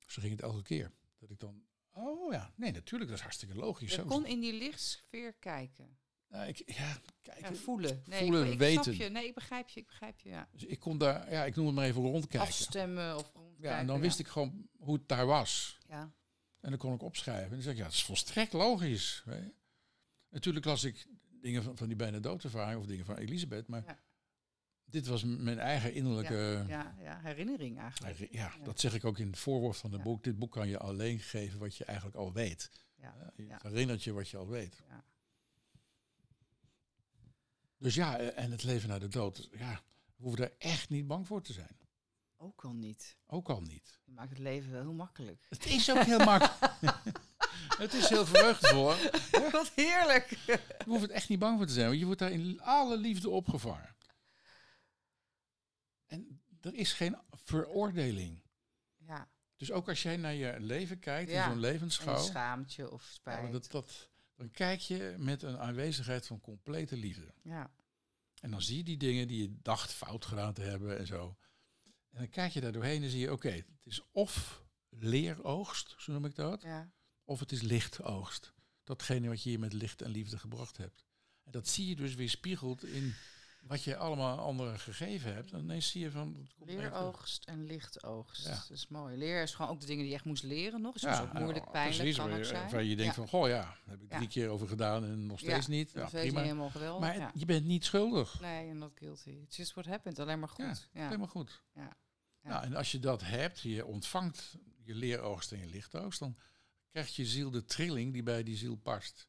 [0.07, 0.93] Zo ging het elke keer.
[1.19, 3.95] Dat ik dan, oh ja, nee, natuurlijk, dat is hartstikke logisch.
[3.95, 5.99] Je kon in die lichtsfeer kijken.
[6.29, 8.03] Nou, ik, ja, kijk, Ja, voelen.
[8.05, 8.97] Nee, voelen, ik, weten.
[8.97, 9.09] Je.
[9.09, 9.81] Nee, ik begrijp je.
[9.81, 10.49] Ik begrijp je, ja.
[10.53, 12.49] dus ik kon daar, ja, ik noem het maar even rondkijken.
[12.49, 13.71] Afstemmen of rondkijken.
[13.71, 15.79] Ja, en dan wist ik gewoon hoe het daar was.
[15.89, 16.13] Ja.
[16.61, 17.45] En dan kon ik opschrijven.
[17.45, 19.23] En dan zeg ik, ja, het is volstrekt logisch.
[19.25, 19.55] Weet je.
[20.29, 21.07] Natuurlijk las ik
[21.47, 23.69] dingen van, van die bijna doodervaring of dingen van Elisabeth.
[23.69, 23.99] Maar Ja.
[24.85, 26.65] dit was mijn eigen innerlijke...
[26.69, 28.19] Ja, ja, herinnering eigenlijk.
[28.19, 28.65] eigen- ja, Ja.
[28.65, 30.23] dat zeg ik ook in het voorwoord van het boek.
[30.25, 32.71] Dit boek kan je alleen geven wat je eigenlijk al weet.
[32.95, 34.83] Ja, Eh, Je herinnert je wat je al weet.
[34.89, 35.05] Ja.
[37.79, 39.49] Dus ja, eh, en het leven na de dood.
[39.53, 39.83] Ja,
[40.17, 41.77] we hoeven daar echt niet bang voor te zijn.
[42.37, 43.17] Ook al niet.
[43.27, 44.01] Ook al niet.
[44.05, 45.47] Je maakt het leven wel heel makkelijk.
[45.49, 46.75] Het is ook heel makkelijk.
[47.79, 48.89] het is heel vreugdevol.
[49.31, 49.51] hè.
[49.51, 50.29] Wat heerlijk.
[50.47, 52.97] Je hoeft het echt niet bang voor te zijn, want je wordt daar in alle
[52.97, 53.95] liefde opgevangen.
[56.07, 58.43] En er is geen veroordeling.
[58.97, 61.37] Ja, Dus ook als jij naar je leven kijkt, Ja.
[61.37, 63.43] in zo'n en levensschouw, een schaamtje of ja, spijt.
[63.43, 67.35] maar dat, dat, dan kijk je met een aanwezigheid van complete liefde.
[67.43, 67.71] ja.
[68.41, 71.37] En dan zie je die dingen die je dacht fout gedaan te hebben en zo.
[72.11, 76.13] En dan kijk je daar doorheen en zie je, oké, het is of leeroogst, zo
[76.13, 76.91] noem ik dat, ja.
[77.27, 78.53] Of het is lichtoogst.
[78.85, 81.05] Datgene wat je hier met licht en liefde gebracht hebt.
[81.45, 83.15] En dat zie je dus weer spiegeld in
[83.63, 85.53] wat je allemaal anderen gegeven hebt.
[85.53, 86.49] En ineens zie je van...
[86.59, 88.45] Leeroogst en lichtoogst.
[88.45, 88.51] Ja.
[88.55, 89.17] Dat is mooi.
[89.17, 90.95] Leer is gewoon ook de dingen die je echt moest leren nog.
[90.95, 92.71] Is Ja, ook moeilijk, pijnlijk, precies, kan waar, ook je- zijn.
[92.71, 93.21] waar je denkt Ja.
[93.23, 95.93] van, goh ja, daar heb ik drie keer over gedaan en nog steeds niet.
[95.93, 96.41] Ja, Dat weet je prima.
[96.43, 97.01] niet helemaal geweldig.
[97.19, 98.41] Maar je bent niet schuldig.
[98.41, 99.31] Nee, en not guilty.
[99.31, 100.19] It's just what happened.
[100.19, 100.89] Alleen maar goed.
[100.93, 101.05] Ja.
[101.05, 101.63] Helemaal goed.
[101.75, 101.97] Ja.
[102.43, 102.49] Ja.
[102.51, 106.37] Nou, en als je dat hebt, je ontvangt je leeroogst en je lichtoogst, dan
[106.97, 109.29] krijgt je ziel de trilling die bij die ziel past.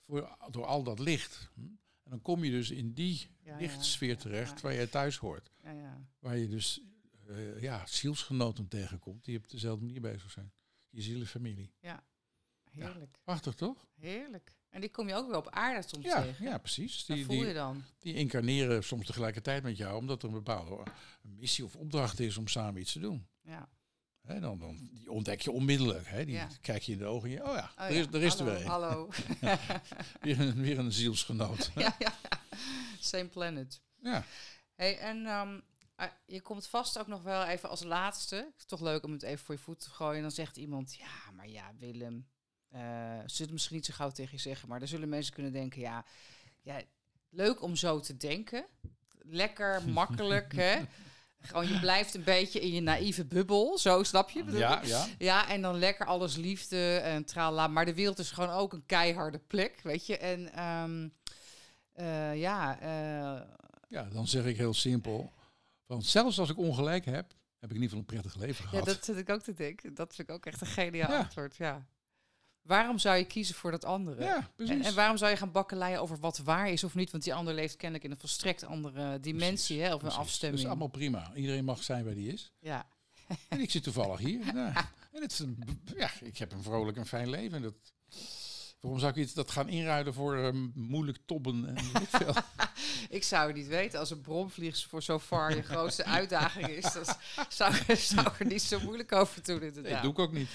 [0.00, 1.50] Voor, door al dat licht.
[1.54, 1.60] Hm?
[2.02, 3.58] En dan kom je dus in die Ja, ja.
[3.58, 4.60] lichtsfeer terecht Ja.
[4.60, 5.50] waar je thuis hoort.
[5.62, 6.06] Ja, ja.
[6.18, 6.80] Waar je dus
[7.28, 10.52] eh, ja, zielsgenoten tegenkomt die op dezelfde manier bezig zijn.
[10.90, 11.72] Je zielenfamilie.
[12.70, 13.18] Heerlijk.
[13.24, 13.86] Prachtig toch?
[13.94, 14.56] Heerlijk.
[14.68, 16.44] En die kom je ook weer op aarde soms Ja, tegen.
[16.44, 17.06] ja precies.
[17.06, 17.82] Dat Die, voel je die, dan.
[17.98, 20.82] die incarneren soms tegelijkertijd met jou, omdat er een bepaalde
[21.22, 23.26] missie of opdracht is om samen iets te doen.
[24.26, 26.06] Hè, dan, dan die ontdek je onmiddellijk.
[26.06, 26.48] Hè, die Ja.
[26.60, 28.50] kijk je in de ogen en je, oh ja, Oh er, is, er is hallo,
[28.50, 28.70] er weer een.
[28.70, 29.08] Hallo.
[30.20, 31.70] Weer een, weer een zielsgenoot.
[31.76, 32.12] ja, ja.
[33.00, 33.80] Same planet.
[34.00, 34.24] ja.
[34.74, 35.60] Hey, en ehm,
[35.96, 38.52] ah, je komt vast ook nog wel even als laatste.
[38.66, 40.16] Toch leuk om het even voor je voet te gooien.
[40.16, 42.28] En dan zegt iemand, ja, maar ja, Willem.
[42.68, 44.68] eh ze het misschien niet zo gauw tegen je zeggen.
[44.68, 46.04] Maar dan zullen mensen kunnen denken, ja,
[46.62, 46.82] ja
[47.30, 48.66] leuk om zo te denken.
[49.18, 50.82] Lekker, makkelijk, hè.
[51.46, 53.78] Gewoon, je blijft een beetje in je naïeve bubbel.
[53.78, 54.44] Zo, snap je?
[54.52, 55.06] ja, ja.
[55.18, 57.66] Ja, en dan lekker alles liefde en trala.
[57.66, 60.18] Maar de wereld is gewoon ook een keiharde plek, weet je.
[60.18, 61.08] En ehm,
[61.92, 63.42] eh, ja, eh,
[63.88, 65.32] Ja, dan zeg ik heel simpel.
[65.86, 68.70] Van zelfs als ik ongelijk heb, heb ik in ieder geval een prettig leven ja,
[68.70, 68.86] gehad.
[68.86, 69.94] dat zit ik ook te denken.
[69.94, 71.18] Dat vind ik ook echt een geniaal Ja.
[71.18, 71.86] antwoord, ja.
[72.64, 74.22] Waarom zou je kiezen voor dat andere?
[74.24, 74.74] ja, precies.
[74.74, 77.10] En, en waarom zou je gaan bakkeleien over wat waar is of niet?
[77.10, 80.62] Want die ander leeft kennelijk in een volstrekt andere dimensie, hè, of een afstemming.
[80.62, 81.32] Dat is allemaal prima.
[81.34, 82.52] Iedereen mag zijn waar die is.
[82.58, 82.86] Ja,
[83.48, 84.40] En ik zit toevallig hier.
[84.54, 84.72] Nou,
[85.12, 85.64] en het is een,
[85.96, 87.56] ja, ik heb een vrolijk en fijn leven.
[87.56, 87.74] En dat,
[88.80, 92.34] waarom zou ik iets dat gaan inruilen voor ehm, moeilijk tobben en veel.
[93.18, 93.98] ik zou het niet weten.
[93.98, 97.04] Als een bromvlieg voor zo far je grootste uitdaging is, dan
[97.48, 99.92] zou, zou ik er niet zo moeilijk over doen Nee, inderdaad.
[99.92, 100.48] dat doe ik ook niet.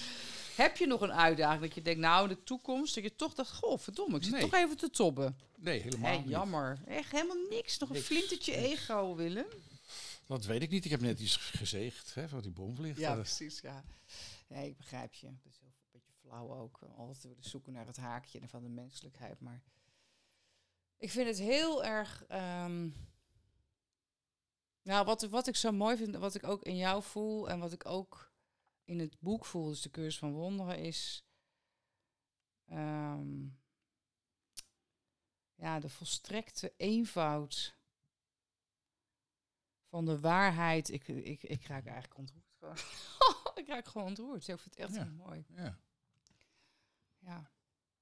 [0.59, 3.33] Heb je nog een uitdaging dat je denkt, nou in de toekomst, dat je toch
[3.33, 4.41] dacht, goh, verdomme, ik zit Nee.
[4.41, 5.37] toch even te tobben.
[5.57, 6.29] Nee, helemaal niet.
[6.29, 6.79] jammer.
[6.85, 7.77] Echt helemaal niks.
[7.77, 8.65] Nog een flintertje niks.
[8.71, 9.45] ego, Willem.
[10.25, 10.85] Dat weet ik niet.
[10.85, 12.97] Ik heb net iets gezegd hè, van die bomvlieg.
[12.97, 13.83] Ja, Dat- precies, ja.
[14.47, 15.25] Nee, ik begrijp je.
[15.27, 16.79] Dat is heel, een beetje flauw ook.
[16.97, 19.39] Altijd willen zoeken naar het haakje van de menselijkheid.
[19.39, 19.61] Maar
[20.97, 22.23] ik vind het heel erg...
[22.27, 22.87] ehm,
[24.81, 27.49] nou, wat, wat ik zo mooi vind, wat ik ook in jou voel...
[27.49, 28.28] en wat ik ook
[28.89, 31.23] in het boek voel, dus de cursus van wonderen, is...
[32.65, 33.47] ehm,
[35.55, 37.77] ja, de volstrekte eenvoud
[39.89, 40.89] van de waarheid.
[40.89, 42.45] Ik, ik, ik raak eigenlijk ontroerd.
[42.57, 42.75] Gewoon.
[43.63, 44.47] ik raak gewoon ontroerd.
[44.47, 45.03] Ik vind het echt Ja.
[45.03, 45.45] heel mooi.
[45.55, 45.79] ja.
[47.19, 47.51] Ja.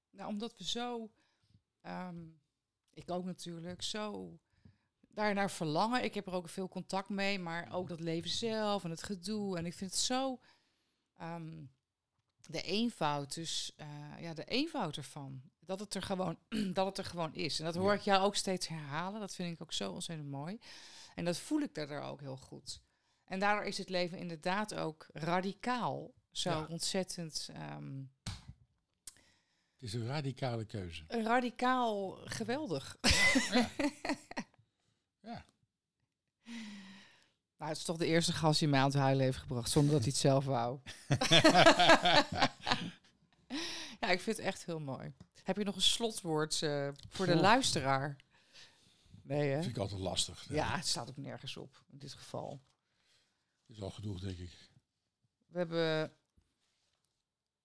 [0.10, 1.12] Nou, omdat we zo,
[1.82, 2.28] ehm,
[2.94, 4.38] ik ook natuurlijk, zo
[5.08, 6.04] daarnaar verlangen.
[6.04, 9.58] Ik heb er ook veel contact mee, maar ook dat leven zelf en het gedoe.
[9.58, 10.40] En ik vind het zo,
[11.18, 11.64] ehm,
[12.48, 13.88] de eenvoud, dus eh,
[14.20, 15.42] ja, de eenvoud ervan.
[15.60, 16.38] Dat het er gewoon,
[16.74, 17.60] dat het er gewoon is.
[17.60, 17.98] En dat hoor Ja.
[17.98, 19.20] ik jou ook steeds herhalen.
[19.20, 20.60] Dat vind ik ook zo ontzettend mooi.
[21.16, 22.82] En dat voel ik daardoor ook heel goed.
[23.26, 26.14] En daardoor is het leven inderdaad ook radicaal.
[26.32, 26.66] Zo Ja.
[26.70, 28.04] ontzettend ehm,
[29.74, 31.04] Het is een radicale keuze.
[31.08, 32.98] radicaal geweldig.
[33.52, 33.70] Ja.
[35.32, 35.46] ja.
[37.58, 39.92] Nou, het is toch de eerste gast die mij aan het huilen heeft gebracht, zonder
[39.92, 40.80] dat hij het zelf wou.
[44.00, 45.14] ja, ik vind het echt heel mooi.
[45.44, 48.16] Heb je nog een slotwoord eh, voor de luisteraar?
[49.22, 49.56] Nee, hè?
[49.56, 50.46] Dat vind ik altijd lastig.
[50.50, 52.62] Ja, het staat ook nergens op, in dit geval.
[53.66, 54.52] Dat is al genoeg, denk ik.
[55.48, 56.12] We hebben,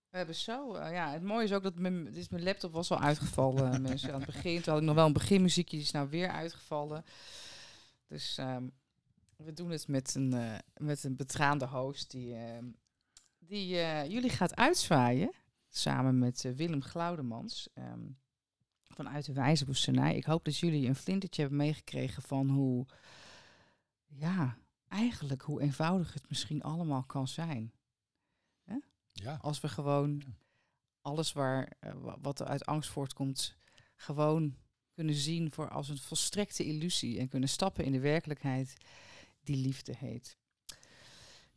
[0.08, 3.00] we hebben zo, eh, ja, het mooie is ook dat mijn, mijn laptop was al
[3.00, 4.62] uitgevallen, mensen, aan het begin.
[4.62, 7.04] Toen had ik nog wel een beginmuziekje, die is nou weer uitgevallen.
[8.06, 8.66] Dus ehm,
[9.44, 12.64] we doen het met een, eh, met een betraande host die, ehm,
[13.38, 15.32] die eh, jullie gaat uitzwaaien,
[15.68, 18.10] samen met eh, Willem Glaudemans, ehm,
[18.82, 20.16] vanuit de Wijze Woestenij.
[20.16, 22.86] Ik hoop dat jullie een flintertje hebben meegekregen van hoe,
[24.06, 24.56] ja,
[24.88, 27.72] eigenlijk hoe eenvoudig het misschien allemaal kan zijn.
[29.14, 29.38] Ja.
[29.40, 30.22] Als we gewoon
[31.00, 33.56] alles waar, wa- wat er uit angst voortkomt,
[33.96, 34.56] gewoon
[34.92, 38.74] kunnen zien voor als een volstrekte illusie en kunnen stappen in de werkelijkheid
[39.44, 40.36] die liefde heet.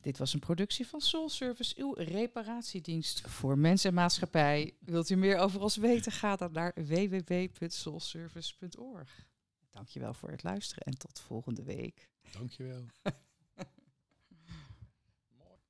[0.01, 4.73] Dit was een productie van Soul Service, uw reparatiedienst voor mens en maatschappij.
[4.79, 6.11] Wilt u meer over ons weten?
[6.11, 9.27] Ga dan naar www.soulservice.org.
[9.69, 12.09] Dankjewel voor het luisteren en tot volgende week.
[12.31, 12.86] Dankjewel.